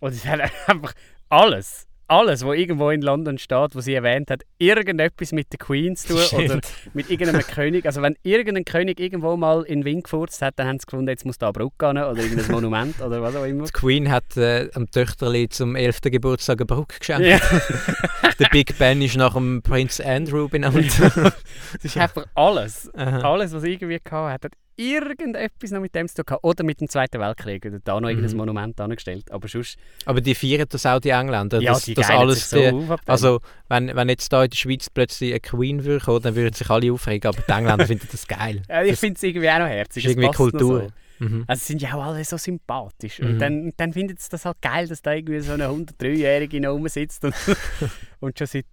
Und 0.00 0.12
es 0.12 0.26
hat 0.26 0.40
einfach 0.68 0.92
alles, 1.28 1.86
alles, 2.12 2.44
was 2.44 2.56
irgendwo 2.56 2.90
in 2.90 3.00
London 3.00 3.38
steht, 3.38 3.74
was 3.74 3.86
sie 3.86 3.94
erwähnt 3.94 4.30
hat, 4.30 4.42
irgendetwas 4.58 5.32
mit 5.32 5.50
der 5.50 5.58
Queen 5.58 5.96
zu 5.96 6.14
tun 6.14 6.44
oder 6.44 6.60
mit 6.92 7.08
irgendeinem 7.08 7.40
König. 7.40 7.86
Also 7.86 8.02
wenn 8.02 8.16
irgendein 8.22 8.66
König 8.66 9.00
irgendwo 9.00 9.36
mal 9.36 9.62
in 9.62 9.84
Wind 9.84 10.04
gefurzt 10.04 10.42
hat, 10.42 10.58
dann 10.58 10.68
haben 10.68 10.78
sie 10.78 10.84
gefunden, 10.84 11.08
jetzt 11.08 11.24
muss 11.24 11.38
da 11.38 11.46
eine 11.46 11.54
Brücke 11.54 11.74
gehen 11.78 11.96
oder 11.96 12.16
irgendein 12.16 12.50
Monument 12.50 13.00
oder 13.00 13.22
was 13.22 13.34
auch 13.34 13.44
immer. 13.44 13.64
Die 13.64 13.72
Queen 13.72 14.10
hat 14.10 14.36
äh, 14.36 14.68
am 14.74 14.90
Töchterli 14.90 15.48
zum 15.48 15.74
11. 15.74 16.02
Geburtstag 16.02 16.60
eine 16.60 16.66
Brücke 16.66 16.98
geschenkt. 16.98 17.26
Ja, 17.26 17.38
Der 18.38 18.48
Big 18.50 18.76
Ben 18.78 19.00
ist 19.00 19.16
nach 19.16 19.34
dem 19.34 19.62
Prinz 19.62 20.00
Andrew 20.00 20.48
benannt. 20.48 20.92
das 21.00 21.34
ist 21.82 21.96
einfach 21.96 22.26
alles. 22.34 22.90
Aha. 22.94 23.20
Alles, 23.20 23.54
was 23.54 23.64
irgendwie 23.64 23.98
gehabt 24.02 24.32
hat, 24.32 24.44
hat 24.44 24.52
irgendetwas 24.76 25.70
noch 25.70 25.80
mit 25.80 25.94
dem 25.94 26.08
zu 26.08 26.16
tun 26.16 26.24
gehabt. 26.26 26.44
Oder 26.44 26.64
mit 26.64 26.80
dem 26.80 26.88
Zweiten 26.88 27.20
Weltkrieg. 27.20 27.64
Oder 27.66 27.78
da 27.80 28.00
noch 28.00 28.08
irgendein 28.08 28.30
Mhm. 28.32 28.36
Monument 28.38 28.80
angestellt. 28.80 29.30
Aber 29.30 29.48
sonst, 29.48 29.78
Aber 30.06 30.20
die 30.20 30.34
feiern 30.34 30.66
das 30.68 30.86
auch, 30.86 31.00
die 31.00 31.10
Engländer. 31.10 31.60
ja, 31.60 31.72
dass, 31.72 31.84
die 31.84 31.94
geilen 31.94 32.18
alles 32.18 32.48
sich 32.50 32.60
so 32.72 32.78
die, 32.80 32.90
auf. 32.92 33.00
Also, 33.06 33.40
wenn, 33.68 33.94
wenn 33.94 34.08
jetzt 34.08 34.32
da 34.32 34.44
in 34.44 34.50
der 34.50 34.56
Schweiz 34.56 34.88
plötzlich 34.90 35.30
eine 35.32 35.40
Queen 35.40 35.84
würde 35.84 36.04
kommen, 36.04 36.22
dann 36.22 36.34
würden 36.34 36.54
sich 36.54 36.68
alle 36.70 36.92
aufregen, 36.92 37.28
aber 37.28 37.42
die 37.42 37.52
Engländer 37.52 37.86
finden 37.86 38.08
das 38.10 38.26
geil. 38.26 38.62
ja, 38.68 38.82
ich 38.82 38.90
das 38.90 39.00
finde 39.00 39.16
es 39.16 39.22
irgendwie 39.22 39.50
auch 39.50 39.58
noch 39.58 39.66
herzig. 39.68 40.04
ist 40.04 40.10
irgendwie 40.12 40.30
Kultur. 40.30 40.90
So. 41.18 41.24
Mhm. 41.24 41.44
Also, 41.46 41.64
sind 41.66 41.82
ja 41.82 41.94
auch 41.94 42.02
alle 42.04 42.24
so 42.24 42.36
sympathisch. 42.36 43.20
Mhm. 43.20 43.26
Und 43.28 43.38
dann, 43.38 43.72
dann 43.76 43.92
findet 43.92 44.18
es 44.18 44.28
das 44.28 44.44
halt 44.44 44.60
geil, 44.60 44.88
dass 44.88 45.02
da 45.02 45.12
irgendwie 45.12 45.38
so 45.40 45.52
eine 45.52 45.68
103-Jährige 45.68 46.60
noch 46.60 46.72
rumsitzt 46.72 47.24
und, 47.24 47.34
und 48.20 48.36
schon 48.38 48.46
seit 48.48 48.64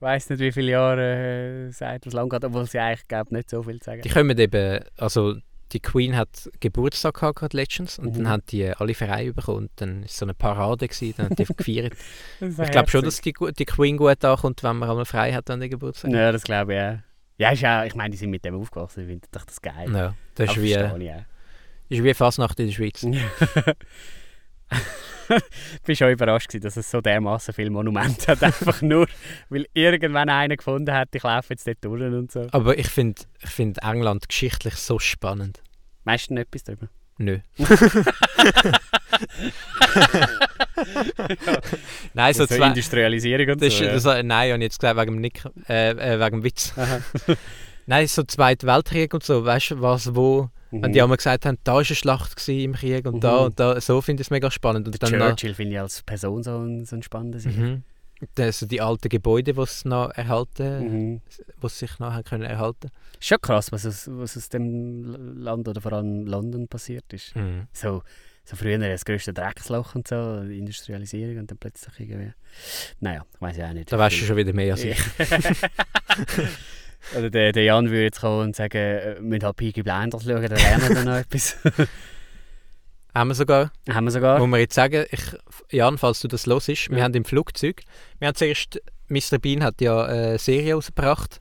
weiß 0.00 0.30
nicht 0.30 0.40
wie 0.40 0.52
viele 0.52 0.72
Jahren 0.72 0.98
äh, 0.98 1.70
sagt, 1.70 2.06
was 2.06 2.12
lang 2.12 2.28
geht, 2.28 2.44
obwohl 2.44 2.66
sie 2.66 2.78
eigentlich 2.78 3.06
glaub, 3.08 3.30
nicht 3.32 3.50
so 3.50 3.62
viel 3.62 3.82
sagen 3.82 4.02
Die 4.02 4.08
kommen 4.08 4.38
eben, 4.38 4.84
also 4.96 5.36
die 5.72 5.80
Queen 5.80 6.16
hat 6.16 6.50
Geburtstag 6.58 7.14
gehabt 7.14 7.52
letztens 7.54 7.98
und 7.98 8.06
Mhm. 8.06 8.14
dann 8.14 8.28
haben 8.28 8.42
die 8.50 8.66
alle 8.68 8.94
frei 8.94 9.30
bekommen 9.32 9.58
und 9.58 9.70
dann 9.76 10.02
ist 10.02 10.16
so 10.16 10.24
eine 10.24 10.34
Parade 10.34 10.88
gewesen, 10.88 11.14
dann 11.16 11.26
haben 11.26 11.36
die 11.36 11.44
gefeiert. 11.56 11.92
Ich 12.40 12.70
glaube 12.70 12.90
schon, 12.90 13.04
dass 13.04 13.20
die, 13.20 13.32
die 13.56 13.64
Queen 13.64 13.96
gut 13.96 14.24
ankommt, 14.24 14.62
wenn 14.64 14.76
man 14.76 14.88
einmal 14.90 15.04
frei 15.04 15.32
hat 15.32 15.48
an 15.50 15.60
den 15.60 15.70
Geburtstag. 15.70 16.10
Ja, 16.10 16.32
das 16.32 16.42
glaube 16.42 16.74
ich 16.74 16.80
auch. 16.80 16.98
Ja, 17.38 17.50
ist 17.52 17.62
ja, 17.62 17.84
ich 17.84 17.94
meine, 17.94 18.10
die 18.10 18.18
sind 18.18 18.30
mit 18.30 18.44
dem 18.44 18.54
aufgewachsen, 18.56 19.00
ich 19.00 19.06
finde 19.06 19.28
doch 19.32 19.44
das 19.44 19.62
geil. 19.62 19.90
Ja, 19.92 20.14
das 20.34 20.50
ist 20.50 20.62
wie, 20.62 20.76
auch. 20.76 20.96
ist 21.88 22.04
wie 22.04 22.14
Fasnacht 22.14 22.58
in 22.60 22.66
der 22.66 22.72
Schweiz. 22.72 23.02
ich 25.30 25.88
war 25.88 25.94
schon 25.94 26.10
überrascht, 26.10 26.48
gewesen, 26.48 26.62
dass 26.62 26.76
es 26.76 26.90
so 26.90 27.00
dermaßen 27.00 27.54
viele 27.54 27.70
Monumente 27.70 28.32
hat. 28.32 28.42
Einfach 28.42 28.82
nur, 28.82 29.06
weil 29.48 29.66
irgendwann 29.74 30.28
einer 30.28 30.56
gefunden 30.56 30.92
hat, 30.92 31.08
ich 31.14 31.22
laufe 31.22 31.48
jetzt 31.50 31.66
dort 31.66 31.84
durch 31.84 32.02
und 32.02 32.32
so. 32.32 32.48
Aber 32.52 32.76
ich 32.78 32.88
finde 32.88 33.22
ich 33.42 33.50
find 33.50 33.82
England 33.82 34.28
geschichtlich 34.28 34.74
so 34.74 34.98
spannend. 34.98 35.62
Meistens 36.04 36.40
etwas 36.40 36.64
drüber. 36.64 36.88
Nö. 37.18 37.38
Nein, 42.14 42.32
so 42.32 42.46
so 42.46 42.56
zwei... 42.56 42.68
Industrialisierung 42.68 43.50
und 43.50 43.60
Das 43.62 43.76
so. 43.76 43.84
ist, 43.84 44.04
ja. 44.06 44.22
nein, 44.22 44.48
ich 44.48 44.52
habe 44.54 44.62
jetzt 44.62 44.80
gesagt 44.80 44.98
wegen 44.98 45.12
dem, 45.12 45.20
Nick, 45.20 45.44
äh, 45.68 45.90
äh, 45.90 46.18
wegen 46.18 46.38
dem 46.38 46.44
Witz. 46.44 46.72
Nein, 47.86 48.06
so 48.06 48.22
Zweiter 48.22 48.66
Weltkrieg 48.66 49.12
und 49.12 49.22
so, 49.22 49.44
weißt 49.44 49.72
du, 49.72 49.82
was, 49.82 50.14
wo... 50.14 50.48
Wenn 50.70 50.80
Mhm. 50.82 50.92
die 50.92 51.02
einmal 51.02 51.16
gesagt 51.16 51.46
haben, 51.46 51.58
da 51.64 51.72
war 51.72 51.78
eine 51.78 51.84
Schlacht 51.84 52.48
im 52.48 52.74
Krieg 52.74 53.06
und 53.06 53.24
da 53.24 53.38
Mhm. 53.40 53.44
und 53.46 53.60
da, 53.60 53.80
so 53.80 54.00
finde 54.00 54.20
ich 54.22 54.26
es 54.28 54.30
mega 54.30 54.50
spannend. 54.50 54.86
Und 54.86 55.02
dann 55.02 55.10
Churchill 55.10 55.54
finde 55.54 55.72
ich 55.74 55.80
als 55.80 56.02
Person 56.02 56.42
so 56.42 56.58
ein, 56.58 56.84
so 56.84 56.96
ein 56.96 57.02
spannender 57.02 57.40
Sieg. 57.40 57.56
mhm. 57.56 57.82
das, 58.34 58.60
die 58.60 58.80
alten 58.82 59.08
Gebäude, 59.08 59.54
die 59.54 59.66
sie 59.66 59.88
noch 59.88 60.10
erhalten, 60.10 60.84
Mhm. 61.14 61.20
was 61.60 61.78
sich 61.78 61.98
noch 61.98 62.12
haben 62.12 62.24
können 62.24 62.44
erhalten. 62.44 62.90
Ist 63.18 63.26
schon 63.28 63.40
krass, 63.40 63.72
was 63.72 63.86
aus, 63.86 64.08
was 64.12 64.36
aus 64.36 64.48
dem 64.50 65.40
Land 65.40 65.66
oder 65.68 65.80
vor 65.80 65.92
allem 65.94 66.26
London 66.26 66.68
passiert 66.68 67.10
ist. 67.12 67.34
Mhm. 67.34 67.66
So, 67.72 68.02
so 68.44 68.56
früher 68.56 68.78
das 68.78 69.04
grösste 69.04 69.32
Drecksloch 69.32 69.94
und 69.94 70.06
so, 70.08 70.42
die 70.42 70.58
Industrialisierung 70.58 71.38
und 71.38 71.50
dann 71.50 71.58
plötzlich 71.58 71.98
irgendwie. 72.00 72.32
Naja, 73.00 73.24
ich 73.34 73.40
weiß 73.40 73.56
ja 73.56 73.68
auch 73.70 73.72
nicht. 73.72 73.90
Da 73.92 73.98
weißt 73.98 74.20
du 74.20 74.24
schon 74.24 74.36
wieder 74.36 74.52
mehr 74.52 74.72
als 74.74 74.84
ich. 74.84 74.98
Oder 77.16 77.30
der, 77.30 77.52
der 77.52 77.62
Jan 77.64 77.86
würde 77.90 78.02
jetzt 78.04 78.20
kommen 78.20 78.40
und 78.48 78.56
sagen, 78.56 78.76
äh, 78.76 79.14
wir 79.16 79.22
müssen 79.22 79.44
halt 79.44 79.56
Peaky 79.56 79.82
Blinders 79.82 80.24
schauen, 80.24 80.42
dann 80.42 80.50
lernen 80.58 80.88
wir 80.88 80.94
dann 80.94 81.04
noch 81.06 81.16
etwas. 81.16 81.56
Haben 83.14 83.28
wir 83.30 83.34
sogar, 83.34 83.72
Haben 83.88 84.04
wir 84.04 84.10
sogar. 84.12 84.38
muss 84.38 84.48
man 84.48 84.60
jetzt 84.60 84.74
sagen, 84.74 85.04
ich, 85.10 85.20
Jan, 85.72 85.98
falls 85.98 86.20
du 86.20 86.28
das 86.28 86.46
los 86.46 86.68
ist, 86.68 86.90
wir 86.90 86.98
Ja. 86.98 87.04
haben 87.04 87.14
im 87.14 87.24
Flugzeug, 87.24 87.82
wir 88.20 88.28
haben 88.28 88.36
zuerst, 88.36 88.80
Mr. 89.08 89.38
Bean 89.40 89.64
hat 89.64 89.80
ja 89.80 90.04
eine 90.04 90.38
Serie 90.38 90.74
rausgebracht, 90.74 91.38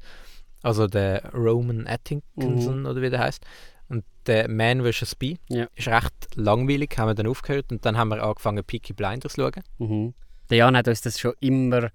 also 0.63 0.87
der 0.87 1.31
Roman 1.33 1.85
Atkinson 1.87 2.87
oder 2.87 3.01
wie 3.03 3.09
der 3.11 3.19
heißt. 3.19 3.45
Und 3.87 4.03
der 4.25 4.49
Man 4.49 4.81
vs. 4.83 5.15
Bee 5.15 5.37
Ja. 5.47 5.67
ist 5.75 5.87
recht 5.87 6.13
langweilig, 6.35 6.95
haben 6.97 7.07
wir 7.09 7.13
dann 7.15 7.27
aufgehört 7.27 7.71
und 7.71 7.85
dann 7.85 7.97
haben 7.97 8.09
wir 8.09 8.23
angefangen 8.23 8.63
Peaky 8.63 8.93
Blinders 8.93 9.33
zu 9.33 9.41
schauen. 9.41 9.63
Mhm. 9.77 10.13
Der 10.49 10.57
Jan 10.57 10.75
hat 10.75 10.87
uns 10.87 11.01
das 11.01 11.19
schon 11.19 11.33
immer 11.39 11.91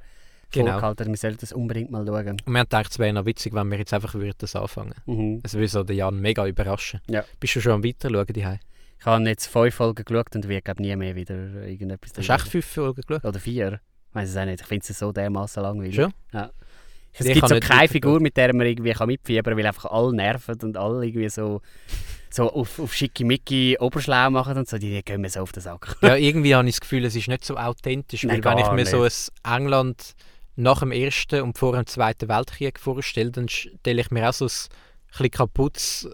Genau. 0.55 0.73
vorgehalten, 0.73 1.09
wir 1.09 1.17
sollten 1.17 1.39
das 1.41 1.53
unbedingt 1.53 1.91
mal 1.91 2.07
schauen. 2.07 2.29
Und 2.29 2.47
wir 2.47 2.59
haben 2.59 2.65
gedacht, 2.65 2.91
es 2.91 2.99
wäre 2.99 3.13
noch 3.13 3.27
witzig, 3.27 3.53
wenn 3.55 3.71
wir 3.71 3.79
jetzt 3.79 3.93
einfach 3.93 4.15
würden 4.15 4.35
das 4.39 4.57
anfangen. 4.57 4.95
Mhm. 5.07 5.41
Es 5.43 5.55
würde 5.55 5.69
so 5.69 5.83
den 5.83 5.97
Jan 5.97 6.21
mega 6.21 6.47
überraschen. 6.47 7.01
Ja. 7.09 7.25
Bist 7.41 7.57
du 7.57 7.61
schon 7.61 7.73
am 7.73 7.85
Weiterschauen 7.85 8.27
daheim? 8.27 8.59
Ich 8.99 9.07
habe 9.07 9.25
jetzt 9.25 9.47
fünf 9.49 9.75
Folgen 9.75 10.05
geschaut 10.05 10.35
und 10.35 10.49
werde 10.49 10.83
nie 10.83 10.97
mehr 10.97 11.15
wieder 11.15 11.67
irgendetwas 11.67 12.13
Hast 12.17 12.29
du 12.29 12.33
echt 12.33 12.49
fünf 12.49 12.65
Folgen 12.65 13.03
geschaut? 13.07 13.25
Oder 13.25 13.39
vier. 13.39 13.81
Ich 14.09 14.15
weiß 14.15 14.31
es 14.31 14.37
auch 14.37 14.45
nicht. 14.45 14.61
Ich 14.61 14.67
finde 14.67 14.87
es 14.89 14.99
so 14.99 15.13
dermaßen 15.13 15.63
langweilig. 15.63 15.95
Schon? 15.95 16.13
Ja. 16.33 16.51
Es 17.13 17.27
Ich 17.27 17.35
gibt 17.35 17.49
so 17.49 17.55
nicht 17.55 17.69
keine. 17.69 17.89
Figur, 17.89 18.21
mit 18.21 18.37
der 18.37 18.55
man 18.55 18.67
irgendwie 18.67 18.93
kann 18.93 19.07
mitfiebern 19.07 19.53
kann, 19.53 19.59
weil 19.59 19.67
einfach 19.67 19.85
alle 19.91 20.15
nerven 20.15 20.59
und 20.63 20.77
alle 20.77 21.07
irgendwie 21.07 21.29
so, 21.29 21.61
so 22.31 22.51
auf, 22.51 22.81
auf 22.81 22.93
schickimicki 22.93 23.77
Oberschlau 23.79 24.31
machen 24.31 24.59
und 24.59 24.69
so. 24.69 24.79
Die, 24.79 24.91
die 24.91 25.03
gehen 25.03 25.21
mir 25.21 25.31
so 25.31 25.41
auf 25.41 25.53
den 25.53 25.63
Sack. 25.63 25.97
ja, 26.03 26.17
irgendwie 26.17 26.55
habe 26.55 26.67
ich 26.69 26.75
das 26.75 26.81
Gefühl, 26.81 27.05
es 27.05 27.15
ist 27.15 27.29
nicht 27.29 27.45
so 27.45 27.57
authentisch. 27.57 28.25
Nein, 28.25 28.43
weil 28.43 28.57
wenn 28.57 28.65
ich 28.65 28.73
mir 28.73 28.87
so 28.87 29.03
ein 29.03 29.59
England 29.61 30.15
nach 30.57 30.81
dem 30.81 30.93
Ersten 30.93 31.43
und 31.43 31.59
vor 31.59 31.73
dem 31.75 31.87
Zweiten 31.87 32.29
Weltkrieg 32.29 32.79
vorstelle, 32.79 33.31
dann 33.31 33.49
stelle 33.49 34.01
ich 34.01 34.11
mir 34.11 34.29
auch 34.29 34.33
so 34.33 34.45
ein 34.47 34.51
bisschen 35.11 35.31
kaputtes 35.31 36.09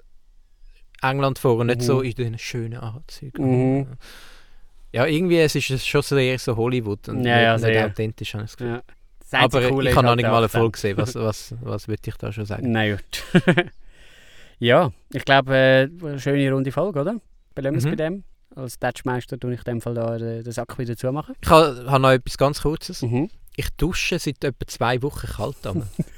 England 1.03 1.39
vor 1.39 1.57
und 1.57 1.67
nicht 1.67 1.81
Mhm. 1.81 1.85
so 1.85 2.01
in 2.01 2.15
den 2.15 2.39
schönen 2.39 2.79
Anzügen. 2.79 3.79
Mhm. 3.79 3.87
Ja, 4.93 5.07
irgendwie 5.07 5.39
es 5.39 5.55
ist 5.55 5.71
es 5.71 5.87
schon 5.87 6.03
sehr 6.03 6.39
so 6.39 6.57
Hollywood 6.57 7.09
und 7.09 7.25
Ja, 7.25 7.41
ja, 7.41 7.53
nicht, 7.55 7.63
sehr. 7.63 7.87
authentisch. 7.87 8.35
Habe 8.35 8.45
ich 8.45 8.51
das 8.51 8.57
Gefühl. 8.57 8.83
Ja. 9.33 9.39
Aber 9.39 9.71
cool 9.71 9.87
ich 9.87 9.95
habe 9.95 10.07
noch 10.07 10.17
nicht 10.17 10.27
mal 10.29 10.39
eine 10.39 10.49
Folge 10.49 10.73
gesehen. 10.73 10.97
Was, 10.97 11.15
was, 11.15 11.55
was 11.61 11.87
würde 11.87 12.03
ich 12.05 12.17
da 12.17 12.33
schon 12.33 12.47
sagen? 12.47 12.73
Nein, 12.73 12.99
gut. 12.99 13.45
ja, 14.59 14.91
ich 15.13 15.25
glaube, 15.25 15.55
äh, 15.55 15.89
eine 16.05 16.19
schöne 16.19 16.53
runde 16.53 16.73
Folge, 16.73 17.01
oder? 17.01 17.21
Belassen 17.55 17.75
wir 17.75 17.79
es 17.79 17.85
mhm. 17.85 17.91
bei 17.91 17.97
dem. 17.97 18.25
Als 18.57 18.79
Touchmeister 18.81 19.39
tue 19.39 19.55
ich 19.55 19.61
in 19.61 19.65
dem 19.65 19.81
Fall 19.81 19.95
da 19.95 20.19
den 20.19 20.51
Sack 20.51 20.77
wieder 20.79 20.97
zumachen. 20.97 21.37
Ich 21.41 21.49
habe, 21.49 21.85
habe 21.89 22.03
noch 22.03 22.11
etwas 22.11 22.37
ganz 22.37 22.63
Kurzes. 22.63 23.03
Mhm. 23.03 23.31
Ich 23.61 23.69
dusche 23.77 24.19
seit 24.19 24.43
etwa 24.43 24.67
zwei 24.67 25.03
Wochen 25.03 25.27
kalt. 25.27 25.57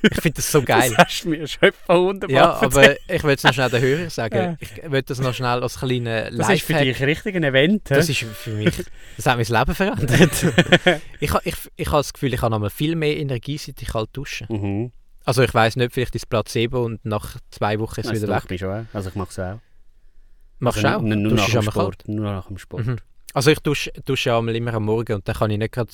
ich 0.02 0.20
finde 0.20 0.36
das 0.36 0.52
so 0.52 0.62
geil. 0.62 0.94
das 0.96 1.06
hast 1.06 1.24
du 1.24 1.30
mir 1.30 1.48
schon 1.48 1.72
wunderbar 1.88 2.36
Ja, 2.36 2.52
aber 2.62 2.94
ich 3.08 3.24
will 3.24 3.34
es 3.34 3.42
noch 3.42 3.52
schnell 3.52 3.68
den 3.68 3.82
Hörern 3.82 4.10
sagen. 4.10 4.58
Ich 4.60 4.70
will 4.88 5.02
das 5.02 5.18
noch 5.18 5.34
schnell 5.34 5.60
als 5.60 5.80
kleinen 5.80 6.32
Live 6.32 6.46
Das 6.46 6.50
ist 6.50 6.62
für 6.62 6.74
dich 6.74 7.02
richtig 7.02 7.34
ein 7.34 7.42
Event. 7.42 7.90
Das 7.90 8.08
ist 8.08 8.18
für 8.18 8.50
mich, 8.50 8.84
das 9.16 9.26
hat 9.26 9.38
mein 9.38 9.58
Leben 9.58 9.74
verändert. 9.74 10.30
ich 11.18 11.34
ich, 11.42 11.54
ich 11.74 11.86
habe 11.88 11.96
das 11.96 12.12
Gefühl, 12.12 12.32
ich 12.32 12.42
habe 12.42 12.52
noch 12.52 12.60
mal 12.60 12.70
viel 12.70 12.94
mehr 12.94 13.16
Energie, 13.16 13.58
seit 13.58 13.82
ich 13.82 13.88
kalt 13.88 14.10
dusche. 14.12 14.46
Mhm. 14.48 14.92
Also 15.24 15.42
ich 15.42 15.52
weiß 15.52 15.74
nicht, 15.74 15.92
vielleicht 15.92 16.14
ist 16.14 16.28
Placebo 16.28 16.84
und 16.84 17.04
nach 17.04 17.38
zwei 17.50 17.80
Wochen 17.80 18.02
ist 18.02 18.06
es 18.06 18.22
wieder 18.22 18.36
weg. 18.36 18.48
Mich 18.48 18.60
schon, 18.60 18.86
also 18.92 19.08
ich 19.08 19.16
mache 19.16 19.30
es 19.30 19.38
auch. 19.40 19.58
Machst 20.60 20.84
also, 20.84 20.88
du 20.88 20.96
auch? 20.96 21.16
Nur, 21.16 21.32
nach 21.32 21.50
dem 21.50 21.62
Sport. 21.62 22.04
Nur 22.06 22.24
nach 22.24 22.46
dem 22.46 22.58
Sport. 22.58 22.86
Mhm. 22.86 22.96
Also 23.34 23.50
ich 23.50 23.60
dusche, 23.60 23.90
dusche 24.04 24.30
ja 24.30 24.38
immer 24.38 24.74
am 24.74 24.84
Morgen 24.84 25.14
und 25.14 25.26
dann 25.26 25.34
kann 25.34 25.50
ich 25.50 25.58
nicht 25.58 25.72
gerade 25.72 25.92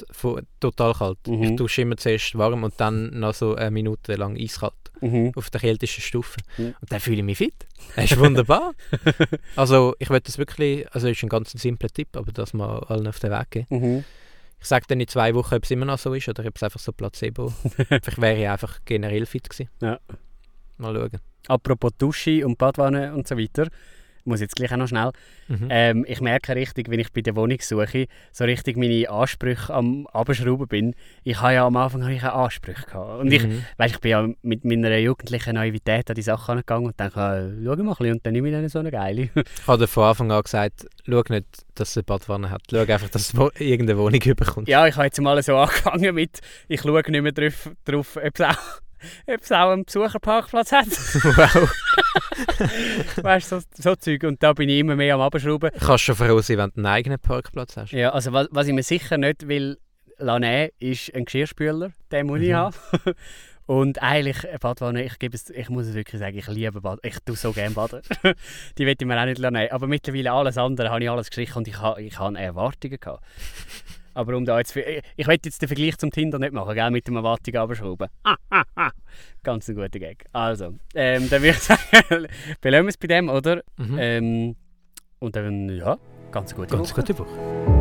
total 0.60 0.92
kalt. 0.92 1.18
Mhm. 1.26 1.42
Ich 1.42 1.56
dusche 1.56 1.82
immer 1.82 1.96
zuerst 1.96 2.36
warm 2.36 2.64
und 2.64 2.74
dann 2.78 3.18
noch 3.18 3.34
so 3.34 3.54
eine 3.54 3.70
Minute 3.70 4.16
lang 4.16 4.36
eiskalt. 4.36 4.74
Mhm. 5.00 5.32
Auf 5.36 5.50
der 5.50 5.60
kältesten 5.60 6.02
Stufe. 6.02 6.40
Mhm. 6.56 6.74
Und 6.80 6.92
dann 6.92 6.98
fühle 6.98 7.18
ich 7.18 7.22
mich 7.22 7.38
fit. 7.38 7.54
Das 7.94 8.10
ist 8.10 8.18
wunderbar. 8.18 8.72
also 9.56 9.94
ich 10.00 10.10
würde 10.10 10.22
das 10.22 10.38
wirklich, 10.38 10.92
also 10.92 11.06
ist 11.06 11.22
ein 11.22 11.28
ganz 11.28 11.52
simpler 11.52 11.88
Tipp, 11.88 12.16
aber 12.16 12.32
dass 12.32 12.52
man 12.52 12.82
allen 12.84 13.06
auf 13.06 13.20
den 13.20 13.30
Weg 13.30 13.50
gehen. 13.50 13.66
Mhm. 13.70 14.04
Ich 14.60 14.66
sage 14.66 14.86
dann 14.88 15.00
in 15.00 15.06
zwei 15.06 15.32
Wochen, 15.36 15.54
ob 15.54 15.62
es 15.62 15.70
immer 15.70 15.84
noch 15.84 15.98
so 15.98 16.12
ist 16.14 16.28
oder 16.28 16.44
ob 16.44 16.56
es 16.56 16.62
einfach 16.64 16.80
so 16.80 16.92
Placebo. 16.92 17.48
Vielleicht 17.70 18.20
wäre 18.20 18.40
ich 18.40 18.48
einfach 18.48 18.80
generell 18.84 19.24
fit 19.26 19.48
gewesen. 19.48 19.70
Ja. 19.80 20.00
Mal 20.78 20.94
schauen. 20.94 21.20
Apropos 21.46 21.92
Dusche 21.96 22.44
und 22.44 22.58
Badwanne 22.58 23.14
und 23.14 23.28
so 23.28 23.38
weiter 23.38 23.68
muss 24.28 24.40
jetzt 24.40 24.56
gleich 24.56 24.72
auch 24.72 24.76
noch 24.76 24.88
schnell. 24.88 25.10
Mhm. 25.48 25.68
Ähm, 25.70 26.04
ich 26.08 26.20
merke 26.20 26.54
richtig, 26.54 26.90
wenn 26.90 27.00
ich 27.00 27.12
bei 27.12 27.20
der 27.20 27.36
Wohnungssuche 27.36 28.06
so 28.32 28.44
richtig 28.44 28.76
meine 28.76 29.08
Ansprüche 29.08 29.72
am 29.72 30.06
Abschrauben 30.08 30.68
bin. 30.68 30.94
Ich 31.24 31.40
habe 31.40 31.54
ja 31.54 31.66
am 31.66 31.76
Anfang 31.76 32.02
habe 32.02 32.14
ich 32.14 32.22
auch 32.22 32.44
Ansprüche 32.44 32.84
gehabt. 32.86 33.20
Und 33.20 33.26
mhm. 33.26 33.32
ich, 33.32 33.44
weißt, 33.76 33.94
ich 33.94 34.00
bin 34.00 34.10
ja 34.10 34.28
mit 34.42 34.64
meiner 34.64 34.96
jugendlichen 34.98 35.54
Naivität 35.54 36.10
an 36.10 36.14
die 36.14 36.22
Sachen 36.22 36.52
angegangen 36.52 36.86
und 36.86 37.00
denke, 37.00 37.20
ah, 37.20 37.48
schau 37.64 37.76
mal 37.76 37.78
ein 37.78 37.86
bisschen 37.88 38.12
und 38.12 38.26
dann 38.26 38.32
nehme 38.32 38.48
ich 38.48 38.54
dann 38.54 38.68
so 38.68 38.78
eine 38.78 38.90
geile. 38.90 39.30
ich 39.34 39.66
habe 39.66 39.86
von 39.86 40.04
Anfang 40.04 40.30
an 40.30 40.42
gesagt, 40.42 40.86
schau 41.06 41.22
nicht, 41.28 41.46
dass 41.74 41.90
es 41.90 41.96
eine 41.96 42.04
Badwanne 42.04 42.50
hat. 42.50 42.62
Schau 42.70 42.78
einfach, 42.78 43.08
dass 43.08 43.32
es 43.32 43.60
irgendeine 43.60 43.98
Wohnung 43.98 44.20
überkommt. 44.24 44.68
Ja, 44.68 44.86
ich 44.86 44.94
habe 44.96 45.06
jetzt 45.06 45.20
mal 45.20 45.42
so 45.42 45.56
angefangen 45.56 46.14
mit, 46.14 46.40
ich 46.68 46.80
schaue 46.80 47.02
nicht 47.08 47.22
mehr 47.22 47.32
drauf, 47.32 47.70
drauf 47.84 48.16
ob 48.16 48.38
es 48.38 48.40
auch 48.40 48.80
ob 49.26 49.40
es 49.40 49.52
auch 49.52 49.70
einen 49.70 49.84
Besucherparkplatz 49.84 50.72
hat. 50.72 50.86
Wow. 50.86 51.72
weißt 53.22 53.52
du, 53.52 53.60
so, 53.60 53.66
so 53.74 53.94
Zeug. 53.96 54.24
Und 54.24 54.42
da 54.42 54.52
bin 54.52 54.68
ich 54.68 54.78
immer 54.78 54.96
mehr 54.96 55.14
am 55.14 55.20
Abschrauben. 55.20 55.70
Kannst 55.72 55.88
du 55.88 55.98
schon 55.98 56.16
froh 56.16 56.40
sein, 56.40 56.58
wenn 56.58 56.70
du 56.70 56.76
einen 56.76 56.86
eigenen 56.86 57.18
Parkplatz 57.18 57.76
hast. 57.76 57.92
Ja, 57.92 58.10
also 58.10 58.32
was, 58.32 58.48
was 58.50 58.66
ich 58.66 58.74
mir 58.74 58.82
sicher 58.82 59.18
nicht 59.18 59.48
will 59.48 59.78
lassen, 60.18 60.70
ist 60.78 61.14
ein 61.14 61.24
Geschirrspüler. 61.24 61.92
Den 62.10 62.26
muss 62.26 62.38
mhm. 62.38 62.44
ich 62.44 62.52
haben. 62.52 62.74
Und 63.66 64.02
eigentlich, 64.02 64.38
Badwanne, 64.60 65.04
ich, 65.04 65.18
gebe 65.18 65.36
es, 65.36 65.50
ich 65.50 65.68
muss 65.68 65.86
es 65.88 65.94
wirklich 65.94 66.18
sagen, 66.18 66.38
ich 66.38 66.46
liebe 66.46 66.80
Bad. 66.80 67.00
Ich 67.02 67.18
tue 67.20 67.36
so 67.36 67.52
gerne 67.52 67.74
baden. 67.74 68.00
die 68.78 68.86
will 68.86 68.96
ich 68.98 69.06
mir 69.06 69.20
auch 69.20 69.26
nicht 69.26 69.38
lassen. 69.38 69.70
Aber 69.70 69.86
mittlerweile 69.86 70.32
alles 70.32 70.56
andere 70.56 70.88
habe 70.88 71.04
ich 71.04 71.10
alles 71.10 71.26
gestrichen 71.26 71.58
und 71.58 71.68
ich 71.68 71.78
habe, 71.78 72.00
ich 72.00 72.18
habe 72.18 72.38
Erwartungen 72.38 72.98
gehabt. 72.98 73.22
Aber 74.18 74.36
um 74.36 74.44
da 74.44 74.58
jetzt, 74.58 74.74
ich 74.74 75.26
werde 75.28 75.42
jetzt 75.44 75.62
den 75.62 75.68
Vergleich 75.68 75.96
zum 75.96 76.10
Tinder 76.10 76.40
nicht 76.40 76.52
machen, 76.52 76.74
gell, 76.74 76.90
mit 76.90 77.06
dem 77.06 77.14
Erwartung 77.14 77.54
abschrauben. 77.54 78.08
Ah, 78.24 78.34
ah, 78.50 78.64
ah. 78.74 78.90
Ganz 79.44 79.68
ein 79.68 79.76
guter 79.76 80.00
Gag. 80.00 80.24
Also, 80.32 80.74
ähm, 80.96 81.30
dann 81.30 81.40
würde 81.40 81.50
ich 81.50 81.58
sagen, 81.60 81.78
belassen 82.60 82.86
wir 82.86 82.88
es 82.88 82.96
bei 82.96 83.06
dem, 83.06 83.28
oder? 83.28 83.62
Mhm. 83.76 83.96
Ähm, 83.96 84.56
und 85.20 85.36
dann, 85.36 85.68
ja, 85.68 85.96
ganz 86.32 86.52
gute 86.52 86.66
ganz 86.66 86.90
Woche. 86.90 86.96
Ganz 86.96 87.06
gute 87.06 87.18
Woche. 87.20 87.77